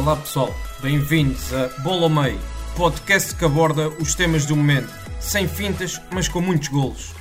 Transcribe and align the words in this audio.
Olá 0.00 0.16
pessoal, 0.16 0.48
bem-vindos 0.80 1.52
a 1.52 1.68
Bola 1.82 2.04
ao 2.04 2.08
Meio, 2.08 2.40
podcast 2.74 3.36
que 3.36 3.44
aborda 3.44 3.90
os 4.00 4.14
temas 4.14 4.46
do 4.46 4.56
momento, 4.56 4.88
sem 5.20 5.46
fintas, 5.46 6.00
mas 6.10 6.26
com 6.26 6.40
muitos 6.40 6.68
golos. 6.68 7.12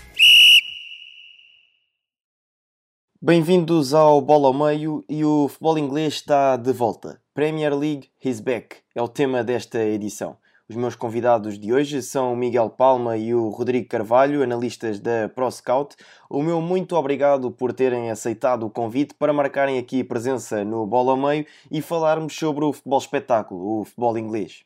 Bem-vindos 3.22 3.94
ao 3.94 4.22
Bola 4.22 4.48
ao 4.48 4.54
Meio 4.54 5.04
e 5.10 5.26
o 5.26 5.50
futebol 5.50 5.78
inglês 5.78 6.14
está 6.14 6.56
de 6.56 6.72
volta. 6.72 7.22
Premier 7.34 7.78
League 7.78 8.10
is 8.24 8.40
back 8.40 8.78
é 8.96 9.02
o 9.02 9.10
tema 9.10 9.44
desta 9.44 9.84
edição. 9.84 10.38
Os 10.70 10.76
meus 10.76 10.96
convidados 10.96 11.58
de 11.58 11.74
hoje 11.74 12.00
são 12.00 12.32
o 12.32 12.38
Miguel 12.38 12.70
Palma 12.70 13.18
e 13.18 13.34
o 13.34 13.50
Rodrigo 13.50 13.90
Carvalho, 13.90 14.44
analistas 14.44 15.00
da 15.00 15.28
ProScout. 15.28 15.96
O 16.30 16.44
meu 16.44 16.62
muito 16.62 16.96
obrigado 16.96 17.50
por 17.50 17.74
terem 17.74 18.12
aceitado 18.12 18.68
o 18.68 18.70
convite 18.70 19.16
para 19.16 19.34
marcarem 19.34 19.80
aqui 19.80 20.04
presença 20.04 20.64
no 20.64 20.86
Bola 20.86 21.14
ao 21.14 21.18
Meio 21.18 21.44
e 21.72 21.82
falarmos 21.82 22.36
sobre 22.36 22.66
o 22.66 22.72
futebol 22.72 23.00
espetáculo, 23.00 23.82
o 23.82 23.84
futebol 23.84 24.16
inglês. 24.16 24.64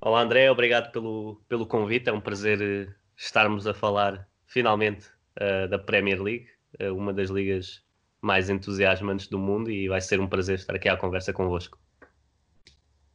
Olá 0.00 0.22
André, 0.22 0.50
obrigado 0.50 0.90
pelo, 0.90 1.38
pelo 1.46 1.66
convite. 1.66 2.08
É 2.08 2.12
um 2.14 2.20
prazer 2.22 2.62
eh, 2.62 2.90
estarmos 3.14 3.66
a 3.66 3.74
falar 3.74 4.26
finalmente 4.46 5.06
uh, 5.38 5.68
da 5.68 5.78
Premier 5.78 6.22
League, 6.22 6.46
uh, 6.80 6.94
uma 6.96 7.12
das 7.12 7.28
ligas 7.28 7.84
mais 8.22 8.48
entusiasmantes 8.48 9.26
do 9.28 9.38
mundo, 9.38 9.70
e 9.70 9.86
vai 9.86 10.00
ser 10.00 10.18
um 10.18 10.26
prazer 10.26 10.54
estar 10.54 10.74
aqui 10.74 10.88
à 10.88 10.96
conversa 10.96 11.30
convosco. 11.30 11.78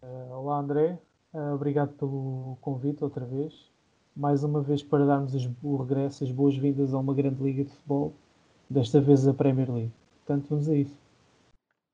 Uh, 0.03 0.31
olá 0.31 0.59
André, 0.59 0.99
obrigado 1.53 1.93
pelo 1.93 2.57
convite 2.61 3.03
outra 3.03 3.25
vez. 3.25 3.53
Mais 4.15 4.43
uma 4.43 4.61
vez 4.61 4.81
para 4.81 5.05
darmos 5.05 5.33
o 5.61 5.75
regresso, 5.77 6.23
as 6.23 6.31
boas-vindas 6.31 6.93
a 6.93 6.97
uma 6.97 7.13
grande 7.13 7.43
liga 7.43 7.63
de 7.63 7.71
futebol, 7.71 8.13
desta 8.69 9.01
vez 9.01 9.27
a 9.27 9.33
Premier 9.33 9.69
League. 9.71 9.91
Portanto, 10.25 10.47
vamos 10.49 10.69
a 10.69 10.75
isso. 10.75 10.97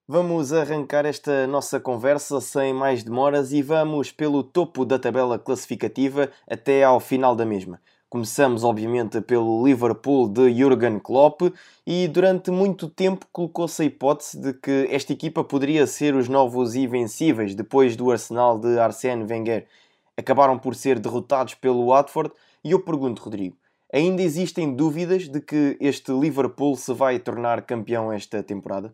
Vamos 0.07 0.51
arrancar 0.51 1.05
esta 1.05 1.47
nossa 1.47 1.79
conversa 1.79 2.41
sem 2.41 2.73
mais 2.73 3.03
demoras 3.03 3.53
e 3.53 3.61
vamos 3.61 4.11
pelo 4.11 4.43
topo 4.43 4.83
da 4.83 4.99
tabela 4.99 5.39
classificativa 5.39 6.29
até 6.47 6.83
ao 6.83 6.99
final 6.99 7.35
da 7.35 7.45
mesma. 7.45 7.79
Começamos, 8.11 8.65
obviamente, 8.65 9.21
pelo 9.21 9.65
Liverpool 9.65 10.27
de 10.27 10.53
Jurgen 10.53 10.99
Klopp 10.99 11.43
e 11.87 12.09
durante 12.09 12.51
muito 12.51 12.89
tempo 12.89 13.25
colocou-se 13.31 13.81
a 13.81 13.85
hipótese 13.85 14.37
de 14.37 14.53
que 14.53 14.85
esta 14.91 15.13
equipa 15.13 15.45
poderia 15.45 15.87
ser 15.87 16.13
os 16.13 16.27
novos 16.27 16.75
invencíveis 16.75 17.55
depois 17.55 17.95
do 17.95 18.11
Arsenal 18.11 18.59
de 18.59 18.77
Arsène 18.77 19.23
Wenger. 19.23 19.65
Acabaram 20.17 20.59
por 20.59 20.75
ser 20.75 20.99
derrotados 20.99 21.53
pelo 21.53 21.87
Watford 21.87 22.33
e 22.61 22.71
eu 22.71 22.81
pergunto, 22.81 23.21
Rodrigo, 23.21 23.55
ainda 23.93 24.21
existem 24.21 24.75
dúvidas 24.75 25.29
de 25.29 25.39
que 25.39 25.77
este 25.79 26.11
Liverpool 26.11 26.75
se 26.75 26.93
vai 26.93 27.17
tornar 27.17 27.61
campeão 27.61 28.11
esta 28.11 28.43
temporada? 28.43 28.93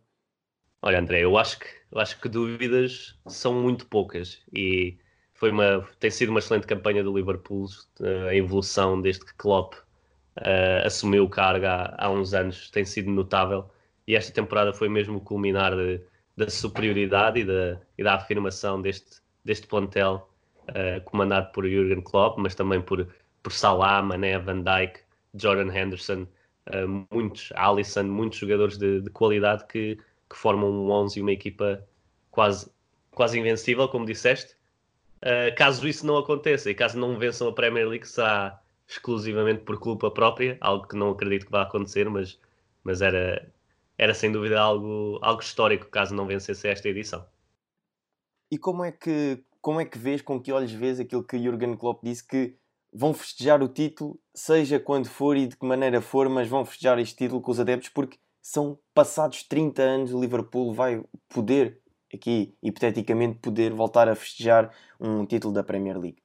Olha, 0.79 0.99
André, 0.99 1.23
eu 1.23 1.35
acho 1.39 1.57
que, 1.57 1.65
eu 1.91 1.99
acho 1.99 2.21
que 2.21 2.29
dúvidas 2.29 3.17
são 3.25 3.51
muito 3.51 3.87
poucas 3.87 4.43
e 4.53 4.99
foi 5.37 5.51
uma, 5.51 5.87
tem 5.99 6.09
sido 6.09 6.29
uma 6.29 6.39
excelente 6.39 6.65
campanha 6.65 7.03
do 7.03 7.15
Liverpool, 7.15 7.67
eh, 8.01 8.29
a 8.29 8.35
evolução 8.35 8.99
desde 8.99 9.23
que 9.23 9.35
Klopp 9.35 9.75
uh, 9.75 10.85
assumiu 10.85 11.25
o 11.25 11.29
cargo 11.29 11.65
há, 11.67 11.95
há, 11.95 12.09
uns 12.09 12.33
anos 12.33 12.71
tem 12.71 12.83
sido 12.83 13.11
notável. 13.11 13.69
E 14.07 14.15
esta 14.15 14.33
temporada 14.33 14.73
foi 14.73 14.89
mesmo 14.89 15.17
o 15.17 15.21
culminar 15.21 15.75
de, 15.75 16.01
da 16.35 16.49
superioridade 16.49 17.41
e 17.41 17.45
da, 17.45 17.79
e 17.97 18.03
da 18.03 18.15
afirmação 18.15 18.81
deste, 18.81 19.21
deste 19.45 19.67
plantel 19.67 20.27
uh, 20.69 21.01
comandado 21.05 21.51
por 21.51 21.69
Jurgen 21.69 22.01
Klopp, 22.01 22.39
mas 22.39 22.55
também 22.55 22.81
por, 22.81 23.07
por 23.43 23.51
Salah, 23.51 24.01
Mané, 24.01 24.39
Van 24.39 24.63
Dijk, 24.63 25.01
Jordan 25.35 25.71
Henderson, 25.71 26.27
uh, 26.69 27.07
muitos, 27.11 27.53
Alisson, 27.55 28.05
muitos 28.05 28.39
jogadores 28.39 28.75
de, 28.79 29.01
de 29.01 29.09
qualidade 29.11 29.67
que, 29.67 29.99
que 30.27 30.35
formam 30.35 30.71
um 30.71 30.89
11 30.89 31.19
e 31.19 31.21
uma 31.21 31.31
equipa 31.31 31.87
quase, 32.31 32.71
quase 33.11 33.39
invencível, 33.39 33.87
como 33.87 34.03
disseste, 34.03 34.56
Uh, 35.17 35.55
caso 35.55 35.87
isso 35.87 36.05
não 36.05 36.17
aconteça 36.17 36.69
e 36.69 36.75
caso 36.75 36.97
não 36.97 37.17
vençam 37.17 37.47
a 37.47 37.53
Premier 37.53 37.87
League, 37.87 38.07
será 38.07 38.61
exclusivamente 38.87 39.63
por 39.63 39.79
culpa 39.79 40.09
própria, 40.09 40.57
algo 40.61 40.87
que 40.87 40.95
não 40.95 41.11
acredito 41.11 41.45
que 41.45 41.51
vá 41.51 41.63
acontecer, 41.63 42.09
mas, 42.09 42.39
mas 42.83 43.01
era, 43.01 43.51
era 43.97 44.13
sem 44.13 44.31
dúvida 44.31 44.59
algo, 44.59 45.19
algo 45.21 45.41
histórico 45.41 45.87
caso 45.87 46.15
não 46.15 46.25
vencesse 46.25 46.67
esta 46.67 46.87
edição. 46.87 47.25
E 48.49 48.57
como 48.57 48.83
é 48.83 48.91
que 48.91 49.43
como 49.67 49.81
é 49.81 49.85
que 49.85 49.97
vês, 49.97 50.21
com 50.21 50.39
que 50.39 50.51
olhos 50.51 50.71
vês 50.71 50.97
aquilo 50.97 51.21
que 51.21 51.37
Jurgen 51.37 51.75
Klopp 51.75 52.01
disse 52.01 52.25
que 52.25 52.55
vão 52.93 53.13
festejar 53.13 53.61
o 53.61 53.67
título, 53.67 54.17
seja 54.33 54.79
quando 54.79 55.09
for 55.09 55.35
e 55.35 55.45
de 55.45 55.57
que 55.57 55.65
maneira 55.65 55.99
for, 55.99 56.29
mas 56.29 56.47
vão 56.47 56.63
festejar 56.63 56.97
este 56.99 57.17
título 57.17 57.41
com 57.41 57.51
os 57.51 57.59
adeptos 57.59 57.89
porque 57.89 58.17
são 58.41 58.79
passados 58.93 59.43
30 59.43 59.81
anos 59.81 60.13
o 60.13 60.21
Liverpool 60.21 60.73
vai 60.73 61.03
poder 61.27 61.81
aqui, 62.13 62.53
hipoteticamente, 62.61 63.39
poder 63.39 63.73
voltar 63.73 64.07
a 64.07 64.15
festejar 64.15 64.73
um 64.99 65.25
título 65.25 65.53
da 65.53 65.63
Premier 65.63 65.97
League. 65.97 66.21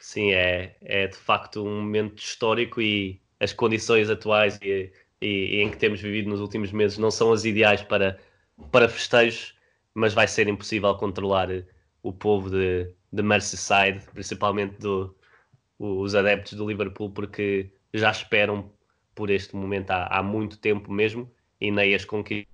Sim, 0.00 0.32
é, 0.32 0.76
é 0.80 1.06
de 1.06 1.16
facto 1.16 1.62
um 1.62 1.82
momento 1.82 2.18
histórico 2.18 2.80
e 2.80 3.20
as 3.40 3.52
condições 3.52 4.08
atuais 4.08 4.58
e, 4.62 4.92
e, 5.20 5.26
e 5.26 5.62
em 5.62 5.70
que 5.70 5.76
temos 5.76 6.00
vivido 6.00 6.28
nos 6.28 6.40
últimos 6.40 6.72
meses 6.72 6.98
não 6.98 7.10
são 7.10 7.32
as 7.32 7.44
ideais 7.44 7.82
para, 7.82 8.18
para 8.70 8.88
festejos, 8.88 9.56
mas 9.94 10.14
vai 10.14 10.28
ser 10.28 10.48
impossível 10.48 10.94
controlar 10.94 11.48
o 12.02 12.12
povo 12.12 12.50
de, 12.50 12.92
de 13.12 13.22
Merseyside, 13.22 14.04
principalmente 14.12 14.78
do, 14.78 15.14
os 15.78 16.14
adeptos 16.14 16.54
do 16.54 16.68
Liverpool, 16.68 17.10
porque 17.10 17.70
já 17.92 18.10
esperam 18.10 18.70
por 19.14 19.30
este 19.30 19.56
momento 19.56 19.90
há, 19.90 20.06
há 20.06 20.22
muito 20.22 20.58
tempo 20.58 20.92
mesmo, 20.92 21.30
e 21.60 21.70
nem 21.70 21.94
as 21.94 22.04
conquistas 22.04 22.46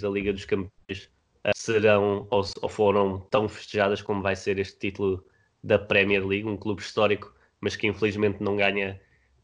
da 0.00 0.08
Liga 0.08 0.32
dos 0.32 0.44
Campeões 0.44 1.08
serão 1.54 2.26
ou, 2.30 2.44
ou, 2.62 2.68
foram 2.68 3.20
tão 3.30 3.48
festejadas 3.48 4.02
como 4.02 4.22
vai 4.22 4.34
ser 4.34 4.58
este 4.58 4.78
título 4.78 5.24
da 5.62 5.78
Premier 5.78 6.26
League, 6.26 6.48
um 6.48 6.56
clube 6.56 6.80
histórico, 6.80 7.34
mas 7.60 7.76
que 7.76 7.86
infelizmente 7.86 8.42
não 8.42 8.56
ganha, 8.56 9.00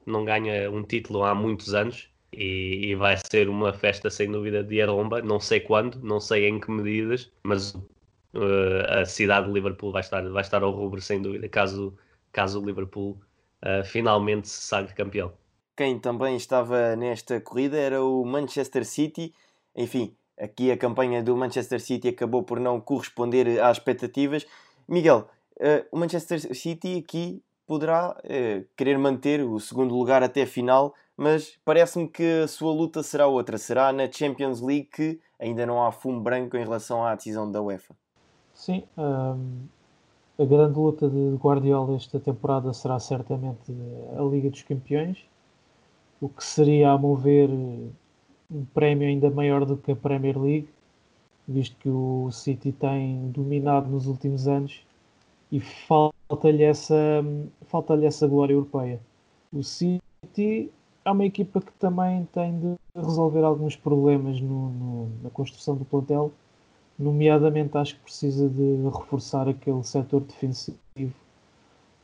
não 0.06 0.24
ganha 0.24 0.70
um 0.70 0.82
título 0.82 1.24
há 1.24 1.34
muitos 1.34 1.74
anos. 1.74 2.10
E, 2.34 2.86
e 2.86 2.94
vai 2.94 3.18
ser 3.30 3.46
uma 3.46 3.74
festa 3.74 4.08
sem 4.08 4.30
dúvida 4.30 4.64
de 4.64 4.80
arromba, 4.80 5.20
não 5.20 5.38
sei 5.38 5.60
quando, 5.60 6.00
não 6.02 6.18
sei 6.18 6.48
em 6.48 6.58
que 6.58 6.70
medidas, 6.70 7.30
mas 7.42 7.74
uh, 7.74 9.00
a 9.00 9.04
cidade 9.04 9.48
de 9.48 9.52
Liverpool 9.52 9.92
vai 9.92 10.00
estar, 10.00 10.26
vai 10.30 10.40
estar 10.40 10.62
ao 10.62 10.70
rubro 10.70 10.98
sem 11.02 11.20
dúvida, 11.20 11.46
caso, 11.46 11.94
caso 12.32 12.58
o 12.58 12.64
Liverpool 12.64 13.20
uh, 13.62 13.84
finalmente 13.84 14.48
se 14.48 14.62
sagre 14.62 14.94
campeão. 14.94 15.30
Quem 15.76 15.98
também 15.98 16.36
estava 16.36 16.96
nesta 16.96 17.38
corrida 17.38 17.76
era 17.76 18.02
o 18.02 18.24
Manchester 18.24 18.86
City, 18.86 19.34
enfim, 19.76 20.14
Aqui 20.40 20.70
a 20.70 20.76
campanha 20.76 21.22
do 21.22 21.36
Manchester 21.36 21.80
City 21.80 22.08
acabou 22.08 22.42
por 22.42 22.58
não 22.58 22.80
corresponder 22.80 23.60
às 23.60 23.76
expectativas. 23.76 24.46
Miguel, 24.88 25.28
uh, 25.58 25.86
o 25.90 25.98
Manchester 25.98 26.54
City 26.54 26.98
aqui 26.98 27.42
poderá 27.66 28.16
uh, 28.18 28.64
querer 28.76 28.98
manter 28.98 29.42
o 29.42 29.58
segundo 29.60 29.94
lugar 29.94 30.22
até 30.22 30.42
a 30.42 30.46
final, 30.46 30.94
mas 31.16 31.58
parece-me 31.64 32.08
que 32.08 32.42
a 32.42 32.48
sua 32.48 32.72
luta 32.72 33.02
será 33.02 33.26
outra. 33.26 33.58
Será 33.58 33.92
na 33.92 34.10
Champions 34.10 34.60
League 34.60 34.88
que 34.92 35.20
ainda 35.38 35.66
não 35.66 35.82
há 35.82 35.92
fumo 35.92 36.20
branco 36.20 36.56
em 36.56 36.62
relação 36.62 37.04
à 37.04 37.14
decisão 37.14 37.50
da 37.50 37.60
UEFA. 37.60 37.94
Sim, 38.54 38.84
um, 38.96 39.66
a 40.38 40.44
grande 40.44 40.78
luta 40.78 41.08
de 41.08 41.36
Guardiola 41.36 41.96
esta 41.96 42.20
temporada 42.20 42.72
será 42.72 42.98
certamente 42.98 43.72
a 44.16 44.22
Liga 44.22 44.50
dos 44.50 44.62
Campeões, 44.62 45.18
o 46.20 46.28
que 46.28 46.44
seria, 46.44 46.90
a 46.90 46.98
mover 46.98 47.48
um 48.52 48.64
prémio 48.66 49.08
ainda 49.08 49.30
maior 49.30 49.64
do 49.64 49.76
que 49.76 49.92
a 49.92 49.96
Premier 49.96 50.38
League, 50.38 50.68
visto 51.48 51.76
que 51.78 51.88
o 51.88 52.30
City 52.30 52.72
tem 52.72 53.30
dominado 53.30 53.90
nos 53.90 54.06
últimos 54.06 54.46
anos 54.46 54.84
e 55.50 55.60
falta-lhe 55.60 56.62
essa, 56.62 56.94
falta 57.66 57.94
essa 58.04 58.26
glória 58.28 58.54
europeia. 58.54 59.00
O 59.52 59.62
City 59.62 60.70
é 61.04 61.10
uma 61.10 61.24
equipa 61.24 61.60
que 61.60 61.72
também 61.72 62.26
tem 62.32 62.58
de 62.58 62.74
resolver 62.94 63.42
alguns 63.42 63.74
problemas 63.74 64.40
no, 64.40 64.70
no, 64.70 65.08
na 65.22 65.30
construção 65.30 65.76
do 65.76 65.84
plantel, 65.84 66.30
nomeadamente 66.98 67.76
acho 67.76 67.96
que 67.96 68.02
precisa 68.02 68.48
de 68.48 68.76
reforçar 68.84 69.48
aquele 69.48 69.82
setor 69.82 70.20
defensivo 70.20 70.78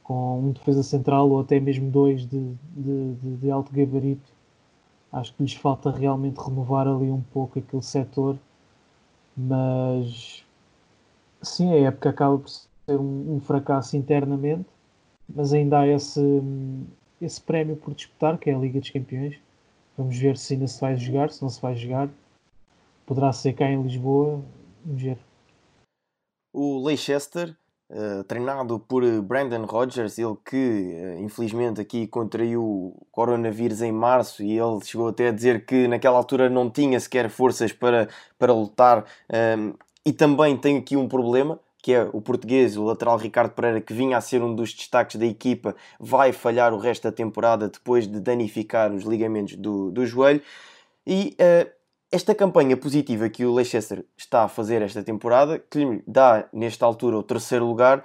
com 0.03 0.41
um 0.41 0.51
defesa 0.53 0.83
central 0.83 1.31
ou 1.31 1.41
até 1.41 1.61
mesmo 1.61 1.91
dois 1.91 2.27
de, 2.27 2.55
de, 2.75 3.15
de, 3.15 3.37
de 3.37 3.51
alto 3.51 3.71
gabarito 3.73 4.38
Acho 5.13 5.35
que 5.35 5.43
lhes 5.43 5.55
falta 5.55 5.91
realmente 5.91 6.37
renovar 6.37 6.87
ali 6.87 7.11
um 7.11 7.23
pouco 7.23 7.59
aquele 7.59 7.83
setor, 7.83 8.39
mas 9.37 10.45
sim, 11.43 11.73
a 11.73 11.89
época 11.89 12.11
acaba 12.11 12.39
por 12.39 12.49
ser 12.49 12.67
um, 12.91 13.37
um 13.37 13.41
fracasso 13.41 13.97
internamente, 13.97 14.69
mas 15.29 15.53
ainda 15.53 15.81
há 15.81 15.87
esse, 15.87 16.21
esse 17.21 17.41
prémio 17.41 17.77
por 17.77 17.95
disputar, 17.95 18.39
que 18.39 18.51
é 18.51 18.55
a 18.55 18.59
Liga 18.59 18.81
dos 18.81 18.91
Campeões. 18.91 19.39
Vamos 19.97 20.17
ver 20.17 20.37
se 20.37 20.55
ainda 20.55 20.69
se 20.69 20.81
vai 20.81 20.97
jogar, 20.97 21.31
se 21.31 21.43
não 21.43 21.49
se 21.49 21.61
vai 21.61 21.75
jogar. 21.75 22.09
Poderá 23.07 23.33
ser 23.33 23.55
cá 23.55 23.69
em 23.69 23.83
Lisboa. 23.83 24.43
Vamos 24.85 25.03
ver. 25.03 25.19
O 26.53 26.85
Leicester, 26.85 27.57
uh, 27.91 28.25
treinado 28.25 28.79
por 28.79 29.03
Brandon 29.23 29.65
Rodgers, 29.65 30.19
ele 30.19 30.37
que 30.45 30.57
uh, 30.57 31.21
infelizmente 31.21 31.81
aqui 31.81 32.07
contraiu 32.07 32.95
coronavírus 33.11 33.83
em 33.83 33.93
março 33.93 34.43
e 34.43 34.59
ele 34.59 34.85
chegou 34.85 35.09
até 35.09 35.29
a 35.29 35.33
dizer 35.33 35.65
que 35.65 35.89
naquela 35.89 36.17
altura 36.17 36.49
não 36.49 36.71
tinha 36.71 36.99
sequer 37.01 37.29
forças 37.31 37.73
para, 37.73 38.09
para 38.39 38.53
lutar. 38.53 39.05
Um, 39.59 39.75
e 40.05 40.13
também 40.13 40.57
tem 40.57 40.79
aqui 40.79 40.97
um 40.97 41.09
problema, 41.09 41.61
que 41.83 41.93
é 41.93 42.09
o 42.13 42.21
português, 42.21 42.77
o 42.77 42.85
lateral 42.85 43.17
Ricardo 43.19 43.53
Pereira, 43.53 43.81
que 43.81 43.93
vinha 43.93 44.17
a 44.17 44.21
ser 44.21 44.43
um 44.43 44.55
dos 44.55 44.73
destaques 44.73 45.17
da 45.17 45.27
equipa, 45.27 45.77
vai 46.01 46.33
falhar 46.33 46.73
o 46.73 46.79
resto 46.79 47.05
da 47.05 47.13
temporada 47.13 47.69
depois 47.69 48.07
de 48.07 48.19
danificar 48.21 48.93
os 48.93 49.05
ligamentos 49.05 49.57
do, 49.57 49.91
do 49.91 50.07
joelho. 50.07 50.43
E 51.07 51.37
esta 52.11 52.35
campanha 52.35 52.77
positiva 52.77 53.29
que 53.29 53.45
o 53.45 53.55
Leicester 53.55 54.05
está 54.17 54.45
a 54.45 54.49
fazer 54.49 54.83
esta 54.83 55.03
temporada, 55.03 55.59
que 55.59 55.79
lhe 55.79 56.03
dá 56.07 56.49
nesta 56.53 56.87
altura 56.87 57.19
o 57.19 57.23
terceiro 57.23 57.67
lugar, 57.67 58.05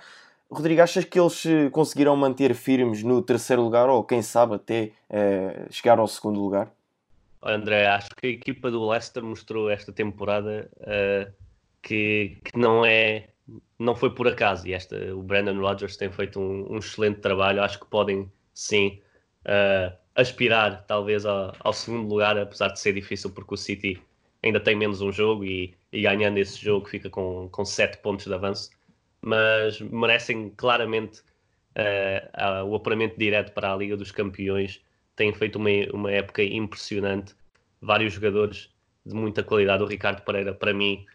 Rodrigo, 0.54 0.82
achas 0.82 1.04
que 1.04 1.20
eles 1.20 1.44
conseguirão 1.72 2.16
manter 2.16 2.54
firmes 2.54 3.02
no 3.02 3.22
terceiro 3.22 3.64
lugar 3.64 3.90
ou 3.90 4.04
quem 4.04 4.22
sabe 4.22 4.56
até 4.56 4.92
uh, 5.10 5.74
chegar 5.74 5.98
ao 5.98 6.08
segundo 6.08 6.40
lugar? 6.40 6.72
André, 7.42 7.88
acho 7.88 8.10
que 8.16 8.28
a 8.28 8.30
equipa 8.30 8.70
do 8.70 8.88
Leicester 8.88 9.24
mostrou 9.24 9.70
esta 9.70 9.92
temporada 9.92 10.70
uh, 10.78 11.34
que, 11.82 12.38
que 12.44 12.58
não 12.58 12.86
é 12.86 13.30
não 13.78 13.96
foi 13.96 14.12
por 14.12 14.28
acaso 14.28 14.66
e 14.68 14.74
esta, 14.74 14.96
o 15.14 15.22
Brandon 15.22 15.60
Rodgers 15.60 15.98
tem 15.98 16.10
feito 16.10 16.40
um, 16.40 16.74
um 16.74 16.78
excelente 16.78 17.20
trabalho. 17.20 17.62
Acho 17.62 17.80
que 17.80 17.86
podem 17.88 18.32
sim 18.54 19.02
uh, 19.46 19.94
aspirar 20.16 20.86
talvez 20.86 21.26
ao, 21.26 21.54
ao, 21.60 21.74
segundo 21.74 22.08
lugar, 22.08 22.38
apesar 22.38 22.70
de 22.70 22.80
ser 22.80 22.94
difícil 22.94 23.32
porque 23.32 23.54
o 23.54 23.58
City 23.58 24.02
ainda 24.44 24.60
tem 24.60 24.76
menos 24.76 25.02
um 25.02 25.12
jogo 25.12 25.44
e, 25.44 25.74
e 25.92 26.02
ganhando 26.02 26.38
esse 26.38 26.64
jogo 26.64 26.88
fica 26.88 27.10
com, 27.10 27.50
com 27.52 27.66
sete 27.66 27.98
pontos 27.98 28.26
de 28.26 28.34
avanço. 28.34 28.70
Mas 29.22 29.80
merecem 29.80 30.50
claramente 30.58 31.22
uh, 31.78 32.66
o 32.66 32.76
apuramento 32.76 33.18
direto 33.18 33.54
para 33.54 33.74
a 33.74 33.76
Liga 33.76 33.96
dos 33.96 34.12
Campeões. 34.12 34.82
Têm 35.16 35.34
feito 35.34 35.58
uma, 35.58 35.70
uma 35.94 36.12
época 36.12 36.44
impressionante. 36.44 37.34
Vários 37.82 38.14
jogadores 38.14 38.70
de 39.06 39.16
muita 39.16 39.44
qualidade. 39.44 39.84
O 39.84 39.88
Ricardo 39.88 40.22
Pereira, 40.22 40.54
para 40.54 40.74
mim, 40.74 41.06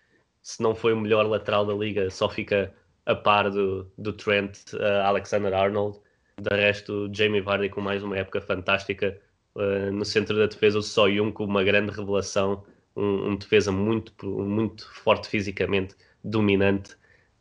se 0.42 0.62
não 0.62 0.74
foi 0.74 0.92
o 0.92 1.00
melhor 1.00 1.26
lateral 1.26 1.66
da 1.66 1.74
liga, 1.74 2.10
só 2.10 2.28
fica 2.28 2.72
a 3.06 3.14
par 3.14 3.50
do, 3.50 3.90
do 3.96 4.12
Trent 4.12 4.72
uh, 4.74 5.02
Alexander 5.04 5.52
Arnold. 5.54 5.98
De 6.38 6.54
resto, 6.54 7.10
Jamie 7.12 7.40
Vardy 7.40 7.68
com 7.68 7.80
mais 7.80 8.02
uma 8.02 8.16
época 8.16 8.40
fantástica. 8.40 9.20
Uh, 9.54 9.90
no 9.92 10.04
centro 10.04 10.36
da 10.36 10.46
defesa, 10.46 10.78
o 10.78 10.82
Soyun 10.82 11.32
com 11.32 11.44
uma 11.44 11.64
grande 11.64 11.90
revelação, 11.90 12.64
um, 12.94 13.30
um, 13.30 13.36
defesa 13.36 13.72
muito, 13.72 14.12
muito 14.24 14.88
forte 14.94 15.28
fisicamente, 15.28 15.96
dominante. 16.22 16.96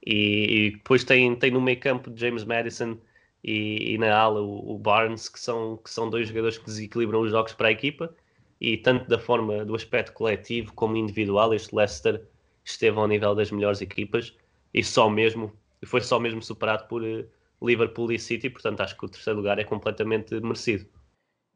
E, 0.05 0.67
e 0.67 0.71
depois 0.71 1.03
tem, 1.03 1.35
tem 1.35 1.51
no 1.51 1.61
meio 1.61 1.79
campo 1.79 2.11
James 2.15 2.43
Madison 2.43 2.97
e, 3.43 3.93
e 3.93 3.97
na 3.97 4.15
ala 4.15 4.41
o, 4.41 4.73
o, 4.73 4.79
Barnes, 4.79 5.29
que 5.29 5.39
são, 5.39 5.77
que 5.77 5.89
são 5.91 6.09
dois 6.09 6.27
jogadores 6.27 6.57
que 6.57 6.65
desequilibram 6.65 7.21
os 7.21 7.31
jogos 7.31 7.53
para 7.53 7.67
a 7.67 7.71
equipa. 7.71 8.13
E 8.59 8.77
tanto 8.77 9.07
da 9.07 9.19
forma 9.19 9.63
do 9.63 9.75
aspecto 9.75 10.13
coletivo 10.13 10.73
como 10.73 10.97
individual, 10.97 11.53
este 11.53 11.75
Leicester 11.75 12.23
esteve 12.65 12.97
ao 12.97 13.07
nível 13.07 13.35
das 13.35 13.51
melhores 13.51 13.81
equipas 13.81 14.35
e 14.73 14.83
só 14.83 15.09
mesmo 15.09 15.53
foi 15.85 16.01
só 16.01 16.19
mesmo 16.19 16.41
superado 16.41 16.87
por 16.87 17.03
uh, 17.03 17.25
Liverpool 17.61 18.11
e 18.11 18.19
City, 18.19 18.49
portanto 18.49 18.81
acho 18.81 18.97
que 18.97 19.05
o 19.05 19.09
terceiro 19.09 19.37
lugar 19.39 19.59
é 19.59 19.63
completamente 19.63 20.39
merecido. 20.41 20.87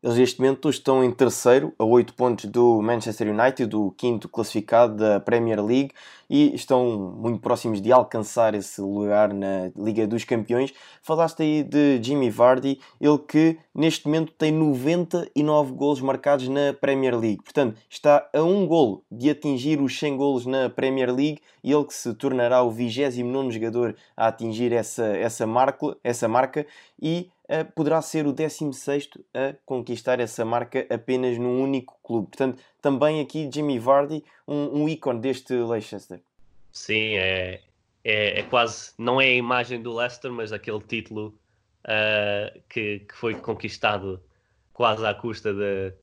Eles 0.03 0.17
neste 0.17 0.41
momento 0.41 0.67
estão 0.67 1.03
em 1.03 1.11
terceiro, 1.11 1.73
a 1.77 1.85
8 1.85 2.15
pontos 2.15 2.45
do 2.45 2.81
Manchester 2.81 3.27
United, 3.27 3.67
do 3.67 3.91
quinto 3.91 4.27
classificado 4.27 4.95
da 4.95 5.19
Premier 5.19 5.63
League, 5.63 5.91
e 6.27 6.55
estão 6.55 7.13
muito 7.19 7.39
próximos 7.39 7.79
de 7.79 7.91
alcançar 7.91 8.55
esse 8.55 8.81
lugar 8.81 9.31
na 9.31 9.69
Liga 9.77 10.07
dos 10.07 10.23
Campeões. 10.23 10.73
Falaste 11.03 11.43
aí 11.43 11.61
de 11.61 12.01
Jimmy 12.01 12.31
Vardy, 12.31 12.79
ele 12.99 13.17
que 13.19 13.59
neste 13.75 14.07
momento 14.07 14.31
tem 14.31 14.51
99 14.51 15.73
golos 15.73 16.01
marcados 16.01 16.47
na 16.47 16.73
Premier 16.73 17.15
League. 17.15 17.43
Portanto, 17.43 17.77
está 17.87 18.27
a 18.33 18.41
um 18.41 18.65
golo 18.65 19.03
de 19.11 19.29
atingir 19.29 19.79
os 19.79 19.99
100 19.99 20.17
golos 20.17 20.45
na 20.47 20.67
Premier 20.67 21.13
League 21.13 21.41
e 21.63 21.71
ele 21.71 21.85
que 21.85 21.93
se 21.93 22.11
tornará 22.15 22.63
o 22.63 22.71
29 22.71 23.51
jogador 23.51 23.95
a 24.17 24.27
atingir 24.27 24.73
essa, 24.73 25.05
essa, 25.05 25.45
marca, 25.45 25.95
essa 26.03 26.27
marca 26.27 26.65
e 26.99 27.29
poderá 27.75 28.01
ser 28.01 28.25
o 28.25 28.33
16 28.33 29.09
a 29.33 29.53
conquistar 29.65 30.19
essa 30.19 30.45
marca 30.45 30.85
apenas 30.89 31.37
num 31.37 31.61
único 31.61 31.97
clube. 32.01 32.27
Portanto, 32.27 32.61
também 32.81 33.19
aqui 33.19 33.49
Jimmy 33.51 33.77
Vardy, 33.77 34.23
um, 34.47 34.83
um 34.83 34.89
ícone 34.89 35.19
deste 35.19 35.53
Leicester. 35.53 36.21
Sim, 36.71 37.15
é, 37.17 37.61
é, 38.03 38.39
é, 38.39 38.43
quase, 38.43 38.93
não 38.97 39.19
é 39.19 39.25
a 39.25 39.33
imagem 39.33 39.81
do 39.81 39.93
Leicester, 39.93 40.31
mas 40.31 40.53
aquele 40.53 40.79
título 40.81 41.37
uh, 41.85 42.61
que, 42.69 42.99
que 42.99 43.15
foi 43.15 43.35
conquistado 43.35 44.21
quase 44.73 45.05
à 45.05 45.13
custa 45.13 45.53
de, 45.53 45.93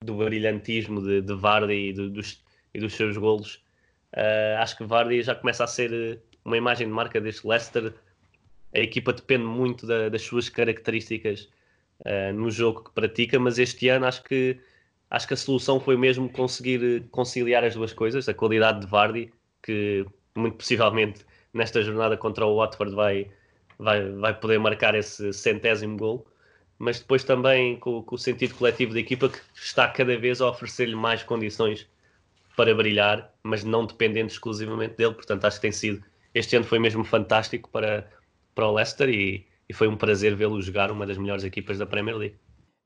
do 0.00 0.16
brilhantismo 0.16 1.02
de, 1.02 1.22
de 1.22 1.34
Vardy 1.34 1.72
e, 1.72 1.92
de, 1.92 2.08
dos, 2.10 2.42
e 2.74 2.80
dos 2.80 2.94
seus 2.94 3.16
golos. 3.16 3.56
Uh, 4.14 4.58
acho 4.58 4.76
que 4.76 4.84
Vardy 4.84 5.22
já 5.22 5.34
começa 5.34 5.64
a 5.64 5.66
ser 5.66 6.20
uma 6.44 6.56
imagem 6.56 6.86
de 6.86 6.92
marca 6.92 7.20
deste 7.20 7.46
Leicester 7.46 7.94
a 8.74 8.78
equipa 8.78 9.12
depende 9.12 9.44
muito 9.44 9.86
da, 9.86 10.08
das 10.08 10.22
suas 10.22 10.48
características 10.48 11.48
uh, 12.00 12.32
no 12.34 12.50
jogo 12.50 12.84
que 12.84 12.90
pratica, 12.92 13.38
mas 13.38 13.58
este 13.58 13.88
ano 13.88 14.06
acho 14.06 14.22
que, 14.24 14.58
acho 15.10 15.26
que 15.26 15.34
a 15.34 15.36
solução 15.36 15.80
foi 15.80 15.96
mesmo 15.96 16.28
conseguir 16.28 17.04
conciliar 17.10 17.64
as 17.64 17.74
duas 17.74 17.92
coisas, 17.92 18.28
a 18.28 18.34
qualidade 18.34 18.80
de 18.80 18.86
Vardy, 18.86 19.32
que 19.62 20.04
muito 20.34 20.56
possivelmente 20.56 21.24
nesta 21.52 21.82
jornada 21.82 22.16
contra 22.16 22.46
o 22.46 22.56
Watford 22.56 22.94
vai, 22.94 23.30
vai, 23.78 24.10
vai 24.12 24.38
poder 24.38 24.58
marcar 24.58 24.94
esse 24.94 25.32
centésimo 25.32 25.96
gol, 25.96 26.26
mas 26.78 27.00
depois 27.00 27.24
também 27.24 27.76
com, 27.78 28.02
com 28.02 28.14
o 28.14 28.18
sentido 28.18 28.54
coletivo 28.54 28.92
da 28.92 29.00
equipa 29.00 29.28
que 29.28 29.40
está 29.54 29.88
cada 29.88 30.16
vez 30.16 30.40
a 30.40 30.48
oferecer-lhe 30.48 30.94
mais 30.94 31.22
condições 31.22 31.88
para 32.56 32.74
brilhar, 32.74 33.32
mas 33.42 33.64
não 33.64 33.86
dependendo 33.86 34.28
exclusivamente 34.28 34.96
dele, 34.96 35.14
portanto 35.14 35.44
acho 35.44 35.56
que 35.56 35.62
tem 35.62 35.72
sido, 35.72 36.04
este 36.34 36.56
ano 36.56 36.64
foi 36.64 36.78
mesmo 36.78 37.04
fantástico 37.04 37.68
para 37.70 38.08
para 38.58 38.66
o 38.66 38.74
Leicester 38.74 39.08
e, 39.08 39.46
e 39.68 39.72
foi 39.72 39.86
um 39.86 39.96
prazer 39.96 40.34
vê-lo 40.34 40.60
jogar 40.60 40.90
uma 40.90 41.06
das 41.06 41.16
melhores 41.16 41.44
equipas 41.44 41.78
da 41.78 41.86
Premier 41.86 42.16
League. 42.16 42.34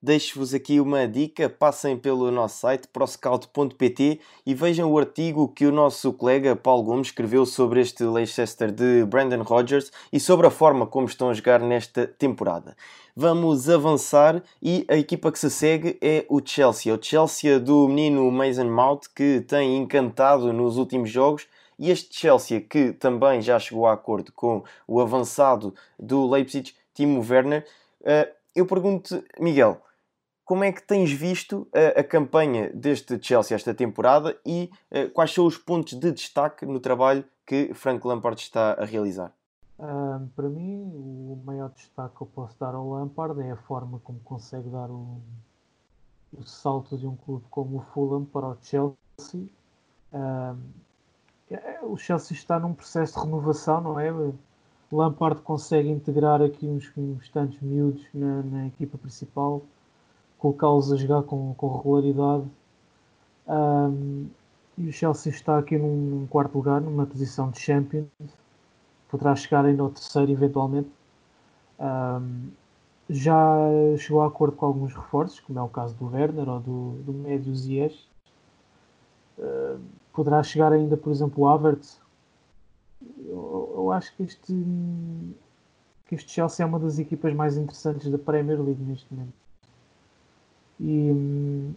Deixo-vos 0.03 0.53
aqui 0.53 0.79
uma 0.79 1.09
dica: 1.09 1.49
passem 1.49 1.97
pelo 1.97 2.31
nosso 2.31 2.61
site 2.61 2.89
proscout.pt 2.89 4.21
e 4.45 4.53
vejam 4.53 4.93
o 4.93 4.99
artigo 4.99 5.49
que 5.49 5.65
o 5.65 5.73
nosso 5.73 6.13
colega 6.13 6.55
Paulo 6.55 6.83
Gomes 6.83 7.07
escreveu 7.07 7.47
sobre 7.47 7.81
este 7.81 8.05
Leicester 8.05 8.71
de 8.71 9.07
Brandon 9.07 9.43
Rodgers 9.43 9.91
e 10.13 10.21
sobre 10.21 10.47
a 10.47 10.51
forma 10.51 10.87
como 10.87 11.07
estão 11.07 11.31
a 11.31 11.33
jogar 11.33 11.61
nesta 11.61 12.07
temporada. 12.07 12.77
Vamos 13.17 13.71
avançar 13.71 14.43
e 14.61 14.85
a 14.91 14.99
equipa 14.99 15.33
que 15.33 15.39
se 15.39 15.49
segue 15.49 15.97
é 16.03 16.27
o 16.29 16.43
Chelsea. 16.45 16.95
O 16.95 17.03
Chelsea 17.03 17.59
do 17.59 17.89
menino 17.89 18.31
Mason 18.31 18.69
Mount 18.69 19.07
que 19.17 19.41
tem 19.41 19.79
encantado 19.79 20.53
nos 20.53 20.77
últimos 20.77 21.09
jogos 21.09 21.47
e 21.79 21.91
este 21.91 22.15
Chelsea, 22.15 22.61
que 22.61 22.93
também 22.93 23.41
já 23.41 23.59
chegou 23.59 23.87
a 23.87 23.93
acordo 23.93 24.33
com 24.33 24.65
o 24.87 25.01
avançado 25.01 25.75
do 25.99 26.29
Leipzig, 26.29 26.75
Timo 26.95 27.25
Werner, 27.29 27.67
eh, 28.05 28.33
eu 28.55 28.67
pergunto, 28.67 29.25
Miguel, 29.41 29.81
como 30.45 30.65
é 30.65 30.73
que 30.73 30.83
tens 30.83 31.11
visto 31.11 31.67
a, 31.73 32.01
a 32.01 32.05
campanha 32.05 32.71
deste 32.75 33.19
Chelsea 33.23 33.55
esta 33.55 33.73
temporada 33.73 34.37
e 34.45 34.71
uh, 34.91 35.09
quais 35.11 35.33
são 35.33 35.47
os 35.47 35.57
pontos 35.57 35.99
de 35.99 36.13
destaque 36.13 36.67
no 36.67 36.81
trabalho 36.81 37.25
que 37.47 37.73
Frank 37.73 38.07
Lampard 38.07 38.41
está 38.41 38.73
a 38.75 38.85
realizar? 38.85 39.33
Um, 39.79 40.29
para 40.37 40.49
mim, 40.49 40.83
o 40.95 41.41
maior 41.45 41.71
destaque 41.71 42.17
que 42.17 42.23
eu 42.23 42.27
posso 42.27 42.59
dar 42.59 42.75
ao 42.75 42.89
Lampard 42.91 43.41
é 43.41 43.53
a 43.53 43.57
forma 43.57 43.99
como 44.01 44.21
consegue 44.21 44.69
dar 44.69 44.91
o, 44.91 45.21
o 46.33 46.45
salto 46.45 46.99
de 46.99 47.07
um 47.07 47.17
clube 47.17 47.45
como 47.51 47.79
o 47.79 47.81
Fulham 47.93 48.25
para 48.25 48.49
o 48.49 48.57
Chelsea. 48.61 49.49
Um, 50.13 50.19
é, 50.19 50.55
o 51.83 51.97
Chelsea 51.97 52.37
está 52.37 52.59
num 52.59 52.75
processo 52.75 53.15
de 53.15 53.27
renovação, 53.27 53.81
não 53.81 54.01
é? 54.01 54.13
Lampard 54.93 55.41
consegue 55.41 55.89
integrar 55.89 56.43
aqui 56.43 56.67
uns, 56.67 56.93
uns 56.97 57.29
tantos 57.31 57.59
miúdos 57.61 58.07
na, 58.13 58.43
na 58.43 58.67
equipa 58.67 58.99
principal, 58.99 59.63
colocá-los 60.39 60.93
a 60.93 60.97
jogar 60.97 61.23
com, 61.23 61.55
com 61.55 61.77
regularidade. 61.77 62.45
Um, 63.49 64.27
e 64.77 64.89
o 64.89 64.93
Chelsea 64.93 65.33
está 65.33 65.59
aqui 65.59 65.79
num, 65.79 66.27
quarto 66.29 66.55
lugar, 66.57 66.81
numa 66.81 67.07
posição 67.07 67.51
de 67.51 67.61
Champions. 67.61 68.09
Poderá 69.09 69.35
chegar 69.35 69.65
ainda 69.65 69.83
ao 69.83 69.91
terceiro, 69.91 70.31
eventualmente. 70.31 70.91
Um, 71.79 72.51
já 73.09 73.57
chegou 73.99 74.23
a 74.23 74.27
acordo 74.27 74.57
com 74.57 74.67
alguns 74.67 74.95
reforços, 74.95 75.41
como 75.41 75.59
é 75.59 75.63
o 75.63 75.69
caso 75.69 75.95
do 75.97 76.07
Werner 76.07 76.49
ou 76.49 76.61
do, 76.61 76.93
do 77.03 77.13
Médio 77.13 77.55
Ziyech. 77.55 78.07
Uh, 79.39 79.81
poderá 80.13 80.43
chegar 80.43 80.73
ainda, 80.73 80.97
por 80.97 81.11
exemplo, 81.11 81.45
o 81.45 81.49
Havertz. 81.49 82.01
eu, 83.27 83.73
eu 83.77 83.93
acho 83.93 84.15
que 84.17 84.23
este, 84.23 84.53
que 86.07 86.15
este 86.15 86.31
Chelsea 86.31 86.65
é 86.65 86.69
uma 86.69 86.79
das 86.79 86.99
equipas 86.99 87.35
mais 87.35 87.57
interessantes 87.57 88.11
da 88.11 88.19
Premier 88.19 88.61
League 88.61 88.83
neste 88.83 89.13
momento. 89.13 89.33
E 90.81 91.73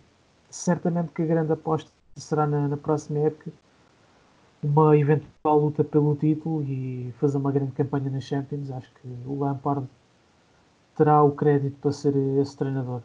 certamente 0.50 1.12
que 1.12 1.22
a 1.22 1.26
grande 1.26 1.52
aposta 1.54 1.92
será 2.16 2.48
na, 2.48 2.68
na 2.68 2.78
próxima 2.78 3.20
época 3.20 3.52
uma 4.64 4.98
eventual 4.98 5.60
luta 5.60 5.84
pelo 5.84 6.16
título 6.16 6.64
e 6.64 7.14
fazer 7.20 7.38
uma 7.38 7.52
grande 7.52 7.72
campanha 7.74 8.10
na 8.10 8.20
Champions. 8.20 8.72
Acho 8.72 8.92
que 8.96 9.08
o 9.28 9.40
Lampard 9.40 9.88
terá 10.96 11.22
o 11.24 11.32
crédito 11.32 11.78
para 11.80 11.92
ser 11.92 12.16
esse 12.42 12.58
treinador. 12.58 13.02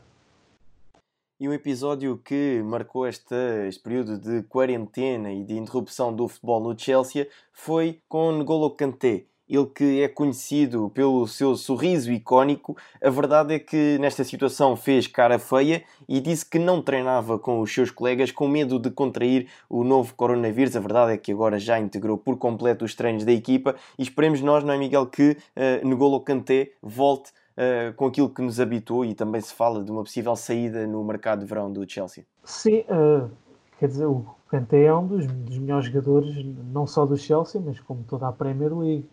E 1.40 1.48
um 1.48 1.54
episódio 1.54 2.20
que 2.22 2.62
marcou 2.62 3.08
este, 3.08 3.34
este 3.66 3.82
período 3.82 4.18
de 4.18 4.42
quarentena 4.42 5.32
e 5.32 5.42
de 5.42 5.56
interrupção 5.56 6.14
do 6.14 6.28
futebol 6.28 6.60
no 6.60 6.78
Chelsea 6.78 7.26
foi 7.50 8.02
com 8.06 8.30
N'Golo 8.30 8.72
Kanté. 8.72 9.24
Ele 9.48 9.64
que 9.64 10.02
é 10.02 10.06
conhecido 10.06 10.90
pelo 10.90 11.26
seu 11.26 11.56
sorriso 11.56 12.12
icónico, 12.12 12.76
a 13.02 13.08
verdade 13.08 13.54
é 13.54 13.58
que 13.58 13.96
nesta 13.98 14.22
situação 14.22 14.76
fez 14.76 15.06
cara 15.06 15.38
feia 15.38 15.82
e 16.06 16.20
disse 16.20 16.44
que 16.44 16.58
não 16.58 16.82
treinava 16.82 17.38
com 17.38 17.60
os 17.60 17.72
seus 17.72 17.90
colegas 17.90 18.30
com 18.30 18.46
medo 18.46 18.78
de 18.78 18.90
contrair 18.90 19.48
o 19.66 19.82
novo 19.82 20.14
coronavírus. 20.14 20.76
A 20.76 20.80
verdade 20.80 21.14
é 21.14 21.16
que 21.16 21.32
agora 21.32 21.58
já 21.58 21.80
integrou 21.80 22.18
por 22.18 22.36
completo 22.36 22.84
os 22.84 22.94
treinos 22.94 23.24
da 23.24 23.32
equipa 23.32 23.74
e 23.98 24.02
esperemos 24.02 24.42
nós, 24.42 24.62
não 24.62 24.74
é 24.74 24.78
Miguel, 24.78 25.06
que 25.06 25.30
uh, 25.30 25.88
N'Golo 25.88 26.20
Kanté 26.20 26.72
volte 26.82 27.32
uh, 27.56 27.92
com 27.94 28.06
aquilo 28.06 28.28
que 28.28 28.42
nos 28.42 28.60
habituou 28.60 29.04
e 29.04 29.14
também 29.14 29.40
se 29.40 29.52
fala 29.52 29.82
de 29.84 29.90
uma 29.90 30.02
possível 30.02 30.34
saída 30.36 30.86
no 30.86 31.02
mercado 31.04 31.40
de 31.40 31.46
verão 31.46 31.72
do 31.72 31.88
Chelsea. 31.88 32.24
Sim, 32.44 32.84
uh, 32.88 33.30
quer 33.78 33.88
dizer, 33.88 34.06
o 34.06 34.24
Kanté 34.48 34.84
é 34.84 34.94
um 34.94 35.06
dos, 35.06 35.26
dos, 35.26 35.58
melhores 35.58 35.86
jogadores, 35.86 36.44
não 36.72 36.86
só 36.86 37.06
do 37.06 37.16
Chelsea, 37.16 37.60
mas 37.60 37.78
como 37.80 38.02
toda 38.04 38.28
a 38.28 38.32
Premier 38.32 38.76
League. 38.76 39.08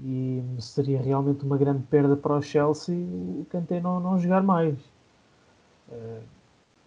E 0.00 0.42
seria 0.58 1.00
realmente 1.00 1.44
uma 1.44 1.56
grande 1.56 1.84
perda 1.84 2.16
para 2.16 2.34
o 2.34 2.42
Chelsea 2.42 2.96
o 2.96 3.46
Kanté 3.48 3.80
não, 3.80 4.00
não 4.00 4.18
jogar 4.18 4.42
mais. 4.42 4.76
Uh, 5.88 6.20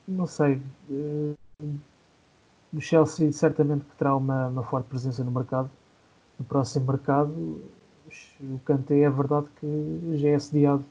não 0.08 0.26
sei. 0.28 0.62
o 2.74 2.82
Chelsea 2.82 3.32
certamente 3.32 3.86
que 3.86 3.96
terá 3.96 4.16
uma, 4.16 4.48
uma 4.48 4.64
forte 4.64 4.88
presença 4.88 5.24
no 5.24 5.32
mercado. 5.32 5.70
No 6.38 6.46
próximo 6.46 6.86
mercado, 6.86 7.62
o 8.42 8.60
Kanté 8.60 9.02
é 9.02 9.10
verdade 9.10 9.48
que 9.60 10.18
já 10.18 10.30
é 10.30 10.36
assediado 10.36 10.84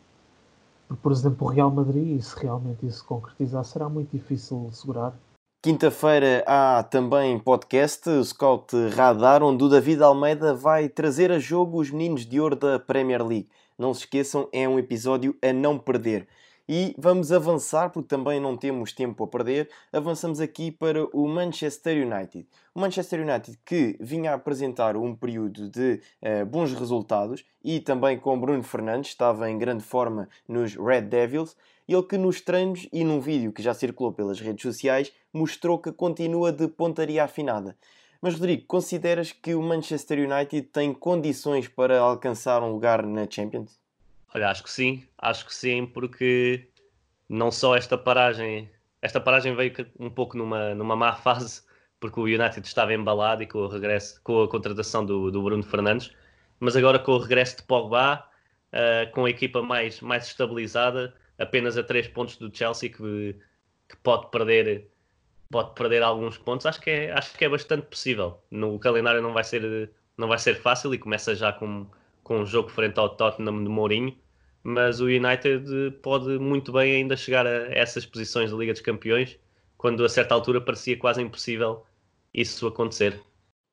por, 0.88 0.96
por 0.96 1.12
exemplo, 1.12 1.46
o 1.46 1.50
Real 1.50 1.70
Madrid, 1.70 2.18
e 2.18 2.22
se 2.22 2.38
realmente 2.38 2.86
isso 2.86 2.98
se 2.98 3.04
concretizar, 3.04 3.64
será 3.64 3.88
muito 3.88 4.10
difícil 4.16 4.68
segurar. 4.72 5.14
Quinta-feira 5.62 6.44
há 6.46 6.82
também 6.84 7.38
podcast, 7.40 8.08
Scout 8.24 8.72
Radar, 8.94 9.42
onde 9.42 9.64
o 9.64 9.68
David 9.68 10.02
Almeida 10.02 10.54
vai 10.54 10.88
trazer 10.88 11.32
a 11.32 11.40
jogo 11.40 11.80
os 11.80 11.90
meninos 11.90 12.24
de 12.24 12.40
ouro 12.40 12.54
da 12.54 12.78
Premier 12.78 13.26
League. 13.26 13.48
Não 13.76 13.92
se 13.92 14.00
esqueçam, 14.00 14.48
é 14.52 14.68
um 14.68 14.78
episódio 14.78 15.34
a 15.42 15.52
não 15.52 15.76
perder. 15.76 16.28
E 16.68 16.96
vamos 16.98 17.30
avançar, 17.30 17.90
porque 17.90 18.08
também 18.08 18.40
não 18.40 18.56
temos 18.56 18.92
tempo 18.92 19.22
a 19.22 19.28
perder. 19.28 19.70
Avançamos 19.92 20.40
aqui 20.40 20.72
para 20.72 21.04
o 21.16 21.28
Manchester 21.28 22.04
United. 22.04 22.44
O 22.74 22.80
Manchester 22.80 23.20
United 23.20 23.56
que 23.64 23.96
vinha 24.00 24.32
a 24.32 24.34
apresentar 24.34 24.96
um 24.96 25.14
período 25.14 25.70
de 25.70 26.00
uh, 26.20 26.44
bons 26.44 26.72
resultados 26.72 27.44
e 27.62 27.78
também 27.78 28.18
com 28.18 28.40
Bruno 28.40 28.64
Fernandes, 28.64 29.10
estava 29.10 29.48
em 29.48 29.56
grande 29.56 29.84
forma 29.84 30.28
nos 30.48 30.74
Red 30.74 31.02
Devils. 31.02 31.56
Ele 31.86 32.02
que 32.02 32.18
nos 32.18 32.40
treinos 32.40 32.88
e 32.92 33.04
num 33.04 33.20
vídeo 33.20 33.52
que 33.52 33.62
já 33.62 33.72
circulou 33.72 34.12
pelas 34.12 34.40
redes 34.40 34.62
sociais 34.62 35.12
mostrou 35.32 35.78
que 35.78 35.92
continua 35.92 36.50
de 36.50 36.66
pontaria 36.66 37.22
afinada. 37.22 37.76
Mas 38.20 38.34
Rodrigo, 38.34 38.66
consideras 38.66 39.30
que 39.30 39.54
o 39.54 39.62
Manchester 39.62 40.28
United 40.28 40.62
tem 40.72 40.92
condições 40.92 41.68
para 41.68 42.00
alcançar 42.00 42.60
um 42.60 42.72
lugar 42.72 43.06
na 43.06 43.24
Champions? 43.30 43.85
Olha, 44.34 44.50
acho 44.50 44.62
que 44.62 44.70
sim, 44.70 45.06
acho 45.18 45.46
que 45.46 45.54
sim, 45.54 45.86
porque 45.86 46.68
não 47.28 47.50
só 47.50 47.76
esta 47.76 47.96
paragem, 47.96 48.70
esta 49.00 49.20
paragem 49.20 49.54
veio 49.54 49.72
um 49.98 50.10
pouco 50.10 50.36
numa, 50.36 50.74
numa 50.74 50.96
má 50.96 51.14
fase, 51.16 51.62
porque 52.00 52.20
o 52.20 52.24
United 52.24 52.66
estava 52.66 52.92
embalado 52.94 53.42
e 53.42 53.46
com 53.46 53.58
o 53.58 53.68
regresso, 53.68 54.20
com 54.22 54.42
a 54.42 54.48
contratação 54.48 55.04
do, 55.04 55.30
do 55.30 55.42
Bruno 55.42 55.62
Fernandes, 55.62 56.12
mas 56.60 56.76
agora 56.76 56.98
com 56.98 57.12
o 57.12 57.18
regresso 57.18 57.58
de 57.58 57.62
Pogba, 57.64 58.24
uh, 58.72 59.10
com 59.12 59.24
a 59.24 59.30
equipa 59.30 59.62
mais, 59.62 60.00
mais 60.00 60.26
estabilizada, 60.26 61.14
apenas 61.38 61.76
a 61.76 61.82
3 61.82 62.08
pontos 62.08 62.36
do 62.36 62.54
Chelsea 62.54 62.90
que, 62.90 63.36
que 63.88 63.96
pode 64.02 64.30
perder 64.30 64.90
pode 65.50 65.74
perder 65.74 66.02
alguns 66.02 66.36
pontos, 66.38 66.66
acho 66.66 66.80
que 66.80 66.90
é, 66.90 67.12
acho 67.12 67.36
que 67.38 67.44
é 67.44 67.48
bastante 67.48 67.86
possível. 67.86 68.42
No 68.50 68.78
calendário 68.80 69.22
não 69.22 69.32
vai 69.32 69.44
ser 69.44 69.90
não 70.16 70.28
vai 70.28 70.38
ser 70.38 70.56
fácil 70.56 70.94
e 70.94 70.98
começa 70.98 71.34
já 71.34 71.52
com, 71.52 71.86
com 72.26 72.40
um 72.40 72.44
jogo 72.44 72.68
frente 72.68 72.98
ao 72.98 73.08
Tottenham 73.08 73.62
de 73.62 73.70
Mourinho, 73.70 74.12
mas 74.60 75.00
o 75.00 75.04
United 75.04 75.92
pode 76.02 76.40
muito 76.40 76.72
bem 76.72 76.96
ainda 76.96 77.16
chegar 77.16 77.46
a 77.46 77.72
essas 77.72 78.04
posições 78.04 78.50
da 78.50 78.56
Liga 78.56 78.72
dos 78.72 78.82
Campeões, 78.82 79.38
quando 79.78 80.04
a 80.04 80.08
certa 80.08 80.34
altura 80.34 80.60
parecia 80.60 80.98
quase 80.98 81.22
impossível 81.22 81.84
isso 82.34 82.66
acontecer. 82.66 83.22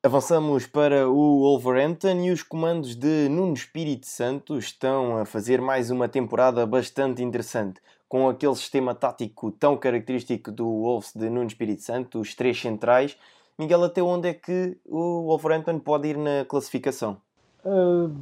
Avançamos 0.04 0.68
para 0.68 1.08
o 1.08 1.40
Wolverhampton 1.40 2.26
e 2.26 2.30
os 2.30 2.44
comandos 2.44 2.94
de 2.94 3.28
Nuno 3.28 3.54
Espírito 3.54 4.06
Santo 4.06 4.56
estão 4.56 5.18
a 5.18 5.26
fazer 5.26 5.60
mais 5.60 5.90
uma 5.90 6.08
temporada 6.08 6.64
bastante 6.64 7.24
interessante. 7.24 7.80
Com 8.08 8.28
aquele 8.28 8.54
sistema 8.54 8.94
tático 8.94 9.50
tão 9.50 9.76
característico 9.76 10.52
do 10.52 10.64
Wolves 10.64 11.12
de 11.12 11.28
Nuno 11.28 11.48
Espírito 11.48 11.82
Santo, 11.82 12.20
os 12.20 12.36
três 12.36 12.60
centrais. 12.60 13.16
Miguel, 13.58 13.82
até 13.82 14.00
onde 14.00 14.28
é 14.28 14.34
que 14.34 14.76
o 14.84 15.24
Wolverhampton 15.24 15.80
pode 15.80 16.06
ir 16.06 16.16
na 16.16 16.44
classificação? 16.44 17.20
Uh, 17.64 18.14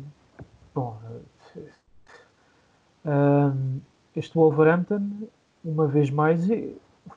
bom, 0.74 0.98
este 4.14 4.34
Wolverhampton, 4.34 5.28
uma 5.64 5.86
vez 5.86 6.10
mais, 6.10 6.40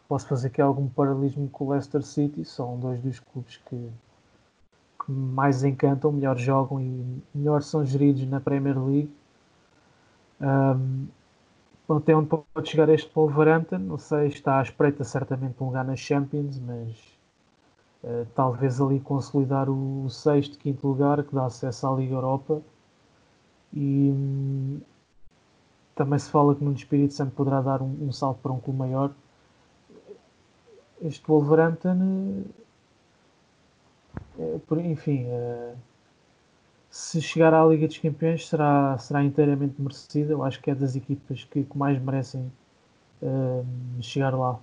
posso 0.08 0.28
fazer 0.28 0.48
aqui 0.48 0.62
algum 0.62 0.88
paralelismo 0.88 1.50
com 1.50 1.66
o 1.66 1.72
Leicester 1.72 2.02
City, 2.04 2.46
são 2.46 2.80
dois 2.80 3.00
dos 3.02 3.20
clubes 3.20 3.58
que, 3.58 3.90
que 5.06 5.12
mais 5.12 5.64
encantam, 5.64 6.12
melhor 6.12 6.38
jogam 6.38 6.80
e 6.82 7.22
melhor 7.34 7.62
são 7.62 7.86
geridos 7.86 8.26
na 8.28 8.40
Premier 8.40 8.78
League. 8.84 9.12
Um, 10.42 11.08
até 11.88 12.16
onde 12.16 12.28
pode 12.28 12.70
chegar 12.70 12.90
este 12.90 13.12
Wolverhampton, 13.14 13.78
não 13.78 13.98
sei, 13.98 14.28
está 14.28 14.60
à 14.60 14.64
espreita 14.64 15.04
certamente 15.04 15.56
um 15.62 15.68
lugar 15.68 15.86
na 15.86 15.96
Champions, 15.96 16.60
mas 16.60 16.90
uh, 18.04 18.26
talvez 18.34 18.82
ali 18.82 19.00
consolidar 19.00 19.70
o, 19.70 20.06
o 20.06 20.10
sexto, 20.10 20.58
quinto 20.58 20.88
lugar 20.88 21.24
que 21.24 21.36
dá 21.36 21.46
acesso 21.46 21.88
à 21.88 21.94
Liga 21.96 22.16
Europa. 22.16 22.62
E, 23.76 24.12
hum, 24.12 24.80
também 25.96 26.20
se 26.20 26.30
fala 26.30 26.56
que 26.56 26.64
no 26.64 26.74
Espírito 26.74 27.14
Santo 27.14 27.32
poderá 27.32 27.62
dar 27.62 27.82
um, 27.82 27.98
um 28.02 28.12
salto 28.12 28.40
para 28.42 28.52
um 28.52 28.60
clube 28.60 28.80
maior. 28.80 29.12
Este 31.02 31.26
Wolverhampton, 31.28 32.44
é, 34.40 34.60
enfim, 34.86 35.26
é, 35.28 35.76
se 36.90 37.22
chegar 37.22 37.54
à 37.54 37.66
Liga 37.66 37.88
dos 37.88 37.98
Campeões 37.98 38.48
será, 38.48 38.98
será 38.98 39.24
inteiramente 39.24 39.76
merecida. 39.82 40.32
Eu 40.32 40.44
acho 40.44 40.62
que 40.62 40.72
é 40.72 40.76
das 40.76 40.96
equipas 40.96 41.44
que, 41.44 41.64
que 41.64 41.78
mais 41.78 42.02
merecem 42.02 42.52
é, 43.22 43.64
chegar 44.02 44.34
lá 44.34 44.60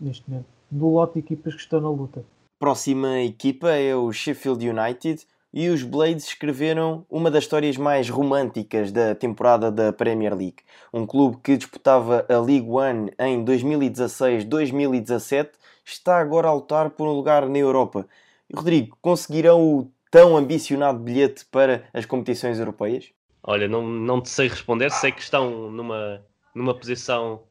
neste 0.00 0.28
momento. 0.28 0.46
Do 0.70 0.88
lote 0.88 1.14
de 1.14 1.18
equipas 1.20 1.54
que 1.54 1.60
estão 1.60 1.80
na 1.80 1.90
luta. 1.90 2.24
Próxima 2.58 3.20
equipa 3.20 3.70
é 3.70 3.94
o 3.94 4.12
Sheffield 4.12 4.68
United 4.68 5.26
e 5.52 5.68
os 5.68 5.82
Blades 5.82 6.28
escreveram 6.28 7.04
uma 7.10 7.30
das 7.30 7.44
histórias 7.44 7.76
mais 7.76 8.08
românticas 8.08 8.90
da 8.90 9.14
temporada 9.14 9.70
da 9.70 9.92
Premier 9.92 10.34
League. 10.34 10.62
Um 10.92 11.06
clube 11.06 11.36
que 11.42 11.58
disputava 11.58 12.24
a 12.28 12.38
League 12.38 12.68
One 12.68 13.12
em 13.18 13.44
2016-2017 13.44 15.50
está 15.84 16.18
agora 16.18 16.48
a 16.48 16.54
lutar 16.54 16.88
por 16.90 17.06
um 17.06 17.12
lugar 17.12 17.46
na 17.48 17.58
Europa. 17.58 18.06
Rodrigo, 18.54 18.96
conseguirão 19.02 19.60
o 19.60 19.90
tão 20.10 20.36
ambicionado 20.36 20.98
bilhete 20.98 21.44
para 21.46 21.84
as 21.92 22.06
competições 22.06 22.58
europeias? 22.58 23.12
Olha, 23.42 23.68
não, 23.68 23.86
não 23.86 24.20
te 24.20 24.30
sei 24.30 24.48
responder, 24.48 24.90
sei 24.90 25.12
que 25.12 25.20
estão 25.20 25.70
numa, 25.70 26.24
numa 26.54 26.74
posição 26.74 27.42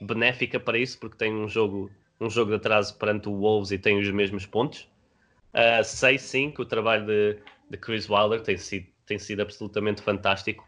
benéfica 0.00 0.58
para 0.58 0.78
isso, 0.78 0.98
porque 0.98 1.18
têm 1.18 1.34
um 1.34 1.48
jogo, 1.48 1.90
um 2.20 2.30
jogo 2.30 2.50
de 2.50 2.56
atraso 2.56 2.96
perante 2.96 3.28
o 3.28 3.36
Wolves 3.36 3.70
e 3.70 3.78
têm 3.78 3.98
os 3.98 4.10
mesmos 4.10 4.46
pontos 4.46 4.89
Uh, 5.52 5.82
sei 5.82 6.18
sim 6.18 6.50
que 6.50 6.62
o 6.62 6.64
trabalho 6.64 7.06
de, 7.06 7.38
de 7.70 7.76
Chris 7.76 8.08
Wilder 8.08 8.40
tem 8.42 8.56
sido, 8.56 8.86
tem 9.06 9.18
sido 9.18 9.40
absolutamente 9.42 10.00
fantástico. 10.02 10.64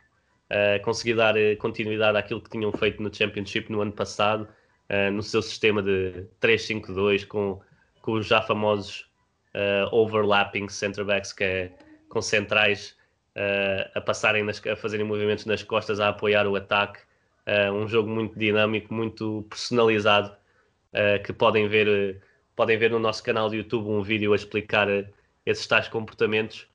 Uh, 0.51 0.83
conseguir 0.83 1.15
dar 1.15 1.35
uh, 1.35 1.57
continuidade 1.59 2.19
àquilo 2.19 2.39
que 2.39 2.51
tinham 2.51 2.71
feito 2.73 3.03
no 3.03 3.15
Championship 3.15 3.73
no 3.73 3.81
ano 3.81 3.93
passado, 3.93 4.47
uh, 4.91 5.11
no 5.11 5.23
seu 5.23 5.41
sistema 5.41 5.83
de 5.83 6.27
3-5-2, 6.43 7.27
com, 7.27 7.59
com 8.03 8.13
os 8.13 8.27
já 8.27 8.43
famosos 8.43 9.11
overlapping 9.91 10.67
center 10.67 11.05
backs, 11.05 11.31
que 11.31 11.45
é 11.45 11.73
com 12.09 12.23
centrais 12.23 12.97
a, 13.95 14.01
passarem 14.01 14.43
nas, 14.43 14.67
a 14.67 14.75
fazerem 14.75 15.05
movimentos 15.05 15.45
nas 15.45 15.63
costas, 15.63 16.01
a 16.01 16.09
apoiar 16.09 16.47
o 16.47 16.57
ataque. 16.57 17.01
um 17.75 17.87
jogo 17.87 18.09
muito 18.09 18.39
dinâmico, 18.39 18.95
muito 18.95 19.45
personalizado, 19.51 20.35
que 21.23 21.35
podem 21.35 21.69
ver 21.69 22.23
podem 22.57 22.79
ver 22.79 22.91
no 22.91 22.99
nosso 22.99 23.23
canal 23.23 23.49
do 23.49 23.57
YouTube 23.57 23.89
um 23.89 24.03
vídeo 24.03 24.33
a 24.33 24.37
explicar 24.37 24.89
esses 25.45 25.67
tais 25.67 25.89
comportamentos 25.89 26.67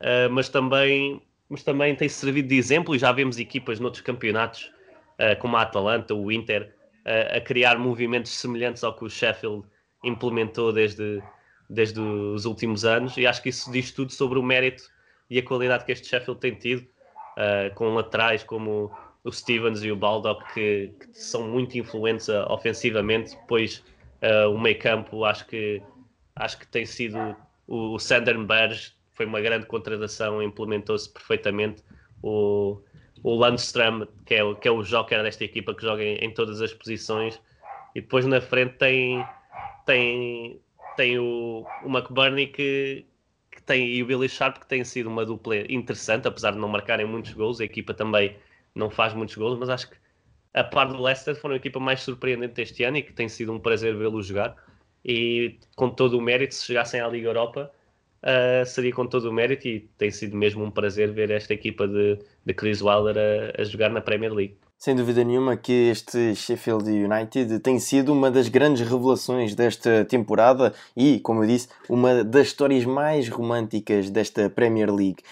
uh, 0.00 0.30
mas, 0.30 0.48
também, 0.48 1.22
mas 1.48 1.62
também 1.62 1.94
tem 1.94 2.08
servido 2.08 2.48
de 2.48 2.56
exemplo 2.56 2.94
e 2.94 2.98
já 2.98 3.12
vemos 3.12 3.38
equipas 3.38 3.80
noutros 3.80 4.02
campeonatos, 4.02 4.70
uh, 5.18 5.38
como 5.40 5.56
a 5.56 5.62
Atalanta, 5.62 6.14
o 6.14 6.30
Inter, 6.30 6.74
uh, 7.04 7.36
a 7.36 7.40
criar 7.40 7.78
movimentos 7.78 8.32
semelhantes 8.32 8.82
ao 8.84 8.94
que 8.94 9.04
o 9.04 9.10
Sheffield 9.10 9.64
implementou 10.04 10.72
desde, 10.72 11.22
desde 11.68 12.00
os 12.00 12.44
últimos 12.44 12.84
anos. 12.84 13.16
E 13.16 13.26
acho 13.26 13.42
que 13.42 13.48
isso 13.48 13.70
diz 13.70 13.90
tudo 13.90 14.12
sobre 14.12 14.38
o 14.38 14.42
mérito 14.42 14.84
e 15.28 15.38
a 15.38 15.42
qualidade 15.42 15.84
que 15.84 15.92
este 15.92 16.06
Sheffield 16.06 16.40
tem 16.40 16.54
tido, 16.54 16.86
com 17.74 17.94
laterais 17.94 18.44
como 18.44 18.96
o 19.24 19.32
Stevens 19.32 19.82
e 19.82 19.90
o 19.90 19.96
Baldock 19.96 20.54
que, 20.54 20.94
que 21.00 21.18
são 21.18 21.48
muito 21.48 21.76
influentes 21.76 22.28
ofensivamente, 22.28 23.36
pois 23.48 23.82
o 24.52 24.58
meio 24.58 24.78
campo 24.78 25.24
acho 25.24 25.46
que 25.46 25.82
acho 26.34 26.58
que 26.58 26.66
tem 26.66 26.84
sido 26.84 27.36
o, 27.66 27.94
o 27.94 27.98
Sandenberg 27.98 28.76
foi 29.12 29.26
uma 29.26 29.40
grande 29.40 29.66
contratação, 29.66 30.42
implementou-se 30.42 31.10
perfeitamente. 31.10 31.82
O, 32.22 32.80
o 33.22 33.34
Landstrom, 33.34 34.06
que 34.24 34.34
é, 34.34 34.54
que 34.54 34.68
é 34.68 34.70
o 34.70 34.82
joker 34.82 35.22
desta 35.22 35.44
equipa, 35.44 35.74
que 35.74 35.82
joga 35.82 36.02
em, 36.02 36.16
em, 36.16 36.32
todas 36.32 36.60
as 36.60 36.72
posições, 36.72 37.40
e 37.94 38.00
depois 38.00 38.26
na 38.26 38.40
frente 38.40 38.74
tem, 38.74 39.26
tem, 39.86 40.60
tem 40.96 41.18
o, 41.18 41.66
o 41.82 41.88
McBurney 41.88 42.46
que, 42.48 43.06
que 43.50 43.62
tem, 43.62 43.86
e 43.88 44.02
o 44.02 44.06
Billy 44.06 44.28
Sharp, 44.28 44.58
que 44.58 44.66
tem 44.66 44.84
sido 44.84 45.08
uma 45.08 45.24
dupla 45.24 45.56
interessante, 45.72 46.28
apesar 46.28 46.52
de 46.52 46.58
não 46.58 46.68
marcarem 46.68 47.06
muitos 47.06 47.32
gols. 47.32 47.60
A 47.60 47.64
equipa 47.64 47.94
também 47.94 48.36
não 48.74 48.90
faz 48.90 49.14
muitos 49.14 49.34
gols, 49.34 49.58
mas 49.58 49.70
acho 49.70 49.90
que 49.90 49.96
a 50.56 50.64
par 50.64 50.88
do 50.88 51.00
Leicester 51.00 51.36
foram 51.36 51.54
a 51.54 51.58
equipa 51.58 51.78
mais 51.78 52.00
surpreendente 52.02 52.60
este 52.62 52.82
ano 52.82 52.96
e 52.96 53.02
que 53.02 53.12
tem 53.12 53.28
sido 53.28 53.52
um 53.52 53.60
prazer 53.60 53.94
vê-lo 53.94 54.22
jogar 54.22 54.56
e 55.04 55.58
com 55.76 55.88
todo 55.90 56.18
o 56.18 56.20
mérito, 56.20 56.54
se 56.54 56.64
chegassem 56.64 57.00
à 57.00 57.06
Liga 57.06 57.28
Europa, 57.28 57.70
uh, 58.22 58.66
seria 58.66 58.92
com 58.92 59.06
todo 59.06 59.28
o 59.28 59.32
mérito 59.32 59.68
e 59.68 59.80
tem 59.96 60.10
sido 60.10 60.36
mesmo 60.36 60.64
um 60.64 60.70
prazer 60.70 61.12
ver 61.12 61.30
esta 61.30 61.54
equipa 61.54 61.86
de, 61.86 62.18
de 62.44 62.54
Chris 62.54 62.80
Wilder 62.82 63.16
a, 63.16 63.60
a 63.60 63.64
jogar 63.64 63.90
na 63.90 64.00
Premier 64.00 64.32
League. 64.32 64.56
Sem 64.78 64.96
dúvida 64.96 65.22
nenhuma 65.24 65.56
que 65.56 65.90
este 65.90 66.34
Sheffield 66.34 66.90
United 66.90 67.60
tem 67.60 67.78
sido 67.78 68.12
uma 68.12 68.30
das 68.30 68.48
grandes 68.48 68.86
revelações 68.86 69.54
desta 69.54 70.04
temporada 70.04 70.74
e, 70.96 71.20
como 71.20 71.44
eu 71.44 71.46
disse, 71.46 71.68
uma 71.88 72.24
das 72.24 72.48
histórias 72.48 72.84
mais 72.84 73.28
românticas 73.28 74.10
desta 74.10 74.50
Premier 74.50 74.92
League. 74.92 75.22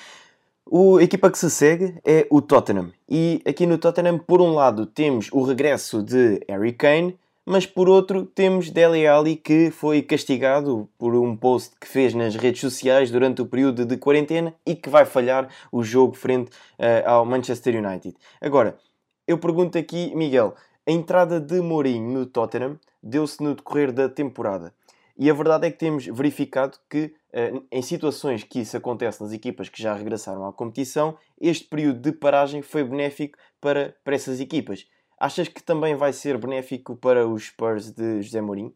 O, 0.66 0.96
a 0.96 1.02
equipa 1.02 1.30
que 1.30 1.38
se 1.38 1.50
segue 1.50 1.94
é 2.04 2.26
o 2.30 2.40
Tottenham. 2.40 2.90
E 3.08 3.42
aqui 3.44 3.66
no 3.66 3.78
Tottenham, 3.78 4.18
por 4.18 4.40
um 4.40 4.54
lado, 4.54 4.86
temos 4.86 5.28
o 5.32 5.42
regresso 5.42 6.02
de 6.02 6.40
Harry 6.48 6.72
Kane 6.72 7.18
mas 7.46 7.66
por 7.66 7.88
outro 7.88 8.24
temos 8.24 8.70
Dele 8.70 9.06
Alli 9.06 9.36
que 9.36 9.70
foi 9.70 10.00
castigado 10.00 10.88
por 10.96 11.14
um 11.14 11.36
post 11.36 11.74
que 11.78 11.86
fez 11.86 12.14
nas 12.14 12.34
redes 12.36 12.60
sociais 12.60 13.10
durante 13.10 13.42
o 13.42 13.46
período 13.46 13.84
de 13.84 13.96
quarentena 13.96 14.54
e 14.64 14.74
que 14.74 14.88
vai 14.88 15.04
falhar 15.04 15.48
o 15.70 15.82
jogo 15.82 16.14
frente 16.14 16.50
uh, 16.78 17.06
ao 17.06 17.26
Manchester 17.26 17.76
United. 17.76 18.16
Agora, 18.40 18.78
eu 19.26 19.36
pergunto 19.36 19.76
aqui, 19.76 20.14
Miguel, 20.14 20.54
a 20.86 20.90
entrada 20.90 21.38
de 21.38 21.60
Mourinho 21.60 22.10
no 22.10 22.26
Tottenham 22.26 22.78
deu-se 23.02 23.42
no 23.42 23.54
decorrer 23.54 23.92
da 23.92 24.08
temporada. 24.08 24.72
E 25.16 25.30
a 25.30 25.34
verdade 25.34 25.66
é 25.66 25.70
que 25.70 25.78
temos 25.78 26.06
verificado 26.06 26.78
que, 26.90 27.14
uh, 27.32 27.64
em 27.70 27.82
situações 27.82 28.42
que 28.42 28.60
isso 28.60 28.76
acontece 28.76 29.22
nas 29.22 29.32
equipas 29.32 29.68
que 29.68 29.82
já 29.82 29.94
regressaram 29.94 30.46
à 30.46 30.52
competição, 30.52 31.16
este 31.40 31.68
período 31.68 32.00
de 32.00 32.12
paragem 32.12 32.62
foi 32.62 32.82
benéfico 32.82 33.38
para, 33.60 33.94
para 34.02 34.14
essas 34.14 34.40
equipas. 34.40 34.86
Achas 35.18 35.48
que 35.48 35.62
também 35.62 35.94
vai 35.94 36.12
ser 36.12 36.36
benéfico 36.36 36.96
para 36.96 37.26
os 37.26 37.46
Spurs 37.46 37.92
de 37.92 38.20
José 38.20 38.40
Mourinho? 38.40 38.74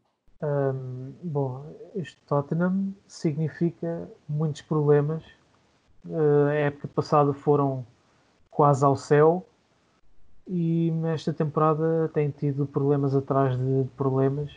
Bom, 1.22 1.66
este 1.96 2.20
Tottenham 2.22 2.94
significa 3.08 4.08
muitos 4.28 4.62
problemas. 4.62 5.24
Uh, 6.04 6.46
a 6.48 6.54
época 6.54 6.88
passada 6.94 7.32
foram 7.34 7.84
quase 8.50 8.84
ao 8.84 8.96
céu 8.96 9.44
e 10.46 10.90
nesta 10.92 11.32
temporada 11.32 12.08
tem 12.14 12.30
tido 12.30 12.66
problemas 12.66 13.14
atrás 13.14 13.58
de 13.58 13.84
problemas. 13.96 14.50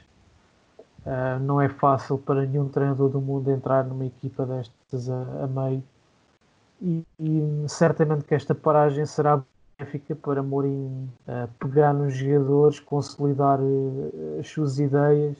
Uh, 1.06 1.40
não 1.40 1.60
é 1.60 1.68
fácil 1.68 2.18
para 2.18 2.46
nenhum 2.46 2.70
treinador 2.70 3.10
do 3.10 3.20
mundo 3.20 3.50
entrar 3.50 3.84
numa 3.84 4.06
equipa 4.06 4.46
destas 4.46 5.10
a, 5.10 5.44
a 5.44 5.48
meio. 5.48 5.84
E, 6.80 7.04
e 7.20 7.66
certamente 7.68 8.24
que 8.24 8.36
esta 8.36 8.54
paragem 8.54 9.06
será 9.06 9.42
benéfica 9.78 10.16
para 10.16 10.44
Mourinho 10.44 11.10
uh, 11.28 11.48
pegar 11.60 11.94
nos 11.94 12.16
jogadores, 12.16 12.80
consolidar 12.80 13.60
uh, 13.60 14.40
as 14.40 14.48
suas 14.48 14.80
ideias, 14.80 15.38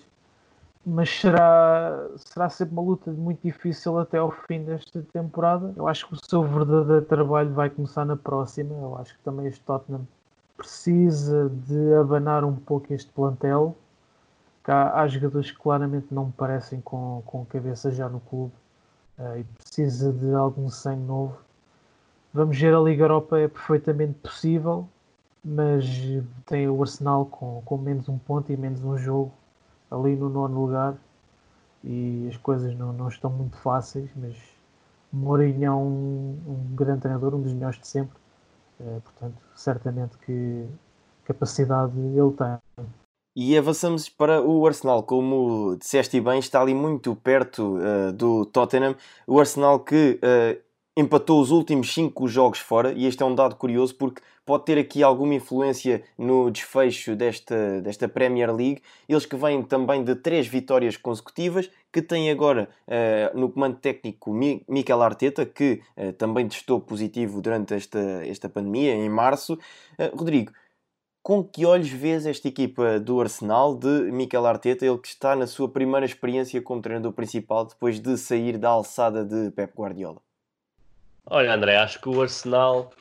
mas 0.86 1.10
será, 1.10 2.08
será 2.18 2.50
sempre 2.50 2.74
uma 2.74 2.82
luta 2.82 3.12
muito 3.12 3.42
difícil 3.44 4.00
até 4.00 4.18
ao 4.18 4.32
fim 4.32 4.64
desta 4.64 5.04
temporada. 5.14 5.74
Eu 5.76 5.88
acho 5.88 6.08
que 6.08 6.16
o 6.16 6.18
seu 6.28 6.44
verdadeiro 6.44 7.06
trabalho 7.06 7.54
vai 7.54 7.70
começar 7.70 8.04
na 8.04 8.16
próxima. 8.16 8.74
Eu 8.74 8.98
acho 8.98 9.16
que 9.16 9.24
também 9.24 9.46
este 9.46 9.62
Tottenham 9.62 10.08
precisa 10.58 11.50
de 11.68 11.94
abanar 11.94 12.44
um 12.44 12.56
pouco 12.56 12.92
este 12.94 13.12
plantel. 13.12 13.76
Há, 14.68 15.02
há 15.02 15.08
jogadores 15.08 15.52
que 15.52 15.58
claramente 15.58 16.08
não 16.12 16.28
me 16.28 16.32
parecem 16.34 16.82
com, 16.82 17.24
com 17.26 17.46
cabeça 17.46 17.92
já 17.92 18.08
no 18.08 18.20
clube 18.20 18.54
uh, 19.18 19.38
e 19.38 19.44
precisa 19.44 20.12
de 20.14 20.34
algum 20.34 20.70
sangue 20.70 21.04
novo. 21.04 21.38
Vamos 22.34 22.58
ver 22.60 22.74
a 22.74 22.80
Liga 22.80 23.04
Europa 23.04 23.40
é 23.40 23.48
perfeitamente 23.48 24.14
possível, 24.20 24.88
mas 25.44 25.86
tem 26.46 26.70
o 26.70 26.82
Arsenal 26.82 27.26
com, 27.26 27.62
com 27.66 27.78
menos 27.78 28.08
um 28.08 28.18
ponto 28.18 28.52
e 28.52 28.58
menos 28.58 28.84
um 28.84 28.98
jogo 28.98 29.34
ali 29.90 30.16
no 30.16 30.30
nono 30.30 30.62
lugar. 30.62 30.96
E 31.84 32.28
as 32.30 32.38
coisas 32.38 32.76
não, 32.76 32.94
não 32.94 33.08
estão 33.10 33.30
muito 33.30 33.58
fáceis, 33.58 34.10
mas 34.16 34.36
Mourinho 35.12 35.66
é 35.66 35.72
um, 35.72 36.38
um 36.48 36.76
grande 36.76 37.02
treinador, 37.02 37.36
um 37.36 37.42
dos 37.42 37.54
melhores 37.54 37.80
de 37.80 37.88
sempre, 37.88 38.18
é, 38.80 39.00
portanto, 39.00 39.38
certamente 39.56 40.18
que 40.20 40.68
capacidade 41.26 41.98
ele 41.98 42.32
tem. 42.34 42.61
E 43.34 43.58
avançamos 43.58 44.10
para 44.10 44.42
o 44.42 44.68
Arsenal, 44.68 45.04
como 45.04 45.78
disseste 45.78 46.20
bem, 46.20 46.40
está 46.40 46.62
ali 46.62 46.74
muito 46.74 47.16
perto 47.16 47.78
uh, 47.78 48.12
do 48.12 48.46
Tottenham. 48.46 48.94
O 49.26 49.40
Arsenal 49.40 49.80
que 49.80 50.20
uh, 50.22 50.62
empatou 50.98 51.40
os 51.40 51.50
últimos 51.50 51.94
5 51.94 52.28
jogos 52.28 52.60
fora, 52.60 52.92
e 52.92 53.06
este 53.06 53.24
é 53.24 53.26
um 53.26 53.34
dado 53.34 53.56
curioso 53.56 53.96
porque 53.96 54.22
pode 54.46 54.66
ter 54.66 54.78
aqui 54.78 55.02
alguma 55.02 55.34
influência 55.34 56.04
no 56.18 56.52
desfecho 56.52 57.16
desta, 57.16 57.80
desta 57.80 58.10
Premier 58.10 58.54
League. 58.54 58.82
Eles 59.08 59.26
que 59.26 59.38
vêm 59.38 59.64
também 59.64 60.04
de 60.04 60.14
três 60.14 60.46
vitórias 60.46 60.98
consecutivas, 60.98 61.72
que 61.90 62.02
têm 62.02 62.30
agora 62.32 62.68
uh, 62.86 63.40
no 63.40 63.50
comando 63.50 63.78
técnico 63.78 64.34
Mikel 64.34 65.02
Arteta, 65.02 65.46
que 65.46 65.82
também 66.18 66.50
testou 66.50 66.82
positivo 66.82 67.42
durante 67.42 67.74
esta, 67.76 68.00
esta 68.26 68.50
pandemia, 68.50 68.94
em 68.94 69.08
março. 69.08 69.58
Rodrigo, 70.14 70.52
com 71.24 71.44
que 71.44 71.66
olhos 71.66 71.90
vês 71.90 72.26
esta 72.26 72.48
equipa 72.48 73.00
do 73.00 73.22
Arsenal 73.22 73.76
de 73.76 74.12
Mikel 74.12 74.46
Arteta, 74.46 74.86
ele 74.86 74.98
que 74.98 75.08
está 75.08 75.36
na 75.36 75.46
sua 75.46 75.70
primeira 75.70 76.06
experiência 76.06 76.62
como 76.62 76.82
treinador 76.82 77.14
principal 77.14 77.66
depois 77.66 78.00
de 78.00 78.18
sair 78.18 78.58
da 78.58 78.70
alçada 78.70 79.24
de 79.24 79.52
Pep 79.52 79.74
Guardiola? 79.76 80.20
Olha, 81.26 81.54
André, 81.54 81.78
acho 81.78 82.02
que 82.02 82.10
o 82.10 82.22
Arsenal 82.22 82.92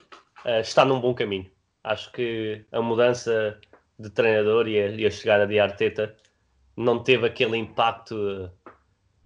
uh, 0.44 0.60
está 0.60 0.84
num 0.84 1.00
bom 1.00 1.14
caminho. 1.14 1.50
Acho 1.82 2.12
que 2.12 2.62
a 2.70 2.82
mudança 2.82 3.58
de 3.98 4.10
treinador 4.10 4.68
e 4.68 4.78
a, 4.78 4.88
e 4.88 5.06
a 5.06 5.10
chegada 5.10 5.46
de 5.46 5.58
Arteta 5.58 6.14
não 6.76 7.02
teve 7.02 7.26
aquele 7.26 7.56
impacto 7.56 8.50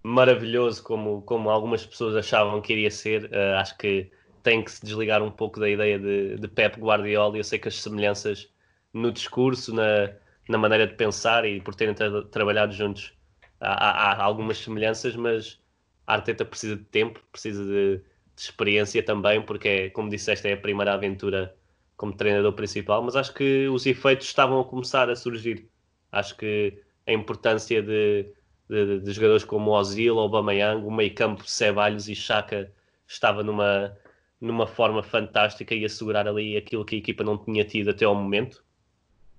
maravilhoso 0.04 0.82
como, 0.84 1.22
como 1.22 1.50
algumas 1.50 1.84
pessoas 1.84 2.14
achavam 2.14 2.60
que 2.60 2.72
iria 2.72 2.90
ser. 2.92 3.24
Uh, 3.24 3.58
acho 3.58 3.76
que 3.76 4.08
tem 4.44 4.62
que 4.62 4.70
se 4.70 4.84
desligar 4.84 5.20
um 5.20 5.30
pouco 5.30 5.58
da 5.58 5.68
ideia 5.68 5.98
de, 5.98 6.36
de 6.36 6.46
Pep 6.46 6.78
Guardiola. 6.78 7.36
Eu 7.36 7.42
sei 7.42 7.58
que 7.58 7.66
as 7.66 7.82
semelhanças 7.82 8.53
no 8.94 9.12
discurso, 9.12 9.74
na, 9.74 10.12
na 10.48 10.56
maneira 10.56 10.86
de 10.86 10.94
pensar 10.94 11.44
e 11.44 11.60
por 11.60 11.74
terem 11.74 11.94
tra 11.94 12.22
trabalhado 12.26 12.72
juntos 12.72 13.12
há, 13.60 14.12
há, 14.12 14.22
algumas 14.22 14.58
semelhanças, 14.58 15.16
mas 15.16 15.60
a 16.06 16.14
Arteta 16.14 16.44
precisa 16.44 16.76
de 16.76 16.84
tempo, 16.84 17.20
precisa 17.32 17.64
de, 17.64 17.98
de 17.98 18.04
experiência 18.36 19.02
também, 19.02 19.42
porque, 19.42 19.68
é, 19.68 19.90
como 19.90 20.08
disseste, 20.08 20.48
é 20.48 20.52
a 20.54 20.56
primeira 20.56 20.94
aventura 20.94 21.54
como 21.96 22.12
treinador 22.14 22.52
principal, 22.52 23.02
mas 23.02 23.16
acho 23.16 23.32
que 23.34 23.68
os 23.68 23.86
efeitos 23.86 24.26
estavam 24.26 24.60
a 24.60 24.64
começar 24.64 25.08
a 25.10 25.16
surgir. 25.16 25.68
Acho 26.10 26.36
que 26.36 26.82
a 27.06 27.12
importância 27.12 27.82
de, 27.82 28.26
de, 28.68 29.00
de 29.00 29.12
jogadores 29.12 29.44
como 29.44 29.70
Ozil, 29.72 30.18
Aubameyang, 30.18 30.84
o 30.84 30.90
meio 30.90 31.14
campo 31.14 31.48
Ceballos 31.48 32.08
e 32.08 32.14
Chaka 32.14 32.72
estava 33.06 33.42
numa, 33.42 33.96
numa 34.40 34.66
forma 34.66 35.02
fantástica 35.02 35.74
e 35.74 35.84
assegurar 35.84 36.26
ali 36.26 36.56
aquilo 36.56 36.84
que 36.84 36.96
a 36.96 36.98
equipa 36.98 37.24
não 37.24 37.38
tinha 37.38 37.64
tido 37.64 37.90
até 37.90 38.04
ao 38.04 38.14
momento. 38.14 38.63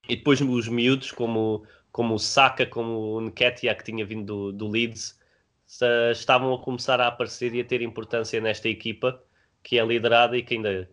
E 0.08 0.16
depois 0.16 0.42
os 0.42 0.68
miúdos, 0.68 1.12
como, 1.12 1.64
como 1.92 2.16
o 2.16 2.20
Saka, 2.20 2.66
como 2.66 3.18
o 3.18 3.22
Nketiah, 3.22 3.76
que 3.76 3.84
tinha 3.84 4.06
vindo 4.06 4.26
do, 4.26 4.52
do 4.52 4.68
Leeds, 4.68 5.20
estavam 6.12 6.54
a 6.54 6.60
começar 6.60 7.02
a 7.02 7.08
aparecer 7.08 7.54
e 7.54 7.62
a 7.62 7.66
ter 7.66 7.82
importância 7.82 8.40
nesta 8.40 8.70
equipa 8.70 9.22
que 9.64 9.80
é 9.80 9.86
liderada 9.86 10.38
e 10.38 10.44
que 10.44 10.54
ainda 10.54 10.88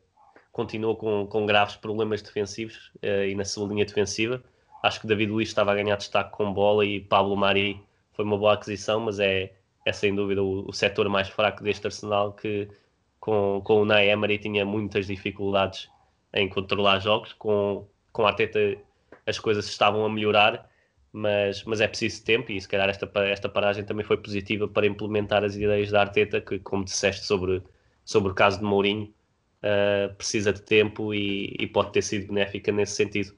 continua 0.50 0.96
com, 0.96 1.26
com 1.26 1.44
graves 1.44 1.76
problemas 1.76 2.22
defensivos 2.22 2.90
uh, 3.02 3.24
e 3.28 3.34
na 3.34 3.44
sua 3.44 3.68
linha 3.68 3.84
defensiva. 3.84 4.42
Acho 4.82 5.00
que 5.00 5.06
David 5.06 5.30
Luiz 5.30 5.48
estava 5.48 5.72
a 5.72 5.74
ganhar 5.74 5.96
destaque 5.96 6.30
com 6.32 6.52
bola 6.52 6.84
e 6.84 7.00
Pablo 7.00 7.36
Mari 7.36 7.80
foi 8.12 8.24
uma 8.24 8.38
boa 8.38 8.54
aquisição, 8.54 9.00
mas 9.00 9.20
é, 9.20 9.52
é 9.84 9.92
sem 9.92 10.14
dúvida 10.14 10.42
o, 10.42 10.68
o 10.68 10.72
setor 10.72 11.08
mais 11.08 11.28
fraco 11.28 11.62
deste 11.62 11.86
Arsenal 11.86 12.32
que 12.32 12.68
com, 13.20 13.60
com 13.62 13.74
o 13.74 13.82
Unai 13.82 14.08
Emery 14.08 14.38
tinha 14.38 14.64
muitas 14.64 15.06
dificuldades 15.06 15.88
em 16.32 16.48
controlar 16.48 16.98
jogos, 16.98 17.34
com, 17.34 17.86
com 18.10 18.26
Arteta 18.26 18.58
as 19.26 19.38
coisas 19.38 19.66
estavam 19.66 20.04
a 20.04 20.10
melhorar, 20.10 20.68
mas, 21.12 21.62
mas 21.64 21.80
é 21.80 21.86
preciso 21.86 22.24
tempo 22.24 22.50
e 22.50 22.60
se 22.60 22.68
calhar 22.68 22.88
esta, 22.88 23.10
esta 23.26 23.48
paragem 23.48 23.84
também 23.84 24.04
foi 24.04 24.16
positiva 24.16 24.66
para 24.66 24.86
implementar 24.86 25.44
as 25.44 25.54
ideias 25.54 25.90
da 25.90 26.00
Arteta, 26.00 26.40
que 26.40 26.58
como 26.58 26.84
disseste 26.84 27.26
sobre, 27.26 27.62
sobre 28.04 28.32
o 28.32 28.34
caso 28.34 28.58
de 28.58 28.64
Mourinho, 28.64 29.12
uh, 29.62 30.14
precisa 30.14 30.52
de 30.52 30.62
tempo 30.62 31.12
e, 31.14 31.54
e, 31.58 31.66
pode 31.66 31.92
ter 31.92 32.02
sido 32.02 32.28
benéfica 32.28 32.72
nesse 32.72 32.94
sentido. 32.94 33.34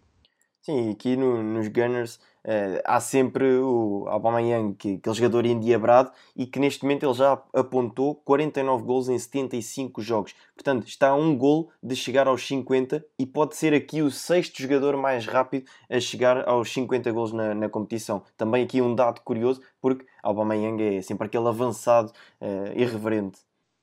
Sim, 0.65 0.93
aqui 0.93 1.15
no, 1.15 1.43
nos 1.43 1.69
Gunners 1.69 2.17
uh, 2.43 2.81
há 2.87 2.99
sempre 2.99 3.59
o 3.59 4.07
Aubameyang, 4.09 4.75
que, 4.75 4.95
aquele 4.95 5.15
jogador 5.15 5.45
endiabrado 5.45 6.11
e 6.35 6.47
que 6.47 6.59
neste 6.59 6.83
momento 6.85 7.05
ele 7.05 7.13
já 7.13 7.35
apontou 7.53 8.15
49 8.15 8.83
gols 8.83 9.11
em 9.11 9.19
75 9.19 10.01
jogos. 10.01 10.35
Portanto, 10.55 10.87
está 10.87 11.09
a 11.09 11.15
um 11.15 11.37
gol 11.37 11.71
de 11.83 11.95
chegar 11.95 12.27
aos 12.27 12.47
50 12.47 13.05
e 13.19 13.27
pode 13.27 13.57
ser 13.57 13.75
aqui 13.75 14.01
o 14.01 14.11
sexto 14.11 14.63
jogador 14.63 14.97
mais 14.97 15.27
rápido 15.27 15.67
a 15.91 16.01
chegar 16.01 16.49
aos 16.49 16.73
50 16.73 17.13
gols 17.13 17.35
na, 17.35 17.55
na 17.55 17.69
competição. 17.69 18.23
Também 18.35 18.65
aqui 18.65 18.81
um 18.81 18.95
dado 18.95 19.21
curioso, 19.21 19.61
porque 19.83 20.07
Aubameyang 20.23 20.83
é 20.83 21.03
sempre 21.03 21.27
aquele 21.27 21.47
avançado 21.47 22.11
uh, 22.41 22.73
irreverente. 22.75 23.39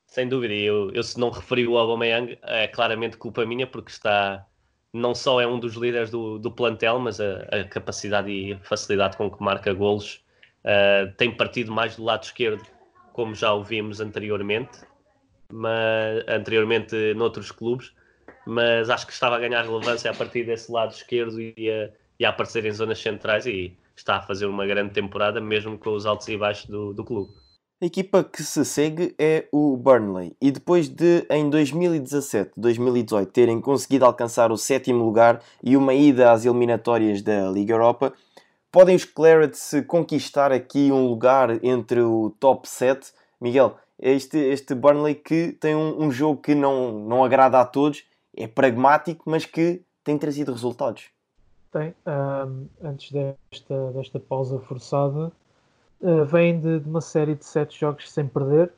Sem 0.08 0.28
dúvida, 0.28 0.56
eu, 0.56 0.90
eu 0.94 1.04
se 1.04 1.20
não 1.20 1.30
referi 1.30 1.68
o 1.68 1.78
Aubameyang, 1.78 2.40
é 2.42 2.68
claramente 2.68 3.18
culpa 3.18 3.46
minha, 3.46 3.68
porque 3.68 3.92
está 3.92 4.48
não 4.94 5.16
só 5.16 5.40
é 5.40 5.48
um 5.48 5.60
dos 5.60 5.76
líderes 5.76 6.10
do, 6.10 6.38
do 6.38 6.52
plantel, 6.52 7.00
mas 7.00 7.20
a, 7.20 7.44
a, 7.52 7.64
capacidade 7.64 8.30
e 8.30 8.58
facilidade 8.64 9.16
com 9.18 9.30
que 9.30 9.42
marca 9.42 9.74
golos 9.74 10.24
uh, 10.66 11.12
tem 11.16 11.36
partido 11.36 11.72
mais 11.72 11.96
do 11.96 12.04
lado 12.04 12.24
esquerdo, 12.24 12.66
como 13.14 13.34
já 13.34 13.54
o 13.54 13.64
vimos 13.64 14.02
anteriormente, 14.02 14.80
mas, 15.52 16.24
anteriormente 16.28 17.14
noutros 17.14 17.52
clubes, 17.52 17.94
mas 18.46 18.90
acho 18.90 19.06
que 19.08 19.14
estava 19.14 19.36
a 19.36 19.40
ganhar 19.40 19.64
relevância 19.64 20.12
a 20.12 20.14
partir 20.14 20.46
desse 20.46 20.72
lado 20.72 20.92
esquerdo 20.92 21.40
e 21.40 21.54
a, 21.70 21.90
e 22.20 22.26
a 22.26 22.30
aparecer 22.30 22.66
em 22.66 22.72
zonas 22.72 23.00
centrais 23.00 23.46
e 23.46 23.78
está 23.96 24.18
a 24.18 24.22
fazer 24.22 24.46
uma 24.46 24.66
grande 24.66 24.94
temporada, 24.94 25.40
mesmo 25.40 25.78
com 25.78 25.92
os 25.92 26.06
altos 26.06 26.28
e 26.28 26.38
baixos 26.38 26.66
do, 26.70 26.94
do 26.94 27.04
clube. 27.04 27.32
A 27.82 27.86
equipa 27.88 28.24
que 28.24 28.44
se 28.44 28.64
segue 28.64 29.16
é 29.18 29.48
o 29.52 29.76
Burnley 29.76 30.38
e 30.40 30.52
depois 30.52 30.88
de 30.88 31.26
em 31.32 31.50
2017-2018 31.50 33.26
terem 33.32 33.60
conseguido 33.60 34.06
alcançar 34.06 34.52
o 34.52 34.58
sétimo 34.58 35.04
lugar 35.04 35.42
e 35.64 35.76
uma 35.76 35.92
ida 35.92 36.32
às 36.32 36.46
eliminatórias 36.46 37.24
da 37.24 37.50
Liga 37.50 37.74
Europa, 37.74 38.14
podem 38.72 38.96
os 38.96 39.04
Clarets 39.04 39.72
conquistar 39.88 40.52
aqui 40.52 40.92
um 40.92 41.08
lugar 41.08 41.58
entre 41.66 42.02
o 42.02 42.30
top 42.40 42.70
7? 42.70 43.14
Miguel, 43.42 43.76
este, 43.98 44.38
este 44.38 44.76
Burnley 44.76 45.16
que 45.16 45.54
tem 45.54 45.76
um, 45.76 46.04
um 46.04 46.12
jogo 46.12 46.40
que 46.40 46.54
não, 46.54 46.92
não 46.92 47.24
agrada 47.24 47.60
a 47.60 47.66
todos, 47.66 48.04
é 48.38 48.46
pragmático, 48.46 49.28
mas 49.28 49.44
que 49.44 49.82
tem 50.04 50.20
trazido 50.20 50.52
resultados. 50.52 51.06
Tem. 51.72 51.96
Um, 52.06 52.68
antes 52.84 53.12
desta, 53.12 53.92
desta 53.92 54.20
pausa 54.20 54.60
forçada, 54.60 55.32
uh, 56.02 56.26
vem 56.26 56.60
de, 56.60 56.80
de, 56.80 56.90
uma 56.90 57.02
série 57.02 57.36
de 57.36 57.46
sete 57.46 57.80
jogos 57.80 58.12
sem 58.12 58.28
perder, 58.28 58.72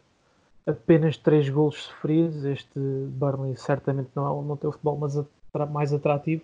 apenas 0.65 1.17
três 1.17 1.49
golos 1.49 1.83
sofridos. 1.83 2.45
Este 2.45 2.79
Burnley 2.79 3.55
certamente 3.57 4.09
não, 4.15 4.25
é, 4.25 4.45
não 4.45 4.57
tem 4.57 4.69
o 4.69 4.73
futebol 4.73 4.97
mais, 4.97 5.17
atra 5.17 5.65
mais 5.65 5.93
atrativo, 5.93 6.43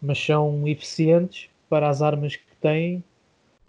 mas 0.00 0.22
são 0.24 0.66
eficientes 0.66 1.50
para 1.68 1.88
as 1.88 2.02
armas 2.02 2.36
que 2.36 2.56
têm. 2.60 3.04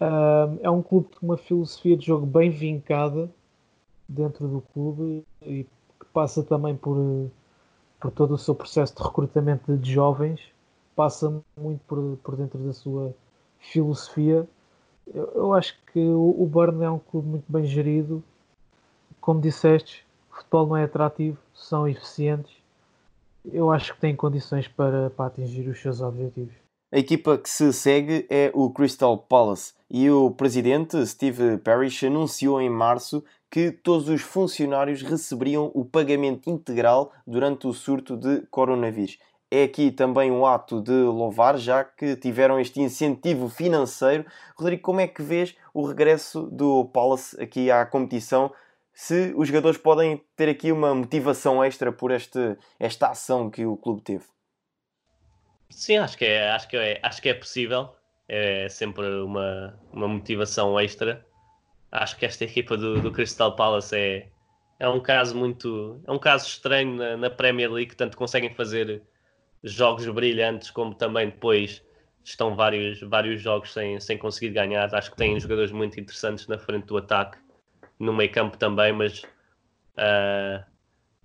Uh, 0.00 0.58
é 0.62 0.70
um 0.70 0.82
clube 0.82 1.08
com 1.18 1.26
uma 1.26 1.36
filosofia 1.36 1.96
de 1.96 2.06
jogo 2.06 2.24
bem 2.24 2.50
vincada 2.50 3.28
dentro 4.08 4.46
do 4.46 4.60
clube 4.72 5.24
e 5.42 5.64
que 5.64 6.06
passa 6.12 6.42
também 6.42 6.76
por, 6.76 7.30
por 8.00 8.10
todo 8.12 8.34
o 8.34 8.38
seu 8.38 8.54
processo 8.54 8.94
de 8.94 9.02
recrutamento 9.02 9.76
de 9.76 9.92
jovens, 9.92 10.40
passa 10.94 11.42
muito 11.56 11.80
por, 11.86 12.16
por 12.22 12.36
dentro 12.36 12.58
da 12.60 12.72
sua 12.72 13.12
filosofia 13.58 14.46
eu, 15.14 15.32
eu 15.34 15.54
acho 15.54 15.76
que 15.92 15.98
o, 15.98 16.34
o 16.38 16.46
Burn 16.46 16.84
é 16.84 16.90
um 16.90 16.98
clube 16.98 17.28
muito 17.28 17.44
bem 17.48 17.64
gerido. 17.64 18.22
Como 19.20 19.40
disseste, 19.40 20.06
o 20.30 20.36
futebol 20.36 20.66
não 20.66 20.76
é 20.76 20.84
atrativo, 20.84 21.38
são 21.54 21.88
eficientes. 21.88 22.52
Eu 23.52 23.70
acho 23.70 23.94
que 23.94 24.00
têm 24.00 24.14
condições 24.14 24.68
para, 24.68 25.10
para 25.10 25.26
atingir 25.26 25.68
os 25.68 25.80
seus 25.80 26.00
objetivos. 26.00 26.54
A 26.90 26.98
equipa 26.98 27.36
que 27.36 27.50
se 27.50 27.70
segue 27.72 28.26
é 28.30 28.50
o 28.54 28.70
Crystal 28.70 29.16
Palace 29.18 29.74
e 29.90 30.10
o 30.10 30.30
presidente 30.30 31.04
Steve 31.06 31.58
Parrish 31.58 32.04
anunciou 32.04 32.60
em 32.60 32.70
março 32.70 33.22
que 33.50 33.70
todos 33.70 34.08
os 34.08 34.22
funcionários 34.22 35.02
receberiam 35.02 35.70
o 35.74 35.84
pagamento 35.84 36.48
integral 36.48 37.12
durante 37.26 37.66
o 37.66 37.72
surto 37.72 38.16
de 38.16 38.40
coronavírus 38.50 39.18
é 39.50 39.64
aqui 39.64 39.90
também 39.90 40.30
um 40.30 40.44
ato 40.44 40.80
de 40.80 40.92
louvar, 40.92 41.56
já 41.56 41.82
que 41.82 42.16
tiveram 42.16 42.60
este 42.60 42.80
incentivo 42.80 43.48
financeiro. 43.48 44.24
Rodrigo, 44.56 44.82
como 44.82 45.00
é 45.00 45.06
que 45.06 45.22
vês 45.22 45.54
o 45.72 45.86
regresso 45.86 46.42
do 46.52 46.84
Palace 46.86 47.40
aqui 47.40 47.70
à 47.70 47.84
competição? 47.86 48.52
Se 48.92 49.32
os 49.36 49.48
jogadores 49.48 49.78
podem 49.78 50.22
ter 50.36 50.48
aqui 50.48 50.72
uma 50.72 50.94
motivação 50.94 51.62
extra 51.64 51.92
por 51.92 52.10
este, 52.10 52.56
esta 52.78 53.08
ação 53.08 53.48
que 53.48 53.64
o 53.64 53.76
clube 53.76 54.02
teve? 54.02 54.24
Sim, 55.70 55.98
acho 55.98 56.18
que 56.18 56.24
é, 56.24 56.50
acho 56.50 56.68
que 56.68 56.76
é, 56.76 57.00
acho 57.02 57.22
que 57.22 57.28
é 57.28 57.34
possível. 57.34 57.94
É 58.28 58.68
sempre 58.68 59.06
uma, 59.22 59.78
uma 59.92 60.08
motivação 60.08 60.78
extra. 60.78 61.24
Acho 61.90 62.18
que 62.18 62.26
esta 62.26 62.44
equipa 62.44 62.76
do, 62.76 63.00
do 63.00 63.10
Crystal 63.12 63.56
Palace 63.56 63.96
é, 63.96 64.28
é 64.78 64.88
um 64.88 65.00
caso 65.00 65.34
muito. 65.34 66.02
É 66.06 66.12
um 66.12 66.18
caso 66.18 66.46
estranho 66.46 66.96
na, 66.96 67.16
na 67.16 67.30
Premier 67.30 67.72
League, 67.72 67.94
tanto 67.96 68.16
conseguem 68.16 68.52
fazer 68.52 69.02
jogos 69.70 70.06
brilhantes, 70.08 70.70
como 70.70 70.94
também 70.94 71.26
depois 71.26 71.82
estão 72.24 72.54
vários, 72.54 73.00
vários 73.00 73.40
jogos 73.40 73.72
sem, 73.72 73.98
sem 74.00 74.18
conseguir 74.18 74.50
ganhar. 74.50 74.94
Acho 74.94 75.10
que 75.10 75.16
têm 75.16 75.38
jogadores 75.38 75.72
muito 75.72 75.98
interessantes 75.98 76.46
na 76.46 76.58
frente 76.58 76.86
do 76.86 76.96
ataque, 76.96 77.38
no 77.98 78.12
meio 78.12 78.30
campo 78.30 78.56
também, 78.56 78.92
mas 78.92 79.22
uh, 79.96 80.64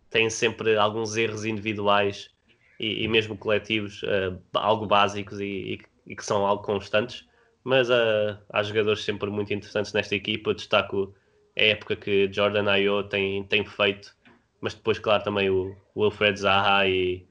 têm 0.10 0.30
sempre 0.30 0.78
alguns 0.78 1.16
erros 1.18 1.46
individuais 1.46 2.32
e, 2.80 3.04
e 3.04 3.08
mesmo 3.08 3.38
coletivos, 3.38 4.02
uh, 4.04 4.40
algo 4.54 4.86
básicos 4.86 5.40
e, 5.40 5.46
e, 5.46 5.82
e, 6.08 6.16
que 6.16 6.26
são 6.26 6.46
algo 6.46 6.64
constantes. 6.64 7.28
Mas 7.64 7.90
uh, 7.90 8.38
há 8.50 8.64
jogadores 8.64 9.04
sempre 9.04 9.30
muito 9.30 9.54
interessantes 9.54 9.94
nesta 9.94 10.16
equipa. 10.16 10.50
Eu 10.50 10.56
destaco 10.56 11.14
a 11.58 11.64
época 11.64 11.96
que 11.96 12.32
Jordan 12.32 12.70
Ayew 12.70 13.04
tem, 13.04 13.44
tem 13.44 13.66
feito, 13.66 14.16
mas 14.60 14.74
depois, 14.74 15.00
claro, 15.00 15.24
também 15.24 15.50
o, 15.50 15.76
o 15.94 16.04
Alfred 16.04 16.40
Zaha 16.40 16.88
e 16.88 17.26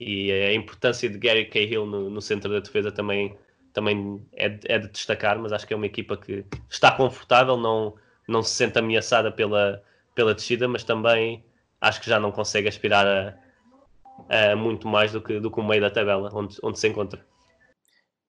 e 0.00 0.30
a 0.30 0.54
importância 0.54 1.08
de 1.08 1.18
Gary 1.18 1.46
Cahill 1.46 1.84
no, 1.84 2.08
no 2.08 2.20
centro 2.20 2.50
da 2.52 2.60
defesa 2.60 2.92
também, 2.92 3.36
também 3.72 4.24
é, 4.32 4.46
é, 4.66 4.78
de 4.78 4.88
destacar, 4.88 5.38
mas 5.38 5.52
acho 5.52 5.66
que 5.66 5.74
é 5.74 5.76
uma 5.76 5.86
equipa 5.86 6.16
que 6.16 6.44
está 6.70 6.92
confortável, 6.92 7.56
não, 7.56 7.94
não 8.26 8.42
se 8.42 8.54
sente 8.54 8.78
ameaçada 8.78 9.32
pela, 9.32 9.82
pela 10.14 10.34
descida, 10.34 10.68
mas 10.68 10.84
também 10.84 11.44
acho 11.80 12.00
que 12.00 12.08
já 12.08 12.20
não 12.20 12.30
consegue 12.30 12.68
aspirar 12.68 13.06
a, 13.06 14.52
a 14.52 14.56
muito 14.56 14.86
mais 14.86 15.12
do 15.12 15.20
que, 15.20 15.40
do 15.40 15.50
que 15.50 15.60
o 15.60 15.64
meio 15.64 15.80
da 15.80 15.90
tabela, 15.90 16.30
onde, 16.32 16.56
onde 16.62 16.78
se 16.78 16.88
encontra. 16.88 17.24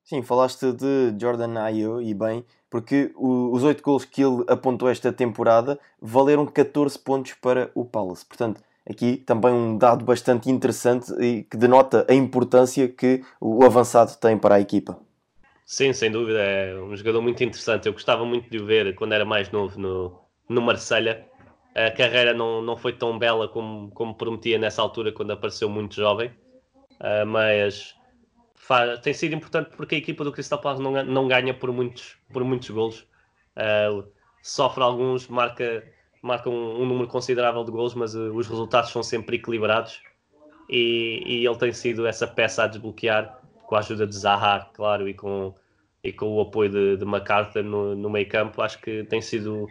Sim, 0.04 0.24
falaste 0.24 0.72
de 0.74 1.16
Jordan 1.22 1.60
Ayew 1.62 2.02
e 2.02 2.16
bem, 2.16 2.44
porque 2.68 3.12
o, 3.16 3.52
os 3.52 3.64
oito 3.64 3.84
gols 3.84 4.06
que 4.06 4.24
ele 4.24 4.44
apontou 4.48 4.90
esta 4.90 5.14
temporada 5.14 5.80
valeram 6.02 6.48
14 6.48 6.98
pontos 6.98 7.34
para 7.34 7.70
o 7.76 7.86
Palace. 7.86 8.26
Portanto, 8.26 8.60
aqui 8.90 9.18
também 9.18 9.52
um 9.52 9.78
dado 9.78 10.04
bastante 10.04 10.50
interessante 10.50 11.12
e 11.22 11.44
que 11.44 11.56
denota 11.56 12.06
a 12.10 12.14
importância 12.14 12.88
que 12.88 13.24
o 13.40 13.64
avançado 13.64 14.16
tem 14.18 14.38
para 14.38 14.56
a 14.56 14.60
equipa. 14.60 15.00
Sim, 15.66 15.94
sem 15.94 16.12
dúvida, 16.12 16.40
é 16.40 16.76
um 16.82 16.96
jogador 16.96 17.22
muito 17.22 17.44
interessante. 17.44 17.86
Eu 17.86 17.94
gostava 17.94 18.26
muito 18.26 18.50
de 18.50 18.58
o 18.58 18.66
ver 18.66 18.96
quando 18.96 19.14
era 19.14 19.24
mais 19.24 19.52
novo 19.52 19.80
no, 19.80 20.20
no 20.50 20.62
Marselha. 20.62 21.28
A 21.76 21.92
carreira 21.92 22.34
não, 22.34 22.62
não 22.62 22.76
foi 22.76 22.94
tão 22.94 23.20
bela 23.20 23.48
como, 23.48 23.92
como 23.92 24.16
prometia 24.16 24.58
nessa 24.58 24.82
altura, 24.82 25.12
quando 25.12 25.32
apareceu 25.32 25.70
muito 25.70 25.94
jovem, 25.96 26.30
uh, 27.00 27.26
mas 27.28 27.96
faz, 28.56 29.00
tem 29.02 29.14
sido 29.14 29.36
importante 29.36 29.70
porque 29.78 29.94
a 29.94 29.98
equipa 30.00 30.24
do 30.24 30.32
Crystal 30.32 30.60
Palace 30.60 30.82
não, 30.82 31.04
não 31.06 31.28
ganha 31.28 31.54
por 31.54 31.72
muitos, 31.72 32.18
por 32.34 32.44
muitos 32.44 32.72
golos. 32.72 33.08
Uh, 33.56 34.04
sofre 34.42 34.84
alguns, 34.84 35.28
marca 35.28 35.84
marca 36.22 36.50
um, 36.50 36.82
um, 36.82 36.86
número 36.86 37.08
considerável 37.08 37.64
de 37.64 37.72
gols, 37.72 37.94
mas 37.94 38.16
uh, 38.16 38.34
os 38.34 38.48
resultados 38.48 38.92
são 38.92 39.02
sempre 39.04 39.38
equilibrados 39.38 40.02
e, 40.70 41.24
e, 41.26 41.46
ele 41.46 41.58
tem 41.58 41.74
sido 41.74 42.06
essa 42.06 42.28
peça 42.28 42.64
a 42.64 42.68
desbloquear 42.68 43.40
com 43.66 43.76
a 43.76 43.80
ajuda 43.80 44.06
de 44.06 44.16
Zaha, 44.16 44.70
claro, 44.74 45.10
e 45.10 45.14
com, 45.14 45.54
e 46.04 46.14
com 46.14 46.28
o 46.28 46.42
apoio 46.42 46.70
de, 46.70 46.98
de 46.98 47.06
MacArthur 47.06 47.64
no, 47.64 47.96
no 47.96 48.10
meio 48.10 48.28
campo. 48.28 48.62
Acho 48.62 48.80
que 48.80 49.04
tem 49.06 49.22
sido, 49.22 49.68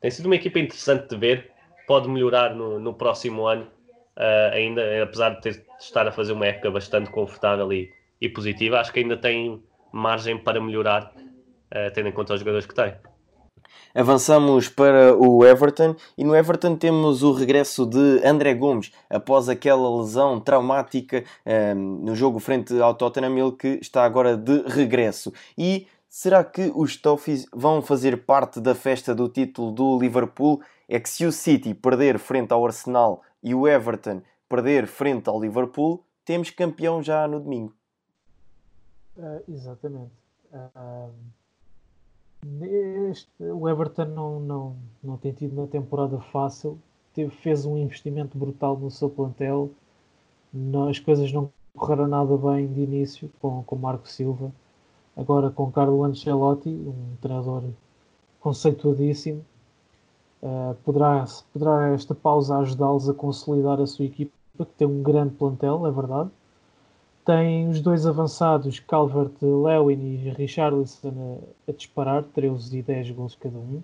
tem 0.00 0.10
sido 0.10 0.26
uma 0.26 0.36
equipa 0.36 0.58
interessante 0.58 1.08
de 1.08 1.16
ver. 1.16 1.50
Pode 1.86 2.08
melhorar 2.08 2.54
no, 2.54 2.78
no 2.78 2.94
próximo 2.94 3.46
ano, 3.46 3.64
uh, 4.16 4.52
ainda, 4.52 5.02
apesar 5.02 5.30
de, 5.30 5.40
ter, 5.40 5.52
de 5.54 5.64
estar 5.80 6.06
a 6.06 6.12
fazer 6.12 6.32
uma 6.32 6.46
época 6.46 6.70
bastante 6.70 7.10
confortável 7.10 7.72
e, 7.72 7.92
e 8.20 8.28
positiva. 8.28 8.78
Acho 8.80 8.92
que 8.92 9.00
ainda 9.00 9.16
tem 9.16 9.62
margem 9.92 10.38
para 10.38 10.60
melhorar, 10.60 11.12
uh, 11.16 11.92
tendo 11.94 12.08
em 12.08 12.12
conta 12.12 12.34
os 12.34 12.40
jogadores 12.40 12.66
que 12.66 12.74
tem. 12.74 12.94
Avançamos 13.94 14.68
para 14.68 15.16
o 15.16 15.44
Everton 15.44 15.96
e 16.16 16.24
no 16.24 16.34
Everton 16.34 16.76
temos 16.76 17.22
o 17.22 17.32
regresso 17.32 17.86
de 17.86 18.20
André 18.24 18.54
Gomes 18.54 18.92
após 19.10 19.48
aquela 19.48 19.88
lesão 20.00 20.38
traumática 20.40 21.24
um, 21.44 21.50
ehm, 21.50 21.76
no 21.76 22.14
jogo 22.14 22.38
frente 22.38 22.78
ao 22.80 22.94
Tottenham, 22.94 23.38
ele 23.38 23.52
que 23.52 23.78
está 23.80 24.04
agora 24.04 24.36
de 24.36 24.62
regresso. 24.66 25.32
E 25.56 25.86
será 26.08 26.44
que 26.44 26.70
os 26.74 26.96
Toffees 26.96 27.46
vão 27.52 27.82
fazer 27.82 28.24
parte 28.24 28.60
da 28.60 28.74
festa 28.74 29.14
do 29.14 29.28
título 29.28 29.72
do 29.72 29.98
Liverpool? 29.98 30.60
É 30.88 30.98
que 30.98 31.08
se 31.08 31.26
o 31.26 31.32
City 31.32 31.74
perder 31.74 32.18
frente 32.18 32.52
ao 32.52 32.64
Arsenal 32.64 33.22
e 33.42 33.54
o 33.54 33.66
Everton 33.66 34.22
perder 34.48 34.86
frente 34.86 35.28
ao 35.28 35.40
Liverpool, 35.40 36.04
temos 36.24 36.50
campeão 36.50 37.02
já 37.02 37.26
no 37.28 37.40
domingo. 37.40 37.74
Uh, 39.16 39.42
exatamente. 39.48 40.12
Uh, 40.52 41.10
este, 43.10 43.30
o 43.40 43.68
Everton 43.68 44.06
não, 44.06 44.40
não, 44.40 44.76
não 45.02 45.16
tem 45.16 45.32
tido 45.32 45.52
uma 45.52 45.66
temporada 45.66 46.18
fácil. 46.20 46.78
Teve, 47.14 47.30
fez 47.30 47.64
um 47.64 47.76
investimento 47.76 48.38
brutal 48.38 48.76
no 48.76 48.90
seu 48.90 49.10
plantel. 49.10 49.70
Não, 50.52 50.88
as 50.88 50.98
coisas 50.98 51.32
não 51.32 51.50
correram 51.76 52.06
nada 52.06 52.36
bem 52.36 52.66
de 52.72 52.80
início 52.80 53.30
com, 53.40 53.62
com 53.64 53.76
Marco 53.76 54.08
Silva. 54.08 54.52
Agora 55.16 55.50
com 55.50 55.70
Carlo 55.70 56.04
Ancelotti, 56.04 56.68
um 56.68 57.16
treinador 57.20 57.64
conceituadíssimo. 58.40 59.44
Uh, 60.40 60.74
poderá, 60.84 61.24
poderá 61.52 61.88
esta 61.88 62.14
pausa 62.14 62.56
ajudá-los 62.58 63.08
a 63.08 63.14
consolidar 63.14 63.80
a 63.80 63.86
sua 63.86 64.04
equipa, 64.04 64.32
que 64.56 64.64
tem 64.76 64.86
um 64.86 65.02
grande 65.02 65.34
plantel, 65.34 65.84
é 65.84 65.90
verdade 65.90 66.30
tem 67.28 67.68
os 67.68 67.82
dois 67.82 68.06
avançados, 68.06 68.80
Calvert-Lewin 68.80 70.00
e 70.00 70.30
Richarlison, 70.30 71.42
a, 71.66 71.70
a, 71.70 71.74
disparar, 71.74 72.24
13 72.24 72.78
e 72.78 72.82
10 72.82 73.10
gols 73.10 73.34
cada 73.34 73.58
um. 73.58 73.82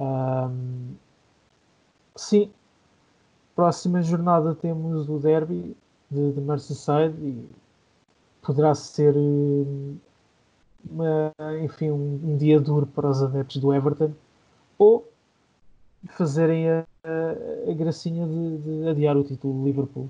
um. 0.00 0.94
Sim, 2.16 2.50
próxima 3.54 4.00
jornada 4.00 4.54
temos 4.54 5.10
o 5.10 5.18
derby 5.18 5.76
de, 6.10 6.32
de 6.32 6.40
Merseyside 6.40 7.14
e 7.20 7.46
poderá 8.40 8.74
ser 8.74 9.14
uma, 10.90 11.34
enfim, 11.62 11.90
um, 11.90 12.18
um, 12.24 12.36
dia 12.38 12.58
duro 12.58 12.86
para 12.86 13.10
os 13.10 13.22
adeptos 13.22 13.58
do 13.58 13.74
Everton 13.74 14.14
ou 14.78 15.06
fazerem 16.08 16.70
a, 16.70 16.86
a, 17.04 17.70
a 17.70 17.74
gracinha 17.74 18.26
de, 18.26 18.56
de 18.56 18.88
adiar 18.88 19.18
o 19.18 19.22
título 19.22 19.52
do 19.52 19.66
Liverpool 19.66 20.08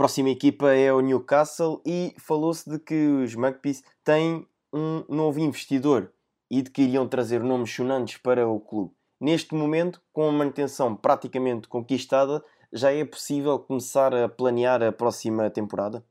próxima 0.00 0.30
equipa 0.30 0.72
é 0.72 0.90
o 0.90 1.02
Newcastle 1.02 1.82
e 1.84 2.14
falou-se 2.16 2.70
de 2.70 2.78
que 2.78 2.94
os 2.94 3.34
Magpies 3.34 3.84
têm 4.02 4.46
um 4.72 5.04
novo 5.14 5.38
investidor 5.40 6.10
e 6.50 6.62
de 6.62 6.70
que 6.70 6.80
iriam 6.80 7.06
trazer 7.06 7.42
nomes 7.42 7.70
sonantes 7.70 8.16
para 8.16 8.48
o 8.48 8.58
clube. 8.58 8.94
Neste 9.20 9.54
momento, 9.54 10.00
com 10.10 10.26
a 10.26 10.32
manutenção 10.32 10.96
praticamente 10.96 11.68
conquistada, 11.68 12.42
já 12.72 12.90
é 12.90 13.04
possível 13.04 13.58
começar 13.58 14.14
a 14.14 14.26
planear 14.26 14.82
a 14.82 14.90
próxima 14.90 15.50
temporada? 15.50 16.02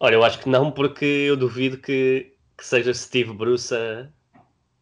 Olha, 0.00 0.14
eu 0.14 0.24
acho 0.24 0.38
que 0.38 0.48
não, 0.48 0.70
porque 0.72 1.04
eu 1.04 1.36
duvido 1.36 1.76
que, 1.76 2.34
que 2.56 2.66
seja 2.66 2.94
Steve 2.94 3.34
Bruce 3.34 3.74
a, 3.74 4.08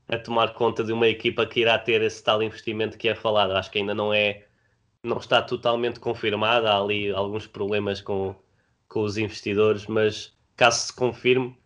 a 0.08 0.16
tomar 0.20 0.54
conta 0.54 0.84
de 0.84 0.92
uma 0.92 1.08
equipa 1.08 1.44
que 1.46 1.58
irá 1.58 1.76
ter 1.80 2.00
esse 2.00 2.22
tal 2.22 2.40
investimento 2.40 2.96
que 2.96 3.08
é 3.08 3.14
falado. 3.16 3.56
Acho 3.56 3.72
que 3.72 3.80
ainda 3.80 3.92
não 3.92 4.14
é 4.14 4.46
não 5.02 5.18
está 5.18 5.40
totalmente 5.42 5.98
confirmada, 5.98 6.70
há 6.70 6.80
ali 6.80 7.10
alguns 7.10 7.46
problemas 7.46 8.00
com, 8.00 8.34
com 8.88 9.02
os 9.02 9.16
investidores, 9.16 9.86
mas 9.86 10.36
caso 10.56 10.86
se 10.86 10.92
confirme, 10.92 11.56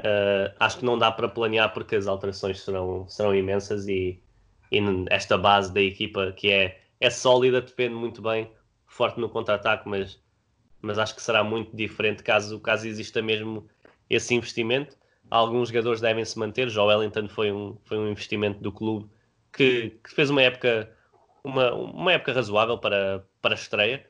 uh, 0.00 0.54
acho 0.60 0.78
que 0.78 0.84
não 0.84 0.96
dá 0.96 1.10
para 1.10 1.28
planear 1.28 1.72
porque 1.72 1.96
as 1.96 2.06
alterações 2.06 2.60
serão, 2.60 3.08
serão 3.08 3.34
imensas 3.34 3.88
e, 3.88 4.20
e 4.70 4.78
esta 5.10 5.36
base 5.36 5.72
da 5.72 5.80
equipa 5.80 6.32
que 6.32 6.50
é, 6.50 6.80
é 7.00 7.10
sólida, 7.10 7.60
depende 7.60 7.94
muito 7.94 8.22
bem, 8.22 8.50
forte 8.86 9.18
no 9.18 9.28
contra-ataque, 9.28 9.88
mas, 9.88 10.22
mas 10.80 10.98
acho 10.98 11.16
que 11.16 11.22
será 11.22 11.42
muito 11.42 11.76
diferente 11.76 12.22
caso, 12.22 12.60
caso 12.60 12.86
exista 12.86 13.20
mesmo 13.20 13.66
esse 14.08 14.34
investimento. 14.34 14.96
Alguns 15.30 15.68
jogadores 15.70 16.00
devem 16.00 16.24
se 16.24 16.38
manter, 16.38 16.68
Joe 16.68 16.86
Wellington 16.86 17.28
foi 17.28 17.50
um, 17.50 17.76
foi 17.84 17.98
um 17.98 18.08
investimento 18.08 18.60
do 18.60 18.70
clube 18.70 19.10
que, 19.52 19.98
que 20.04 20.10
fez 20.10 20.30
uma 20.30 20.42
época 20.42 20.93
uma, 21.44 21.72
uma 21.74 22.12
época 22.12 22.32
razoável 22.32 22.78
para, 22.78 23.24
para 23.40 23.54
a 23.54 23.56
estreia. 23.56 24.04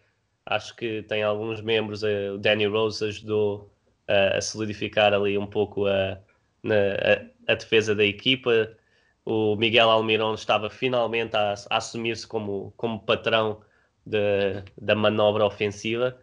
Acho 0.46 0.74
que 0.76 1.02
tem 1.02 1.22
alguns 1.22 1.60
membros, 1.60 2.02
eh, 2.04 2.30
o 2.30 2.38
Danny 2.38 2.66
Rose 2.66 3.04
ajudou 3.04 3.70
a, 4.06 4.38
a 4.38 4.40
solidificar 4.40 5.12
ali 5.12 5.36
um 5.36 5.46
pouco 5.46 5.86
a, 5.86 6.18
a, 6.64 7.52
a, 7.52 7.54
defesa 7.54 7.94
da 7.94 8.04
equipa. 8.04 8.70
O 9.24 9.56
Miguel 9.56 9.90
Almiron 9.90 10.34
estava 10.34 10.70
finalmente 10.70 11.34
a, 11.36 11.54
a 11.70 11.76
assumir-se 11.78 12.26
como, 12.26 12.72
como 12.76 13.00
patrão 13.00 13.62
de, 14.06 14.62
da 14.80 14.94
manobra 14.94 15.44
ofensiva. 15.44 16.16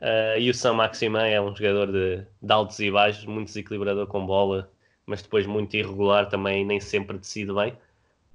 Uh, 0.00 0.38
e 0.38 0.48
o 0.48 0.54
Sam 0.54 0.74
Maximin 0.74 1.28
é 1.28 1.40
um 1.40 1.54
jogador 1.54 1.92
de, 1.92 2.26
de, 2.42 2.52
altos 2.52 2.78
e 2.80 2.90
baixos, 2.90 3.26
muito 3.26 3.48
desequilibrador 3.48 4.06
com 4.06 4.24
bola, 4.24 4.70
mas 5.04 5.20
depois 5.20 5.46
muito 5.46 5.76
irregular 5.76 6.26
também, 6.26 6.64
nem 6.64 6.80
sempre 6.80 7.18
decide 7.18 7.52
bem 7.52 7.76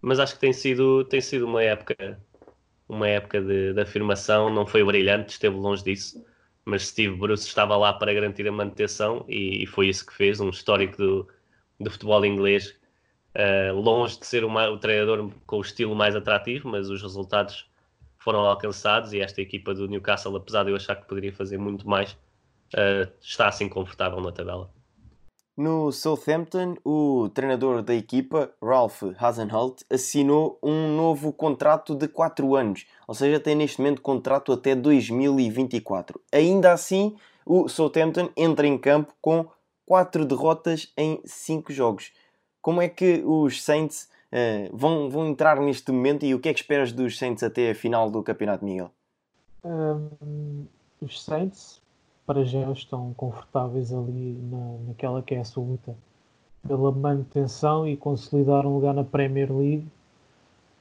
mas 0.05 0.19
acho 0.19 0.35
que 0.35 0.39
tem 0.39 0.53
sido, 0.53 1.03
tem 1.05 1.19
sido 1.19 1.47
uma 1.47 1.63
época 1.63 1.95
uma 2.87 3.07
época 3.07 3.41
de, 3.41 3.73
de 3.73 3.81
afirmação, 3.81 4.51
não 4.51 4.65
foi 4.67 4.83
brilhante, 4.83 5.33
esteve 5.33 5.55
longe 5.55 5.83
disso, 5.83 6.23
mas 6.63 6.87
Steve 6.89 7.15
Bruce 7.15 7.47
estava 7.47 7.75
lá 7.75 7.91
para 7.91 8.13
garantir 8.13 8.47
a 8.47 8.51
manutenção 8.51 9.25
e, 9.27 9.63
e 9.63 9.65
foi 9.65 9.87
isso 9.87 10.05
que 10.05 10.13
fez, 10.13 10.39
um 10.39 10.49
histórico 10.49 10.95
do, 10.97 11.27
do 11.79 11.89
futebol 11.89 12.23
inglês, 12.23 12.77
uh, 13.35 13.73
longe 13.73 14.19
de 14.19 14.27
ser 14.27 14.45
uma, 14.45 14.69
o 14.69 14.77
treinador 14.77 15.31
com 15.47 15.57
o 15.57 15.61
estilo 15.61 15.95
mais 15.95 16.15
atrativo, 16.15 16.69
mas 16.69 16.87
os 16.91 17.01
resultados 17.01 17.67
foram 18.19 18.41
alcançados 18.41 19.11
e 19.11 19.21
esta 19.21 19.41
equipa 19.41 19.73
do 19.73 19.87
Newcastle, 19.87 20.35
apesar 20.35 20.63
de 20.65 20.69
eu 20.69 20.75
achar 20.75 20.95
que 20.95 21.07
poderia 21.07 21.33
fazer 21.33 21.57
muito 21.57 21.89
mais, 21.89 22.11
uh, 22.75 23.11
está 23.19 23.47
assim 23.47 23.67
confortável 23.67 24.21
na 24.21 24.31
tabela. 24.31 24.74
No 25.57 25.89
Southampton, 25.89 26.75
o 26.83 27.29
treinador 27.33 27.81
da 27.81 27.95
equipa, 27.95 28.51
Ralph 28.61 29.03
Hasenhult, 29.17 29.85
assinou 29.89 30.59
um 30.61 30.93
novo 30.97 31.31
contrato 31.31 31.95
de 31.95 32.09
4 32.09 32.55
anos, 32.55 32.85
ou 33.07 33.15
seja, 33.15 33.39
tem 33.39 33.55
neste 33.55 33.79
momento 33.79 34.01
contrato 34.01 34.51
até 34.51 34.75
2024. 34.75 36.19
Ainda 36.29 36.73
assim, 36.73 37.15
o 37.45 37.69
Southampton 37.69 38.29
entra 38.35 38.67
em 38.67 38.77
campo 38.77 39.13
com 39.21 39.47
4 39.85 40.25
derrotas 40.25 40.91
em 40.97 41.21
5 41.23 41.71
jogos. 41.71 42.11
Como 42.61 42.81
é 42.81 42.89
que 42.89 43.23
os 43.25 43.63
Saints 43.63 44.09
uh, 44.33 44.75
vão, 44.75 45.09
vão 45.09 45.27
entrar 45.27 45.61
neste 45.61 45.89
momento 45.89 46.25
e 46.25 46.35
o 46.35 46.39
que 46.39 46.49
é 46.49 46.53
que 46.53 46.59
esperas 46.59 46.91
dos 46.91 47.17
Saints 47.17 47.43
até 47.43 47.71
a 47.71 47.75
final 47.75 48.11
do 48.11 48.21
Campeonato 48.21 48.65
Miguel? 48.65 48.91
Um, 49.63 50.65
os 50.99 51.23
Saints 51.23 51.81
para 52.25 52.43
já 52.43 52.71
estão 52.71 53.13
confortáveis 53.13 53.93
ali 53.93 54.39
na, 54.51 54.77
naquela 54.87 55.21
que 55.21 55.35
é 55.35 55.39
a 55.39 55.45
sua 55.45 55.63
luta 55.63 55.95
pela 56.67 56.91
manutenção 56.91 57.87
e 57.87 57.95
consolidar 57.95 58.65
um 58.65 58.73
lugar 58.75 58.93
na 58.93 59.03
Premier 59.03 59.51
League. 59.55 59.87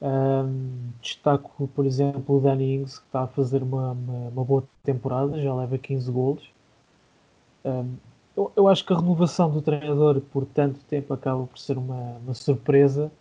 Um, 0.01 0.89
destaco, 1.01 1.67
por 1.69 1.85
exemplo, 1.85 2.37
o 2.37 2.39
Danny 2.39 2.75
Ings, 2.75 2.99
que 2.99 3.05
está 3.05 3.23
a 3.23 3.27
fazer 3.27 3.63
uma, 3.63 3.91
uma, 3.91 4.29
uma 4.29 4.43
boa 4.43 4.63
temporada, 4.83 5.39
já 5.39 5.53
leva 5.53 5.77
15 5.77 6.11
golos. 6.11 6.49
Um, 7.63 7.95
eu, 8.35 8.51
eu, 8.55 8.67
acho 8.67 8.85
que 8.85 8.93
a 8.93 8.97
renovação 8.97 9.49
do 9.49 9.61
treinador 9.61 10.19
por 10.19 10.45
tanto 10.45 10.79
tempo 10.81 11.13
acaba 11.13 11.45
por 11.45 11.57
ser 11.57 11.77
uma, 11.77 12.17
uma 12.23 12.33
surpresa, 12.33 13.11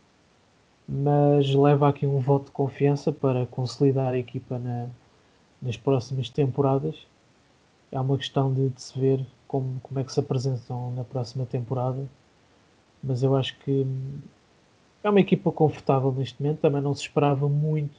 mas 0.88 1.54
leva 1.54 1.88
aqui 1.88 2.06
um 2.06 2.18
voto 2.18 2.46
de 2.46 2.50
confiança 2.50 3.12
para 3.12 3.46
consolidar 3.46 4.12
a 4.12 4.18
equipa 4.18 4.58
na, 4.58 4.88
nas 5.62 5.76
próximas 5.76 6.28
temporadas 6.28 7.06
é 7.94 8.00
uma 8.00 8.18
questão 8.18 8.52
de, 8.52 8.68
de, 8.70 8.82
se 8.82 8.98
ver 8.98 9.24
como, 9.46 9.80
como 9.80 10.00
é 10.00 10.04
que 10.04 10.12
se 10.12 10.18
apresentam 10.18 10.90
na 10.96 11.04
próxima 11.04 11.46
temporada. 11.46 12.04
Mas 13.02 13.22
eu 13.22 13.36
acho 13.36 13.56
que 13.60 13.86
é 15.02 15.08
uma 15.08 15.20
equipa 15.20 15.52
confortável 15.52 16.10
neste 16.12 16.42
momento. 16.42 16.58
Também 16.60 16.82
não 16.82 16.92
se 16.92 17.02
esperava 17.02 17.48
muito, 17.48 17.94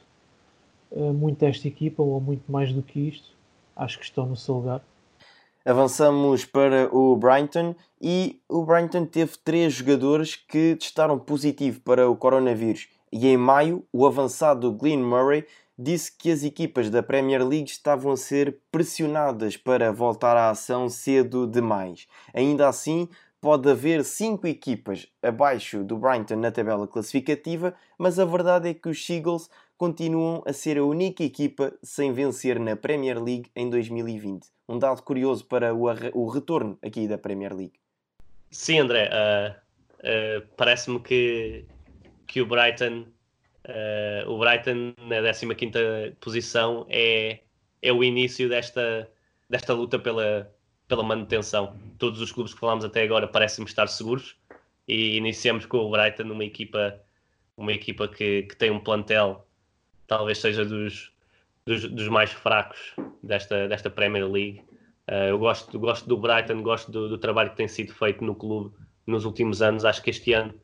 eh, 0.92 1.12
muito 1.12 1.38
desta 1.38 1.66
equipa, 1.66 2.02
ou 2.02 2.20
muito 2.20 2.50
mais 2.52 2.72
do 2.72 2.82
que 2.82 3.00
isto. 3.08 3.30
Acho 3.74 3.98
que 3.98 4.04
estão 4.04 4.26
no 4.26 4.36
seu 4.36 4.56
lugar. 4.56 4.82
Avançamos 5.64 6.44
para 6.44 6.94
o 6.94 7.16
Brighton 7.16 7.74
e 8.00 8.38
o 8.48 8.64
Brighton 8.64 9.06
teve 9.06 9.38
três 9.38 9.72
jogadores 9.72 10.36
que 10.36 10.76
testaram 10.76 11.18
positivo 11.18 11.80
para 11.80 12.08
o 12.08 12.14
coronavírus. 12.14 12.88
E 13.10 13.26
em 13.28 13.36
maio, 13.36 13.82
o 13.92 14.06
avançado 14.06 14.70
Glenn 14.72 15.02
Murray 15.02 15.46
disse 15.78 16.10
que 16.16 16.30
as 16.30 16.42
equipas 16.42 16.90
da 16.90 17.02
Premier 17.02 17.46
League 17.46 17.70
estavam 17.70 18.12
a 18.12 18.16
ser 18.16 18.58
pressionadas 18.70 19.56
para 19.56 19.92
voltar 19.92 20.36
à 20.36 20.50
ação 20.50 20.88
cedo 20.88 21.46
demais. 21.46 22.06
Ainda 22.32 22.68
assim, 22.68 23.08
pode 23.40 23.70
haver 23.70 24.04
cinco 24.04 24.46
equipas 24.46 25.06
abaixo 25.22 25.84
do 25.84 25.96
Brighton 25.96 26.36
na 26.36 26.50
tabela 26.50 26.86
classificativa, 26.86 27.74
mas 27.98 28.18
a 28.18 28.24
verdade 28.24 28.70
é 28.70 28.74
que 28.74 28.88
os 28.88 29.04
Seagulls 29.04 29.48
continuam 29.76 30.42
a 30.46 30.52
ser 30.52 30.78
a 30.78 30.84
única 30.84 31.22
equipa 31.22 31.72
sem 31.82 32.12
vencer 32.12 32.58
na 32.58 32.74
Premier 32.74 33.22
League 33.22 33.50
em 33.54 33.68
2020. 33.68 34.46
Um 34.68 34.78
dado 34.78 35.02
curioso 35.02 35.44
para 35.44 35.74
o, 35.74 36.28
retorno 36.28 36.78
aqui 36.82 37.06
da 37.06 37.18
Premier 37.18 37.54
League. 37.54 37.78
Sim, 38.50 38.80
André, 38.80 39.10
uh, 39.10 39.52
uh, 40.00 40.46
parece-me 40.56 40.98
que 41.00 41.66
que 42.26 42.40
o 42.40 42.46
Brighton, 42.46 43.06
uh, 43.66 44.30
o 44.30 44.38
Brighton 44.38 44.94
na 44.98 45.54
15 45.54 46.16
posição 46.20 46.86
é, 46.88 47.40
é 47.82 47.92
o 47.92 48.02
início 48.02 48.48
desta, 48.48 49.10
desta 49.48 49.72
luta 49.72 49.98
pela, 49.98 50.50
pela 50.88 51.02
manutenção. 51.02 51.76
Todos 51.98 52.20
os 52.20 52.32
clubes 52.32 52.54
que 52.54 52.60
falámos 52.60 52.84
até 52.84 53.02
agora 53.02 53.26
parecem 53.26 53.64
estar 53.64 53.86
seguros 53.88 54.36
e 54.86 55.16
iniciamos 55.16 55.66
com 55.66 55.78
o 55.78 55.90
Brighton, 55.90 56.24
uma 56.24 56.44
equipa, 56.44 57.00
uma 57.56 57.72
equipa 57.72 58.08
que, 58.08 58.42
que 58.44 58.56
tem 58.56 58.70
um 58.70 58.80
plantel, 58.80 59.46
talvez 60.06 60.38
seja 60.38 60.64
dos, 60.64 61.12
dos, 61.64 61.88
dos 61.90 62.08
mais 62.08 62.30
fracos 62.30 62.94
desta, 63.22 63.68
desta 63.68 63.90
Premier 63.90 64.30
League. 64.30 64.62
Uh, 65.08 65.30
eu 65.30 65.38
gosto, 65.38 65.78
gosto 65.78 66.08
do 66.08 66.16
Brighton, 66.16 66.62
gosto 66.62 66.90
do, 66.90 67.08
do, 67.08 67.18
trabalho 67.18 67.50
que 67.50 67.56
tem 67.56 67.68
sido 67.68 67.92
feito 67.94 68.24
no 68.24 68.34
clube 68.34 68.74
nos 69.06 69.24
últimos 69.24 69.62
anos. 69.62 69.84
Acho 69.84 70.02
que 70.02 70.10
este 70.10 70.32
ano, 70.32 70.54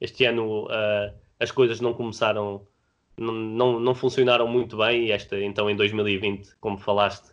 este 0.00 0.24
ano 0.24 0.66
uh, 0.66 1.12
as 1.42 1.50
coisas 1.50 1.80
não 1.80 1.92
começaram, 1.92 2.66
não, 3.16 3.32
não, 3.32 3.80
não, 3.80 3.94
funcionaram 3.94 4.46
muito 4.46 4.76
bem. 4.76 5.06
E 5.06 5.12
esta, 5.12 5.38
então, 5.40 5.68
em 5.68 5.76
2020, 5.76 6.56
como 6.60 6.78
falaste, 6.78 7.30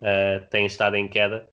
uh, 0.00 0.44
tem 0.50 0.64
estado 0.66 0.96
em 0.96 1.06
queda. 1.06 1.48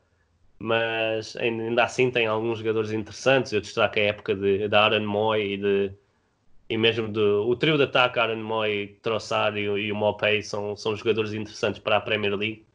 Mas 0.57 1.35
ainda 1.37 1.83
assim 1.83 2.09
tem 2.11 2.25
alguns 2.27 2.59
jogadores 2.59 2.91
interessantes. 2.91 3.51
Eu 3.51 3.61
destaco 3.61 3.99
a 3.99 4.01
época 4.01 4.35
de, 4.35 4.67
de 4.67 4.75
Aaron 4.75 5.05
Moy 5.05 5.53
e 5.53 5.57
de, 5.57 5.91
e 6.69 6.77
mesmo 6.77 7.07
do, 7.09 7.47
o 7.47 7.55
trio 7.55 7.77
de 7.77 7.83
ataque, 7.83 8.19
Aaron 8.19 8.43
Moy, 8.43 8.97
Trossard 9.01 9.57
e, 9.59 9.63
e 9.63 9.91
o 9.91 9.95
Mopey 9.95 10.41
são, 10.41 10.75
são 10.75 10.95
jogadores 10.95 11.33
interessantes 11.33 11.79
para 11.79 11.97
a 11.97 12.01
Premier 12.01 12.35
League. 12.35 12.65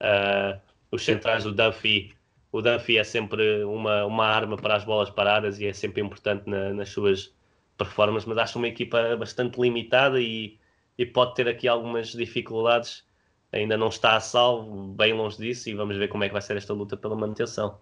Uh, 0.00 0.60
os 0.90 1.04
centrais, 1.04 1.46
o 1.46 1.52
Duffy, 1.52 2.14
o 2.52 2.62
Duffy 2.62 2.98
é 2.98 3.04
sempre 3.04 3.64
uma, 3.64 4.04
uma 4.04 4.26
arma 4.26 4.56
para 4.56 4.76
as 4.76 4.84
bolas 4.84 5.10
paradas 5.10 5.58
e 5.60 5.66
é 5.66 5.72
sempre 5.72 6.00
importante 6.02 6.48
na, 6.48 6.72
nas 6.72 6.90
suas 6.90 7.34
performances, 7.76 8.26
mas 8.26 8.38
acho 8.38 8.58
uma 8.58 8.68
equipa 8.68 9.16
bastante 9.16 9.60
limitada 9.60 10.20
e, 10.20 10.58
e 10.96 11.04
pode 11.04 11.34
ter 11.34 11.48
aqui 11.48 11.68
algumas 11.68 12.08
dificuldades. 12.08 13.04
Ainda 13.52 13.76
não 13.76 13.88
está 13.88 14.16
a 14.16 14.20
salvo, 14.20 14.88
bem 14.88 15.12
longe 15.12 15.36
disso, 15.38 15.68
e 15.68 15.74
vamos 15.74 15.96
ver 15.96 16.08
como 16.08 16.24
é 16.24 16.28
que 16.28 16.32
vai 16.32 16.42
ser 16.42 16.56
esta 16.56 16.72
luta 16.72 16.96
pela 16.96 17.14
manutenção. 17.14 17.78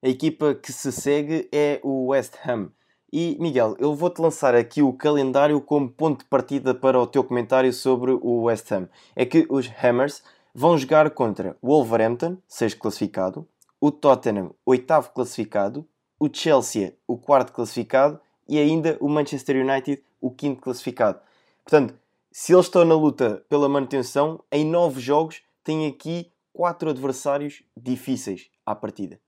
A 0.00 0.08
equipa 0.08 0.54
que 0.54 0.72
se 0.72 0.92
segue 0.92 1.48
é 1.52 1.80
o 1.82 2.08
West 2.08 2.34
Ham. 2.46 2.70
E 3.12 3.36
Miguel, 3.40 3.74
eu 3.80 3.94
vou-te 3.94 4.20
lançar 4.20 4.54
aqui 4.54 4.82
o 4.82 4.92
calendário 4.92 5.60
como 5.60 5.88
ponto 5.88 6.20
de 6.20 6.26
partida 6.26 6.74
para 6.74 7.00
o 7.00 7.06
teu 7.06 7.24
comentário 7.24 7.72
sobre 7.72 8.12
o 8.12 8.42
West 8.42 8.70
Ham. 8.70 8.88
É 9.16 9.24
que 9.24 9.46
os 9.48 9.68
Hammers 9.82 10.22
vão 10.54 10.76
jogar 10.76 11.10
contra 11.10 11.56
o 11.60 11.68
Wolverhampton, 11.68 12.36
sexto 12.46 12.78
classificado, 12.78 13.48
o 13.80 13.90
Tottenham, 13.90 14.54
oitavo 14.64 15.10
classificado, 15.10 15.86
o 16.18 16.28
Chelsea, 16.32 16.96
o 17.06 17.16
quarto 17.16 17.52
classificado 17.52 18.20
e 18.48 18.58
ainda 18.58 18.96
o 19.00 19.08
Manchester 19.08 19.56
United, 19.56 20.02
o 20.20 20.30
quinto 20.30 20.62
classificado. 20.62 21.20
Portanto, 21.64 21.94
se 22.30 22.52
eles 22.52 22.66
estão 22.66 22.84
na 22.84 22.94
luta 22.94 23.44
pela 23.48 23.68
manutenção, 23.68 24.40
em 24.50 24.64
nove 24.64 25.00
jogos 25.00 25.42
têm 25.62 25.86
aqui 25.86 26.30
quatro 26.52 26.90
adversários 26.90 27.62
difíceis 27.76 28.50
à 28.64 28.74
partida. 28.74 29.20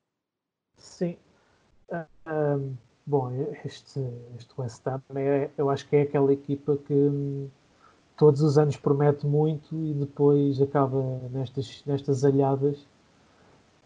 Sim. 0.76 1.16
Uh, 1.90 2.76
Bom, 3.10 3.32
este, 3.64 3.98
este 4.38 4.54
West 4.56 4.86
Ham 4.86 5.02
é, 5.16 5.50
eu 5.58 5.68
acho 5.68 5.88
que 5.88 5.96
é 5.96 6.02
aquela 6.02 6.32
equipa 6.32 6.76
que 6.76 6.94
hum, 6.94 7.48
todos 8.16 8.40
os 8.40 8.56
anos 8.56 8.76
promete 8.76 9.26
muito 9.26 9.74
e 9.74 9.92
depois 9.94 10.62
acaba 10.62 11.02
nestas, 11.32 11.82
nestas 11.86 12.24
alhadas. 12.24 12.86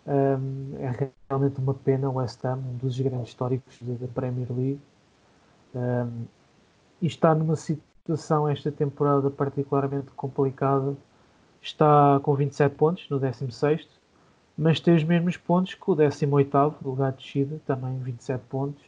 Um, 0.07 0.77
é 0.79 1.11
realmente 1.31 1.59
uma 1.59 1.73
pena 1.73 2.11
o 2.11 2.17
West 2.17 2.45
Ham, 2.45 2.59
um 2.59 2.77
dos 2.77 3.01
grandes 3.01 3.29
históricos 3.31 3.79
da 3.83 4.07
Premier 4.09 4.53
League. 4.53 4.81
Um, 5.75 6.25
e 7.03 7.07
está 7.07 7.35
numa 7.35 7.57
situação 7.57 8.49
esta 8.49 8.71
temporada 8.71 9.31
particularmente 9.31 10.11
complicada. 10.17 10.95
Está 11.61 12.21
com 12.23 12.35
27 12.35 12.75
pontos 12.75 13.09
no 13.09 13.19
16, 13.19 13.89
mas 14.57 14.81
tem 14.81 14.95
os 14.95 15.05
mesmos 15.05 15.37
pontos 15.37 15.75
que 15.75 15.91
o 15.91 15.95
18, 15.95 16.77
lugar 16.85 17.13
de 17.13 17.19
descida, 17.19 17.61
também 17.67 17.99
27 17.99 18.43
pontos 18.49 18.85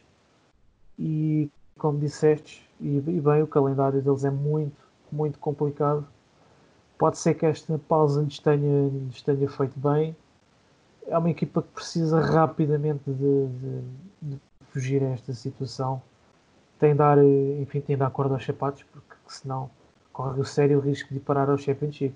e 0.97 1.49
como 1.77 1.99
disseste, 1.99 2.67
e, 2.79 2.97
e 2.97 3.21
bem, 3.21 3.43
o 3.43 3.47
calendário 3.47 4.01
deles 4.01 4.23
é 4.23 4.31
muito, 4.31 4.77
muito 5.11 5.37
complicado. 5.39 6.07
Pode 6.97 7.17
ser 7.19 7.35
que 7.35 7.45
esta 7.45 7.77
pausa 7.77 8.23
lhes 8.23 8.39
tenha, 8.39 8.89
lhes 8.89 9.21
tenha 9.21 9.47
feito 9.47 9.79
bem. 9.79 10.15
É 11.05 11.17
uma 11.17 11.29
equipa 11.29 11.61
que 11.61 11.69
precisa 11.69 12.19
rapidamente 12.19 13.03
de, 13.05 13.47
de, 13.47 13.81
de 14.21 14.41
fugir 14.71 15.03
a 15.03 15.09
esta 15.09 15.33
situação. 15.33 16.01
Tem 16.79 16.91
de 16.91 16.97
dar, 16.97 17.17
enfim, 17.17 17.81
tem 17.81 17.95
de 17.95 17.99
dar 17.99 18.11
corda 18.11 18.35
aos 18.35 18.45
sapatos, 18.45 18.83
porque 18.83 19.15
senão 19.27 19.69
corre 20.13 20.39
o 20.39 20.45
sério 20.45 20.79
risco 20.79 21.13
de 21.13 21.19
parar 21.19 21.49
ao 21.49 21.57
Championship 21.57 22.13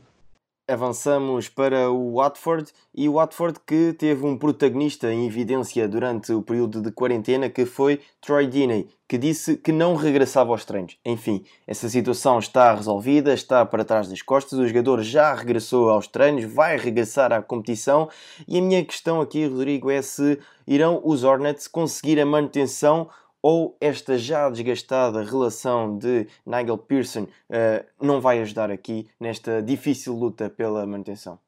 avançamos 0.71 1.49
para 1.49 1.91
o 1.91 2.15
Watford 2.15 2.71
e 2.95 3.09
o 3.09 3.13
Watford 3.13 3.59
que 3.65 3.93
teve 3.93 4.25
um 4.25 4.37
protagonista 4.37 5.11
em 5.11 5.25
evidência 5.25 5.87
durante 5.87 6.31
o 6.31 6.41
período 6.41 6.81
de 6.81 6.91
quarentena 6.91 7.49
que 7.49 7.65
foi 7.65 7.99
Troy 8.21 8.47
Deeney, 8.47 8.87
que 9.07 9.17
disse 9.17 9.57
que 9.57 9.71
não 9.71 9.95
regressava 9.95 10.51
aos 10.51 10.63
treinos. 10.63 10.97
Enfim, 11.05 11.43
essa 11.67 11.89
situação 11.89 12.39
está 12.39 12.73
resolvida, 12.73 13.33
está 13.33 13.65
para 13.65 13.83
trás 13.83 14.07
das 14.07 14.21
costas, 14.21 14.57
o 14.59 14.67
jogador 14.67 15.01
já 15.01 15.33
regressou 15.33 15.89
aos 15.89 16.07
treinos, 16.07 16.45
vai 16.45 16.77
regressar 16.77 17.31
à 17.33 17.41
competição 17.41 18.09
e 18.47 18.57
a 18.57 18.61
minha 18.61 18.83
questão 18.85 19.19
aqui, 19.19 19.45
Rodrigo, 19.45 19.91
é 19.91 20.01
se 20.01 20.39
irão 20.65 21.01
os 21.03 21.23
Hornets 21.23 21.67
conseguir 21.67 22.19
a 22.19 22.25
manutenção 22.25 23.09
ou 23.41 23.75
esta 23.81 24.17
já 24.17 24.49
desgastada 24.49 25.23
relação 25.23 25.97
de 25.97 26.27
Nigel 26.45 26.77
Pearson 26.77 27.23
uh, 27.23 27.85
não 27.99 28.21
vai 28.21 28.39
ajudar 28.41 28.69
aqui 28.69 29.09
nesta 29.19 29.61
difícil 29.61 30.13
luta 30.13 30.49
pela 30.49 30.85
manutenção? 30.85 31.39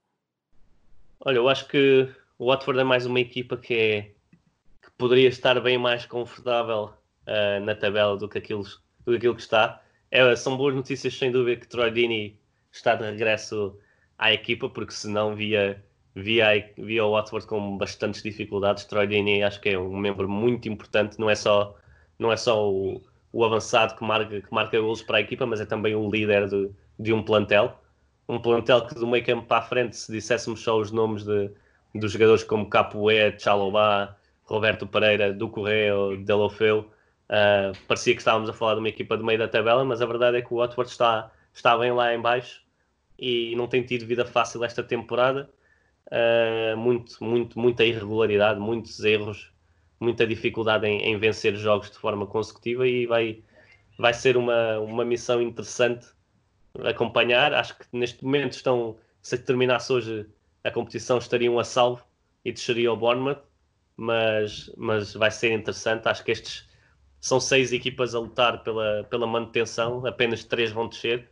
Olha, 1.19 1.37
eu 1.37 1.47
acho 1.47 1.67
que 1.67 2.09
o 2.37 2.47
Watford 2.47 2.79
é 2.79 2.83
mais 2.83 3.05
uma 3.05 3.19
equipa 3.19 3.55
que, 3.55 3.73
é, 3.73 4.01
que 4.81 4.91
poderia 4.97 5.29
estar 5.29 5.59
bem 5.61 5.77
mais 5.77 6.05
confortável 6.05 6.93
uh, 7.27 7.63
na 7.63 7.75
tabela 7.75 8.17
do 8.17 8.27
que 8.27 8.39
aquilo, 8.39 8.63
do 8.63 9.11
que, 9.11 9.17
aquilo 9.17 9.35
que 9.35 9.41
está. 9.41 9.81
É, 10.09 10.35
são 10.35 10.57
boas 10.57 10.75
notícias, 10.75 11.17
sem 11.17 11.31
dúvida, 11.31 11.61
que 11.61 11.67
Troy 11.67 11.91
Dini 11.91 12.37
está 12.71 12.95
de 12.95 13.03
regresso 13.03 13.77
à 14.17 14.33
equipa, 14.33 14.67
porque 14.69 14.93
senão 14.93 15.35
via, 15.35 15.83
via, 16.15 16.71
via 16.77 17.05
o 17.05 17.11
Watford 17.11 17.47
com 17.47 17.77
bastantes 17.77 18.21
dificuldades. 18.21 18.85
Troy 18.85 19.07
Dini 19.07 19.43
acho 19.43 19.61
que 19.61 19.69
é 19.69 19.79
um 19.79 19.95
membro 19.95 20.27
muito 20.27 20.67
importante, 20.67 21.19
não 21.19 21.29
é 21.29 21.35
só 21.35 21.75
não 22.23 22.31
é 22.31 22.37
só 22.37 22.71
o, 22.71 23.03
o 23.31 23.43
avançado 23.43 23.95
que 23.95 24.03
marca, 24.03 24.41
que 24.41 24.53
marca 24.53 24.79
golos 24.79 25.01
para 25.01 25.17
a 25.17 25.21
equipa, 25.21 25.45
mas 25.45 25.59
é 25.61 25.65
também 25.65 25.93
o 25.95 26.09
líder 26.09 26.47
de, 26.47 26.71
de 26.97 27.13
um 27.13 27.21
plantel. 27.21 27.77
Um 28.27 28.39
plantel 28.39 28.87
que 28.87 28.95
do 28.95 29.05
meio 29.05 29.23
campo 29.25 29.45
para 29.45 29.57
a 29.57 29.61
frente, 29.61 29.95
se 29.97 30.11
disséssemos 30.11 30.61
só 30.61 30.79
os 30.79 30.91
nomes 30.91 31.23
de, 31.25 31.51
dos 31.93 32.13
jogadores 32.13 32.43
como 32.43 32.69
Capoe, 32.69 33.37
Chalobá, 33.37 34.15
Roberto 34.45 34.87
Pereira, 34.87 35.33
do 35.33 35.49
Correio, 35.49 36.17
Delofeu, 36.23 36.89
uh, 37.29 37.77
parecia 37.87 38.13
que 38.13 38.21
estávamos 38.21 38.49
a 38.49 38.53
falar 38.53 38.75
de 38.75 38.79
uma 38.79 38.89
equipa 38.89 39.17
do 39.17 39.23
meio 39.23 39.39
da 39.39 39.47
tabela, 39.47 39.83
mas 39.83 40.01
a 40.01 40.05
verdade 40.05 40.37
é 40.37 40.41
que 40.41 40.53
o 40.53 40.57
Watford 40.57 40.89
está, 40.89 41.31
está 41.53 41.77
bem 41.77 41.91
lá 41.91 42.13
em 42.13 42.21
baixo 42.21 42.63
e 43.19 43.55
não 43.55 43.67
tem 43.67 43.83
tido 43.83 44.05
vida 44.05 44.25
fácil 44.25 44.63
esta 44.63 44.81
temporada. 44.81 45.49
Uh, 46.07 46.77
muito, 46.77 47.21
muito, 47.23 47.59
muita 47.59 47.83
irregularidade, 47.83 48.59
muitos 48.59 49.03
erros 49.03 49.52
muita 50.03 50.27
dificuldade 50.27 50.85
em, 50.85 50.99
em, 51.01 51.17
vencer 51.17 51.55
jogos 51.55 51.89
de 51.89 51.97
forma 51.97 52.27
consecutiva 52.27 52.87
e 52.87 53.05
vai, 53.07 53.41
vai 53.97 54.13
ser 54.13 54.37
uma, 54.37 54.79
uma 54.79 55.05
missão 55.05 55.41
interessante 55.41 56.07
acompanhar. 56.83 57.53
Acho 57.53 57.77
que 57.77 57.85
neste 57.91 58.23
momento 58.23 58.53
estão, 58.53 58.97
se 59.21 59.37
terminasse 59.37 59.91
hoje 59.91 60.25
a 60.63 60.71
competição, 60.71 61.17
estariam 61.17 61.57
a 61.59 61.63
salvo 61.63 62.03
e 62.45 62.51
desceria 62.51 62.89
ao 62.89 62.97
Bournemouth, 62.97 63.41
mas, 63.97 64.71
mas 64.77 65.13
vai 65.13 65.31
ser 65.31 65.53
interessante. 65.53 66.07
Acho 66.07 66.23
que 66.23 66.31
estes 66.31 66.67
são 67.19 67.39
seis 67.39 67.71
equipas 67.71 68.13
a 68.13 68.19
lutar 68.19 68.63
pela, 68.63 69.05
pela 69.09 69.25
manutenção, 69.25 70.05
apenas 70.05 70.43
três 70.43 70.71
vão 70.71 70.87
descer. 70.87 71.29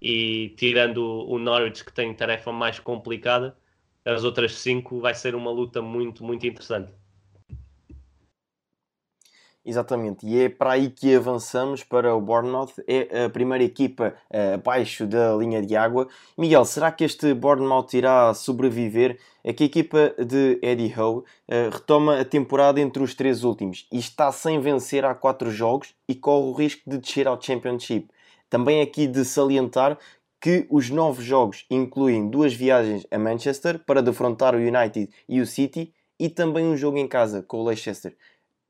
E 0.00 0.50
tirando 0.56 1.26
o 1.28 1.38
Norwich, 1.38 1.84
que 1.84 1.92
tem 1.92 2.12
tarefa 2.14 2.52
mais 2.52 2.78
complicada, 2.78 3.56
as 4.04 4.22
outras 4.22 4.54
cinco 4.56 5.00
vai 5.00 5.14
ser 5.14 5.34
uma 5.34 5.50
luta 5.50 5.80
muito, 5.80 6.22
muito 6.22 6.46
interessante. 6.46 6.92
Exatamente, 9.66 10.26
e 10.26 10.42
é 10.42 10.48
para 10.50 10.72
aí 10.72 10.90
que 10.90 11.14
avançamos 11.14 11.82
para 11.82 12.14
o 12.14 12.20
Bournemouth, 12.20 12.74
é 12.86 13.24
a 13.24 13.30
primeira 13.30 13.64
equipa 13.64 14.14
uh, 14.30 14.54
abaixo 14.56 15.06
da 15.06 15.34
linha 15.36 15.62
de 15.62 15.74
água. 15.74 16.06
Miguel, 16.36 16.66
será 16.66 16.92
que 16.92 17.02
este 17.02 17.32
Bournemouth 17.32 17.94
irá 17.94 18.34
sobreviver? 18.34 19.18
É 19.42 19.54
que 19.54 19.62
a 19.62 19.66
equipa 19.66 20.14
de 20.22 20.58
Eddie 20.60 20.92
Howe 20.94 21.20
uh, 21.20 21.24
retoma 21.72 22.20
a 22.20 22.24
temporada 22.26 22.78
entre 22.78 23.02
os 23.02 23.14
três 23.14 23.42
últimos 23.42 23.86
e 23.90 23.98
está 23.98 24.30
sem 24.30 24.60
vencer 24.60 25.02
há 25.02 25.14
quatro 25.14 25.50
jogos 25.50 25.94
e 26.06 26.14
corre 26.14 26.46
o 26.46 26.52
risco 26.52 26.82
de 26.86 26.98
descer 26.98 27.26
ao 27.26 27.40
Championship. 27.40 28.10
Também 28.50 28.82
aqui 28.82 29.06
de 29.06 29.24
salientar 29.24 29.98
que 30.42 30.66
os 30.68 30.90
nove 30.90 31.24
jogos 31.24 31.64
incluem 31.70 32.28
duas 32.28 32.52
viagens 32.52 33.06
a 33.10 33.18
Manchester 33.18 33.78
para 33.78 34.02
defrontar 34.02 34.54
o 34.54 34.58
United 34.58 35.08
e 35.26 35.40
o 35.40 35.46
City 35.46 35.90
e 36.20 36.28
também 36.28 36.66
um 36.66 36.76
jogo 36.76 36.98
em 36.98 37.08
casa 37.08 37.42
com 37.42 37.60
o 37.60 37.64
Leicester 37.64 38.14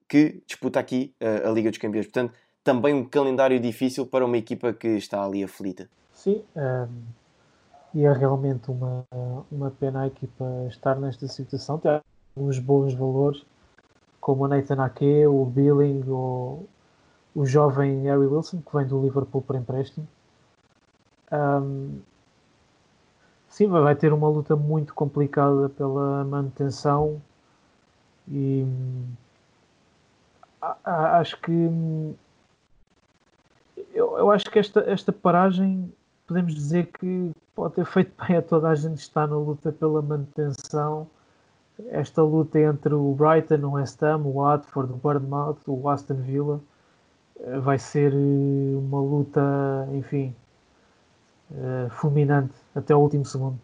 que 0.09 0.43
disputa 0.47 0.79
aqui 0.79 1.15
uh, 1.21 1.49
a 1.49 1.53
Liga 1.53 1.71
dos 1.71 1.79
Campeões. 1.79 2.07
Portanto, 2.07 2.35
também 2.63 2.95
um 2.95 3.05
calendário 3.05 3.61
difícil 3.61 4.07
para 4.07 4.25
uma 4.25 4.39
equipa 4.39 4.73
que 4.73 4.89
está 4.89 5.25
ali 5.25 5.45
aflita. 5.45 5.89
Sim, 6.13 6.43
um, 6.57 6.89
e 7.95 8.05
é 8.05 8.13
realmente 8.13 8.71
uma, 8.71 9.07
uma 9.51 9.71
pena 9.71 10.03
a 10.03 10.07
equipa 10.07 10.45
estar 10.69 10.97
nesta 10.97 11.29
situação. 11.29 11.79
Tem 11.79 12.01
uns 12.37 12.59
bons 12.59 12.95
valores, 12.95 13.45
como 14.21 14.45
o 14.45 14.49
Nathan 14.49 14.83
Ake, 14.83 15.27
o 15.27 15.45
Billing, 15.45 16.03
ou 16.09 16.67
o 17.35 17.45
jovem 17.45 18.03
Harry 18.03 18.27
Wilson, 18.27 18.63
que 18.63 18.77
vem 18.77 18.87
do 18.87 19.01
Liverpool 19.01 19.43
para 19.43 19.59
empréstimo. 19.59 20.09
Um, 21.31 21.99
sim, 23.49 23.69
vai 23.69 23.95
ter 23.95 24.13
uma 24.13 24.29
luta 24.29 24.57
muito 24.57 24.95
complicada 24.95 25.69
pela 25.69 26.25
manutenção 26.25 27.21
e 28.29 28.65
acho 30.85 31.41
que 31.41 31.53
eu, 33.95 34.19
eu 34.19 34.31
acho 34.31 34.51
que 34.51 34.59
esta, 34.59 34.81
esta 34.81 35.12
paragem 35.12 35.93
podemos 36.27 36.55
dizer 36.55 36.87
que 36.87 37.33
pode 37.55 37.75
ter 37.75 37.85
feito 37.87 38.12
bem 38.27 38.37
a 38.37 38.43
toda 38.43 38.69
a 38.69 38.75
gente 38.75 38.99
estar 38.99 39.27
na 39.27 39.37
luta 39.37 39.73
pela 39.73 40.03
manutenção. 40.03 41.07
Esta 41.89 42.23
luta 42.23 42.59
entre 42.61 42.95
o 42.95 43.15
Brighton, 43.15 43.67
o 43.67 43.73
West 43.73 44.03
Ham, 44.03 44.23
o 44.25 44.35
Watford, 44.35 44.93
o 44.93 44.97
Bournemouth, 44.97 45.59
o 45.67 45.89
Aston 45.89 46.15
Villa 46.15 46.61
eh, 47.41 47.59
vai 47.59 47.79
ser 47.79 48.12
eh, 48.12 48.77
uma 48.77 49.01
luta, 49.01 49.41
enfim, 49.93 50.35
uh, 51.51 51.91
fulminante 51.91 52.55
até 52.75 52.95
o 52.95 53.01
último 53.01 53.25
segundo. 53.25 53.59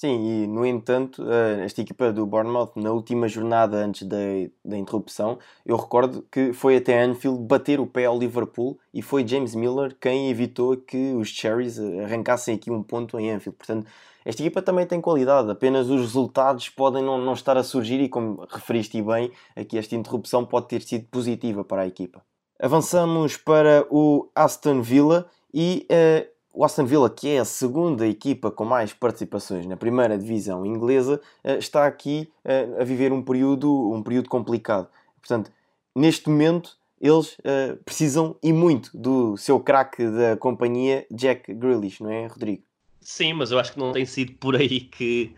Sim, 0.00 0.44
e 0.44 0.46
no 0.46 0.64
entanto, 0.64 1.22
esta 1.62 1.82
equipa 1.82 2.10
do 2.10 2.24
Bournemouth, 2.24 2.72
na 2.74 2.90
última 2.90 3.28
jornada 3.28 3.76
antes 3.76 4.08
da, 4.08 4.16
da 4.64 4.78
interrupção, 4.78 5.38
eu 5.62 5.76
recordo 5.76 6.24
que 6.32 6.54
foi 6.54 6.78
até 6.78 7.02
Anfield 7.02 7.44
bater 7.44 7.78
o 7.78 7.86
pé 7.86 8.06
ao 8.06 8.18
Liverpool 8.18 8.78
e 8.94 9.02
foi 9.02 9.28
James 9.28 9.54
Miller 9.54 9.94
quem 10.00 10.30
evitou 10.30 10.74
que 10.74 11.12
os 11.12 11.28
Cherries 11.28 11.78
arrancassem 11.78 12.54
aqui 12.54 12.70
um 12.70 12.82
ponto 12.82 13.20
em 13.20 13.30
Anfield. 13.30 13.58
Portanto, 13.58 13.86
esta 14.24 14.40
equipa 14.40 14.62
também 14.62 14.86
tem 14.86 15.02
qualidade, 15.02 15.50
apenas 15.50 15.90
os 15.90 16.00
resultados 16.00 16.70
podem 16.70 17.04
não, 17.04 17.18
não 17.18 17.34
estar 17.34 17.58
a 17.58 17.62
surgir 17.62 18.00
e, 18.00 18.08
como 18.08 18.46
referiste 18.48 19.02
bem, 19.02 19.30
aqui 19.54 19.76
esta 19.76 19.94
interrupção 19.94 20.46
pode 20.46 20.66
ter 20.68 20.80
sido 20.80 21.04
positiva 21.10 21.62
para 21.62 21.82
a 21.82 21.86
equipa. 21.86 22.22
Avançamos 22.58 23.36
para 23.36 23.86
o 23.90 24.30
Aston 24.34 24.80
Villa 24.80 25.26
e 25.52 25.86
uh, 25.90 26.39
o 26.52 26.64
Aston 26.64 26.84
Villa, 26.84 27.08
que 27.08 27.28
é 27.28 27.38
a 27.38 27.44
segunda 27.44 28.06
equipa 28.06 28.50
com 28.50 28.64
mais 28.64 28.92
participações 28.92 29.66
na 29.66 29.76
primeira 29.76 30.18
divisão 30.18 30.66
inglesa, 30.66 31.20
uh, 31.44 31.58
está 31.58 31.86
aqui 31.86 32.30
uh, 32.44 32.80
a 32.80 32.84
viver 32.84 33.12
um 33.12 33.22
período, 33.22 33.92
um 33.92 34.02
período 34.02 34.28
complicado. 34.28 34.88
Portanto, 35.20 35.50
neste 35.94 36.28
momento, 36.28 36.78
eles 37.00 37.36
precisam 37.84 38.36
e 38.42 38.52
muito 38.52 38.90
do 38.94 39.34
seu 39.36 39.58
craque 39.58 40.06
da 40.06 40.36
companhia, 40.36 41.06
Jack 41.10 41.52
Grealish, 41.54 42.02
não 42.02 42.10
é, 42.10 42.26
Rodrigo? 42.26 42.62
Sim, 43.00 43.32
mas 43.32 43.50
eu 43.50 43.58
acho 43.58 43.72
que 43.72 43.78
não 43.78 43.92
tem 43.92 44.04
sido 44.04 44.34
por 44.34 44.54
aí 44.54 44.80
que, 44.80 45.34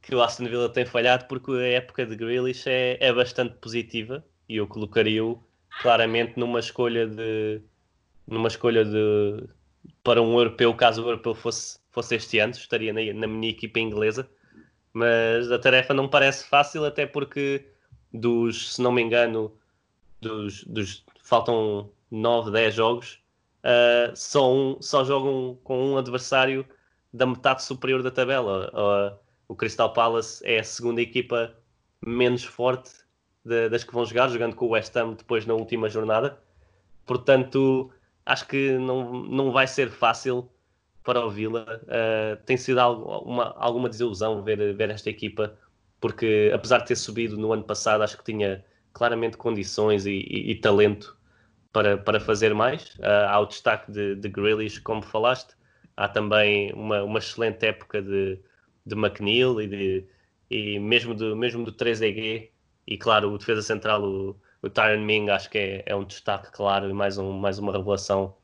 que 0.00 0.14
o 0.14 0.22
Aston 0.22 0.44
Villa 0.44 0.68
tem 0.68 0.86
falhado, 0.86 1.26
porque 1.26 1.50
a 1.50 1.66
época 1.66 2.06
de 2.06 2.14
Grealish 2.14 2.68
é, 2.68 2.96
é 3.00 3.12
bastante 3.12 3.56
positiva 3.56 4.24
e 4.48 4.56
eu 4.56 4.66
colocaria-o 4.66 5.38
claramente 5.82 6.38
numa 6.38 6.60
escolha 6.60 7.06
de 7.06 7.60
numa 8.26 8.48
escolha 8.48 8.84
de 8.84 9.48
para 10.02 10.20
um 10.22 10.38
europeu, 10.38 10.74
caso 10.74 11.02
o 11.02 11.06
europeu 11.08 11.34
fosse, 11.34 11.78
fosse 11.90 12.14
este 12.14 12.38
ano, 12.38 12.52
estaria 12.52 12.92
na, 12.92 13.00
na 13.12 13.26
minha 13.26 13.50
equipa 13.50 13.78
inglesa. 13.78 14.28
Mas 14.92 15.50
a 15.52 15.58
tarefa 15.58 15.94
não 15.94 16.08
parece 16.08 16.46
fácil, 16.46 16.84
até 16.84 17.06
porque 17.06 17.66
dos, 18.12 18.74
se 18.74 18.82
não 18.82 18.92
me 18.92 19.02
engano, 19.02 19.52
dos, 20.20 20.64
dos 20.64 21.04
faltam 21.22 21.90
9, 22.10 22.50
10 22.50 22.74
jogos, 22.74 23.22
uh, 23.64 24.14
só, 24.16 24.52
um, 24.52 24.82
só 24.82 25.04
jogam 25.04 25.58
com 25.62 25.92
um 25.92 25.96
adversário 25.96 26.66
da 27.12 27.26
metade 27.26 27.62
superior 27.62 28.02
da 28.02 28.10
tabela. 28.10 28.70
Uh, 28.74 29.18
o 29.48 29.54
Crystal 29.54 29.92
Palace 29.92 30.42
é 30.44 30.58
a 30.58 30.64
segunda 30.64 31.00
equipa 31.00 31.54
menos 32.04 32.44
forte 32.44 32.90
de, 33.44 33.68
das 33.68 33.84
que 33.84 33.92
vão 33.92 34.04
jogar, 34.04 34.28
jogando 34.28 34.56
com 34.56 34.66
o 34.66 34.70
West 34.70 34.94
Ham 34.96 35.14
depois 35.14 35.46
na 35.46 35.54
última 35.54 35.88
jornada. 35.88 36.38
Portanto, 37.06 37.90
acho 38.24 38.46
que 38.46 38.72
não, 38.78 39.22
não 39.24 39.52
vai 39.52 39.66
ser 39.66 39.90
fácil 39.90 40.50
para 41.02 41.24
o 41.24 41.30
Vila. 41.30 41.80
Uh, 41.84 42.42
tem 42.44 42.56
sido 42.56 42.78
algo, 42.78 43.04
uma, 43.24 43.54
alguma 43.56 43.88
desilusão 43.88 44.42
ver, 44.42 44.74
ver 44.74 44.90
esta 44.90 45.10
equipa, 45.10 45.56
porque 46.00 46.50
apesar 46.54 46.78
de 46.78 46.86
ter 46.86 46.96
subido 46.96 47.36
no 47.36 47.52
ano 47.52 47.64
passado, 47.64 48.02
acho 48.02 48.16
que 48.16 48.24
tinha 48.24 48.64
claramente 48.92 49.36
condições 49.36 50.06
e, 50.06 50.26
e, 50.28 50.50
e 50.52 50.54
talento 50.56 51.16
para, 51.72 51.98
para 51.98 52.20
fazer 52.20 52.54
mais. 52.54 52.94
Uh, 52.96 53.26
há 53.28 53.40
o 53.40 53.46
destaque 53.46 53.90
de, 53.90 54.16
de 54.16 54.28
Grealish, 54.28 54.80
como 54.80 55.02
falaste. 55.02 55.54
Há 55.96 56.08
também 56.08 56.72
uma, 56.72 57.02
uma 57.02 57.18
excelente 57.18 57.64
época 57.66 58.00
de, 58.02 58.38
de 58.86 58.94
McNeil 58.94 59.60
e, 59.60 59.66
de, 59.66 60.04
e 60.50 60.78
mesmo, 60.78 61.14
do, 61.14 61.36
mesmo 61.36 61.64
do 61.64 61.72
3EG 61.72 62.50
e 62.86 62.98
claro, 62.98 63.32
o 63.32 63.38
defesa 63.38 63.62
central, 63.62 64.02
o, 64.02 64.36
o 64.62 64.68
Tyron 64.68 65.04
Ming, 65.04 65.30
acho 65.30 65.50
que 65.50 65.58
é, 65.58 65.82
é, 65.86 65.96
um 65.96 66.04
destaque 66.04 66.50
claro 66.52 66.88
e 66.88 66.92
mais, 66.92 67.18
um, 67.18 67.32
mais 67.32 67.58
uma 67.58 67.72
revelação 67.72 68.34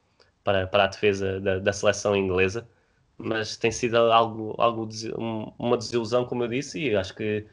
para, 0.42 0.66
para 0.66 0.84
a 0.84 0.86
defesa 0.86 1.40
da, 1.40 1.58
da 1.58 1.72
seleção 1.72 2.16
inglesa. 2.16 2.68
Mas 3.18 3.56
tem 3.56 3.70
sido 3.70 3.96
algo, 3.96 4.54
algo 4.58 4.88
uma 5.58 5.76
desilusão, 5.76 6.24
como 6.26 6.44
eu 6.44 6.48
disse, 6.48 6.78
e 6.80 6.94
acho 6.94 7.14
que 7.14 7.46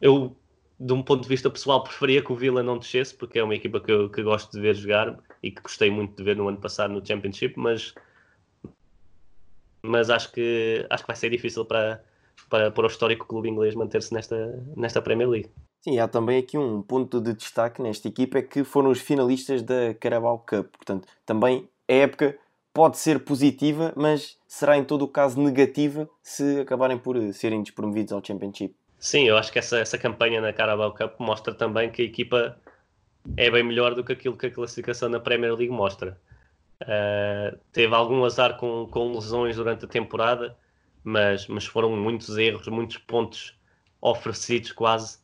eu, 0.00 0.34
de 0.78 0.92
um 0.92 1.02
ponto 1.02 1.22
de 1.22 1.28
vista 1.28 1.50
pessoal, 1.50 1.84
preferia 1.84 2.22
que 2.22 2.32
o 2.32 2.36
Villa 2.36 2.62
não 2.62 2.78
descesse, 2.78 3.14
porque 3.14 3.38
é 3.38 3.44
uma 3.44 3.54
equipa 3.54 3.80
que 3.80 3.92
eu 3.92 4.08
que 4.08 4.22
gosto 4.22 4.50
de 4.52 4.60
ver 4.60 4.74
jogar 4.74 5.18
e 5.42 5.50
que 5.50 5.62
gostei 5.62 5.90
muito 5.90 6.16
de 6.16 6.22
ver 6.22 6.36
no 6.36 6.48
ano 6.48 6.58
passado 6.58 6.92
no 6.94 7.06
Championship, 7.06 7.54
mas, 7.58 7.94
mas 9.82 10.08
acho, 10.08 10.32
que, 10.32 10.86
acho 10.88 11.02
que 11.02 11.08
vai 11.08 11.16
ser 11.16 11.30
difícil 11.30 11.64
para, 11.66 12.02
para, 12.48 12.70
para 12.70 12.84
o 12.84 12.86
histórico 12.86 13.26
clube 13.26 13.48
inglês 13.50 13.74
manter-se 13.74 14.14
nesta, 14.14 14.64
nesta 14.76 15.02
Premier 15.02 15.28
League. 15.28 15.50
Sim, 15.82 15.98
há 15.98 16.06
também 16.06 16.38
aqui 16.38 16.58
um 16.58 16.82
ponto 16.82 17.20
de 17.20 17.32
destaque 17.32 17.80
nesta 17.80 18.06
equipa 18.06 18.38
é 18.38 18.42
que 18.42 18.62
foram 18.64 18.90
os 18.90 19.00
finalistas 19.00 19.62
da 19.62 19.94
Carabao 19.98 20.38
Cup. 20.38 20.66
Portanto, 20.76 21.08
também 21.24 21.68
a 21.88 21.92
época 21.92 22.38
pode 22.72 22.98
ser 22.98 23.20
positiva, 23.20 23.92
mas 23.96 24.38
será 24.46 24.76
em 24.76 24.84
todo 24.84 25.02
o 25.02 25.08
caso 25.08 25.40
negativa 25.40 26.08
se 26.22 26.60
acabarem 26.60 26.98
por 26.98 27.16
serem 27.32 27.62
despromovidos 27.62 28.12
ao 28.12 28.24
Championship. 28.24 28.74
Sim, 28.98 29.24
eu 29.24 29.38
acho 29.38 29.50
que 29.50 29.58
essa, 29.58 29.78
essa 29.78 29.96
campanha 29.96 30.40
na 30.42 30.52
Carabao 30.52 30.94
Cup 30.94 31.18
mostra 31.18 31.54
também 31.54 31.90
que 31.90 32.02
a 32.02 32.04
equipa 32.04 32.58
é 33.36 33.50
bem 33.50 33.62
melhor 33.62 33.94
do 33.94 34.04
que 34.04 34.12
aquilo 34.12 34.36
que 34.36 34.46
a 34.46 34.50
classificação 34.50 35.08
na 35.08 35.18
Premier 35.18 35.54
League 35.54 35.72
mostra. 35.72 36.20
Uh, 36.82 37.58
teve 37.72 37.94
algum 37.94 38.22
azar 38.24 38.56
com, 38.58 38.86
com 38.90 39.12
lesões 39.12 39.56
durante 39.56 39.86
a 39.86 39.88
temporada, 39.88 40.56
mas, 41.02 41.46
mas 41.46 41.64
foram 41.64 41.96
muitos 41.96 42.36
erros, 42.36 42.68
muitos 42.68 42.98
pontos 42.98 43.58
oferecidos 44.00 44.72
quase 44.72 45.18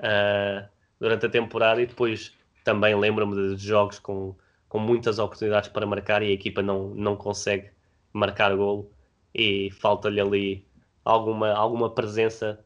uh, 0.00 0.68
durante 0.98 1.26
a 1.26 1.28
temporada 1.30 1.80
e 1.80 1.86
depois 1.86 2.34
também 2.64 2.94
lembro-me 2.94 3.56
de 3.56 3.66
jogos 3.66 3.98
com, 3.98 4.34
com 4.68 4.78
muitas 4.78 5.18
oportunidades 5.18 5.68
para 5.68 5.86
marcar 5.86 6.22
e 6.22 6.26
a 6.26 6.32
equipa 6.32 6.62
não, 6.62 6.88
não 6.90 7.16
consegue 7.16 7.70
marcar 8.12 8.54
golo 8.56 8.90
e 9.34 9.70
falta-lhe 9.70 10.20
ali 10.20 10.66
alguma, 11.04 11.52
alguma 11.52 11.90
presença 11.90 12.58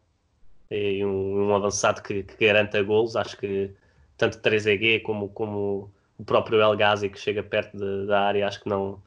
e 0.71 1.05
um, 1.05 1.49
um 1.49 1.55
avançado 1.55 2.03
que, 2.03 2.23
que, 2.23 2.47
garanta 2.47 2.83
golos. 2.83 3.17
Acho 3.17 3.37
que 3.37 3.71
tanto 4.17 4.39
3EG 4.39 5.03
como, 5.03 5.29
como 5.29 5.91
o 6.19 6.25
próprio 6.25 6.61
El 6.61 6.77
Ghazi 6.77 7.09
que 7.09 7.19
chega 7.19 7.43
perto 7.43 7.77
de, 7.77 8.07
da 8.07 8.21
área, 8.23 8.49
acho 8.49 8.63
que 8.63 8.69
não, 8.69 9.01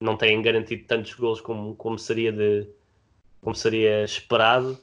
não 0.00 0.16
têm 0.16 0.40
garantido 0.42 0.84
tantos 0.84 1.14
golos 1.14 1.40
como, 1.40 1.74
como, 1.76 1.98
seria, 1.98 2.32
de, 2.32 2.68
como 3.40 3.54
seria 3.54 4.04
esperado. 4.04 4.78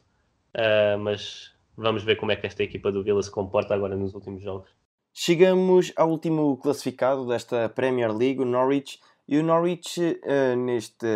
Uh, 0.56 0.98
mas 0.98 1.54
Vamos 1.82 2.04
ver 2.04 2.18
como 2.18 2.34
é 2.34 2.36
que 2.36 2.46
esta 2.46 2.62
equipa 2.62 2.92
do 2.92 3.02
Vila 3.02 3.24
se 3.24 3.32
comporta 3.32 3.74
agora 3.74 3.96
nos 3.96 4.14
últimos 4.14 4.44
jogos. 4.44 4.70
Chegamos 5.14 5.94
ao 5.96 6.10
último 6.10 6.58
classificado 6.58 7.26
desta 7.26 7.70
Premier 7.70 8.14
League, 8.14 8.42
o 8.42 8.46
Norwich. 8.46 9.00
E 9.26 9.38
o 9.38 9.44
Norwich, 9.44 10.02
uh, 10.02 10.58
neste 10.58 11.08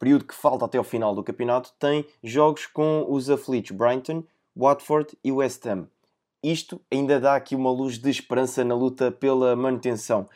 período 0.00 0.24
que 0.24 0.34
falta 0.34 0.64
até 0.64 0.78
ao 0.78 0.84
final 0.84 1.14
do 1.14 1.22
campeonato, 1.22 1.72
tem 1.78 2.04
jogos 2.24 2.66
com 2.66 3.06
os 3.08 3.30
aflitos 3.30 3.70
Brighton, 3.70 4.24
Watford 4.56 5.16
e 5.22 5.30
West 5.30 5.64
Ham. 5.66 5.86
Isto 6.42 6.80
ainda 6.90 7.20
dá 7.20 7.36
aqui 7.36 7.54
uma 7.54 7.70
luz 7.70 7.96
de 7.96 8.10
esperança 8.10 8.64
na 8.64 8.74
luta 8.74 9.12
pela 9.12 9.54
manutenção. 9.54 10.28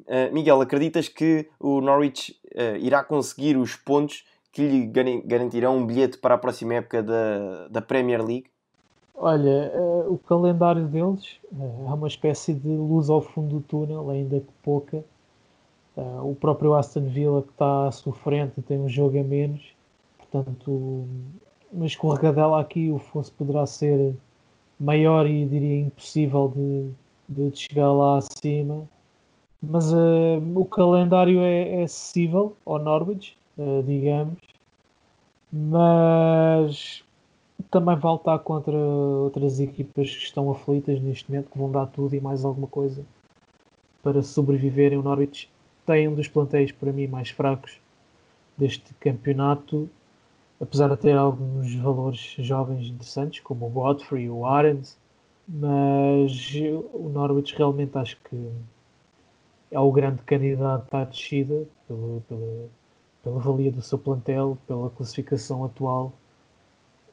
Uh, 0.00 0.30
Miguel, 0.30 0.60
acreditas 0.60 1.08
que 1.08 1.48
o 1.58 1.80
Norwich 1.80 2.38
uh, 2.54 2.76
irá 2.76 3.02
conseguir 3.02 3.56
os 3.56 3.76
pontos 3.76 4.26
que 4.52 4.68
lhe 4.68 4.86
garantirão 5.24 5.78
um 5.78 5.86
bilhete 5.86 6.18
para 6.18 6.34
a 6.34 6.38
próxima 6.38 6.74
época 6.74 7.02
da, 7.02 7.68
da 7.68 7.80
Premier 7.80 8.22
League? 8.22 8.51
Olha, 9.24 9.72
uh, 9.72 10.12
o 10.12 10.18
calendário 10.18 10.88
deles 10.88 11.38
uh, 11.52 11.86
é 11.88 11.94
uma 11.94 12.08
espécie 12.08 12.52
de 12.52 12.66
luz 12.66 13.08
ao 13.08 13.20
fundo 13.20 13.54
do 13.54 13.60
túnel, 13.60 14.10
ainda 14.10 14.40
que 14.40 14.52
pouca. 14.64 15.04
Uh, 15.96 16.28
o 16.28 16.34
próprio 16.34 16.74
Aston 16.74 17.06
Villa 17.06 17.40
que 17.40 17.50
está 17.50 17.88
sofrente 17.92 18.60
tem 18.62 18.80
um 18.80 18.88
jogo 18.88 19.20
a 19.20 19.22
menos, 19.22 19.62
portanto, 20.18 21.06
uma 21.72 21.86
escorregadela 21.86 22.60
aqui 22.60 22.90
o 22.90 22.98
fosse 22.98 23.30
poderá 23.30 23.64
ser 23.64 24.12
maior 24.80 25.24
e 25.28 25.46
diria 25.46 25.82
impossível 25.82 26.52
de, 26.56 26.90
de 27.28 27.56
chegar 27.56 27.92
lá 27.92 28.18
acima. 28.18 28.88
Mas 29.62 29.92
o 29.92 30.64
calendário 30.64 31.38
é, 31.42 31.80
é, 31.80 31.82
acessível 31.84 32.56
ao 32.66 32.80
Norwich, 32.80 33.38
digamos, 33.86 34.38
mas 35.52 37.04
também 37.72 37.96
vai 37.96 38.12
lutar 38.12 38.38
contra 38.40 38.76
outras 38.76 39.58
equipas 39.58 40.14
que 40.14 40.24
estão 40.24 40.50
aflitas 40.50 41.00
neste 41.00 41.30
momento, 41.30 41.50
que 41.50 41.58
vão 41.58 41.72
dar 41.72 41.86
tudo 41.86 42.14
e 42.14 42.20
mais 42.20 42.44
alguma 42.44 42.66
coisa 42.66 43.02
para 44.02 44.22
sobreviverem. 44.22 44.98
O 44.98 45.02
Norwich 45.02 45.50
tem 45.86 46.06
um 46.06 46.14
dos 46.14 46.28
plantéis 46.28 46.70
para 46.70 46.92
mim 46.92 47.06
mais 47.06 47.30
fracos 47.30 47.80
deste 48.58 48.92
campeonato, 49.00 49.88
apesar 50.60 50.90
de 50.90 50.98
ter 50.98 51.16
alguns 51.16 51.74
valores 51.76 52.36
jovens 52.38 52.88
interessantes, 52.88 53.40
como 53.40 53.66
o 53.66 53.70
Godfrey, 53.70 54.28
o 54.28 54.44
Arendt, 54.44 54.94
mas 55.48 56.52
o 56.92 57.08
Norwich 57.08 57.56
realmente 57.56 57.96
acho 57.96 58.18
que 58.28 58.52
é 59.70 59.80
o 59.80 59.90
grande 59.90 60.22
candidato 60.24 60.94
à 60.94 61.04
descida 61.04 61.66
pela, 61.88 62.20
pela, 62.28 62.68
pela 63.22 63.40
valia 63.40 63.72
do 63.72 63.80
seu 63.80 63.96
plantel, 63.96 64.58
pela 64.66 64.90
classificação 64.90 65.64
atual. 65.64 66.12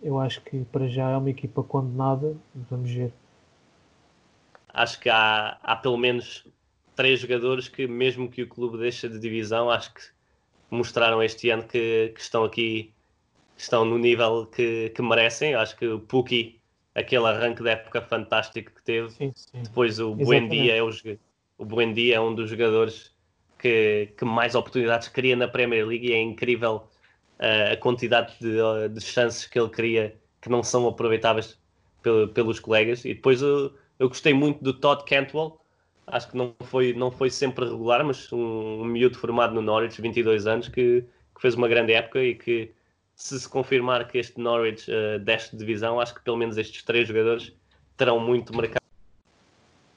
Eu 0.02 0.20
acho 0.20 0.42
que 0.42 0.64
para 0.66 0.88
já 0.88 1.10
é 1.10 1.18
uma 1.18 1.30
equipa 1.30 1.64
condenada. 1.64 2.36
Vamos 2.70 2.92
ver. 2.92 3.14
Acho 4.74 5.00
que 5.00 5.10
há, 5.10 5.58
há 5.62 5.76
pelo 5.76 5.98
menos 5.98 6.48
três 6.96 7.20
jogadores 7.20 7.68
que, 7.68 7.88
mesmo 7.88 8.30
que 8.30 8.44
o 8.44 8.48
clube 8.48 8.78
deixe 8.78 9.08
de 9.08 9.20
divisão, 9.20 9.70
acho 9.70 9.94
que 9.94 10.02
mostraram 10.70 11.22
este 11.24 11.50
ano 11.50 11.64
que, 11.64 12.12
que 12.14 12.22
estão 12.22 12.44
aqui, 12.44 12.94
que 13.56 13.62
estão 13.62 13.84
no 13.84 13.98
nível 13.98 14.46
que, 14.46 14.90
que 14.90 15.02
merecem. 15.02 15.56
Acho 15.56 15.76
que 15.78 15.88
o 15.88 16.00
Puki, 16.00 16.60
aquele 16.94 17.26
arranque 17.26 17.64
da 17.64 17.72
época 17.72 18.02
fantástico 18.02 18.72
que 18.74 18.84
teve, 18.84 19.10
sim, 19.12 19.32
sim. 19.36 19.64
depois 19.64 20.00
o 20.00 20.14
Buendia 20.16 20.76
é 20.76 20.84
o, 20.84 20.90
o 21.58 21.66
Buendia 21.66 22.16
é 22.16 22.20
um 22.20 22.34
dos 22.34 22.50
jogadores 22.50 23.14
que, 23.58 24.14
que 24.18 24.26
mais 24.26 24.56
oportunidades 24.56 25.08
cria 25.08 25.36
na 25.36 25.48
Premier 25.48 25.86
League 25.86 26.08
e 26.08 26.14
é 26.14 26.22
incrível 26.22 26.88
a 27.40 27.78
quantidade 27.78 28.34
de, 28.40 28.90
de, 28.90 29.02
chances 29.02 29.48
que 29.48 29.58
ele 29.58 29.70
cria 29.70 30.16
que 30.42 30.50
não 30.50 30.62
são 30.62 30.88
aproveitáveis 30.88 31.58
pelos 32.34 32.60
colegas. 32.60 33.06
E 33.06 33.14
depois 33.14 33.42
eu, 33.42 33.74
eu 33.98 34.08
gostei 34.10 34.34
muito 34.34 34.64
do 34.64 34.74
Todd 34.74 35.04
Cantwell, 35.06 35.60
acho 36.08 36.30
que 36.30 36.38
não 36.38 36.54
foi, 36.64 36.94
não 36.94 37.12
foi 37.12 37.30
sempre 37.30 37.66
regular, 37.66 38.04
mas 38.04 38.32
um, 38.32 38.82
um 38.82 38.86
miúdo 38.86 39.18
formado 39.18 39.54
no 39.54 39.62
Norwich, 39.62 40.02
22 40.02 40.48
anos, 40.48 40.68
que, 40.68 41.04
que, 41.36 41.42
fez 41.42 41.56
uma 41.56 41.68
grande 41.68 41.94
época 41.94 42.22
e 42.22 42.36
que, 42.36 42.72
se 43.16 43.40
se 43.40 43.48
confirmar 43.48 44.08
que 44.08 44.18
este 44.18 44.40
Norwich 44.40 44.90
uh, 44.90 45.20
desce 45.20 45.52
de 45.52 45.58
divisão, 45.58 46.00
acho 46.00 46.16
que 46.16 46.22
pelo 46.22 46.38
menos 46.38 46.58
estes 46.58 46.84
três 46.84 47.08
jogadores 47.08 47.54
terão 47.98 48.20
muito 48.20 48.56
mercado, 48.56 48.84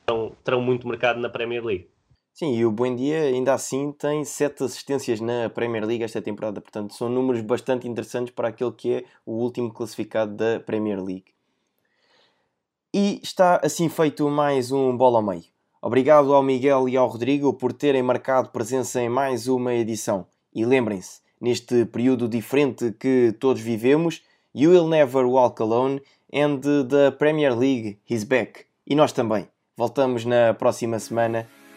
terão, 0.07 0.37
terão 0.45 0.61
muito 0.61 0.87
mercado 0.89 1.21
na 1.21 1.29
Premier 1.29 1.65
League. 1.65 1.89
Sim, 2.35 2.55
e 2.55 2.65
o 2.65 2.73
Buendia 2.73 3.23
ainda 3.25 3.53
assim 3.53 3.93
tem 3.93 4.25
sete 4.25 4.65
assistências 4.65 5.21
na 5.21 5.51
Premier 5.51 5.85
League 5.85 6.03
esta 6.03 6.23
temporada, 6.23 6.63
portanto 6.63 6.95
são 6.95 7.09
números 7.09 7.43
bastante 7.43 7.87
interessantes 7.87 8.33
para 8.35 8.49
aquele 8.49 8.73
que 8.73 8.95
é 8.95 9.05
o 9.27 9.33
último 9.33 9.71
classificado 9.73 10.35
da 10.35 10.59
Premier 10.59 11.03
League. 11.03 11.27
E 12.95 13.21
está 13.23 13.61
assim 13.63 13.89
feito 13.89 14.29
mais 14.31 14.73
um 14.73 14.97
bola 14.97 15.19
ao 15.19 15.23
meio. 15.23 15.45
Obrigado 15.81 16.33
ao 16.33 16.43
Miguel 16.43 16.89
e 16.89 16.97
ao 16.97 17.09
Rodrigo 17.09 17.53
por 17.53 17.73
terem 17.73 18.03
marcado 18.03 18.51
presença 18.51 19.03
em 19.03 19.09
mais 19.09 19.47
uma 19.49 19.75
edição. 19.75 20.27
E 20.55 20.65
lembrem-se, 20.65 21.21
neste 21.41 21.85
período 21.87 22.29
diferente 22.29 22.93
que 22.93 23.35
todos 23.41 23.61
vivemos, 23.61 24.23
You 24.55 24.71
Will 24.71 24.89
Never 24.89 25.25
Walk 25.27 25.61
Alone 25.63 26.01
and 26.33 26.61
the 26.61 27.11
Premier 27.19 27.59
League 27.59 27.99
is 28.09 28.25
back. 28.25 28.65
E 28.87 28.95
nós 28.95 29.13
também. 29.13 29.49
Voltamos 29.77 30.25
na 30.25 30.55
próxima 30.55 30.99
semana. 30.99 31.49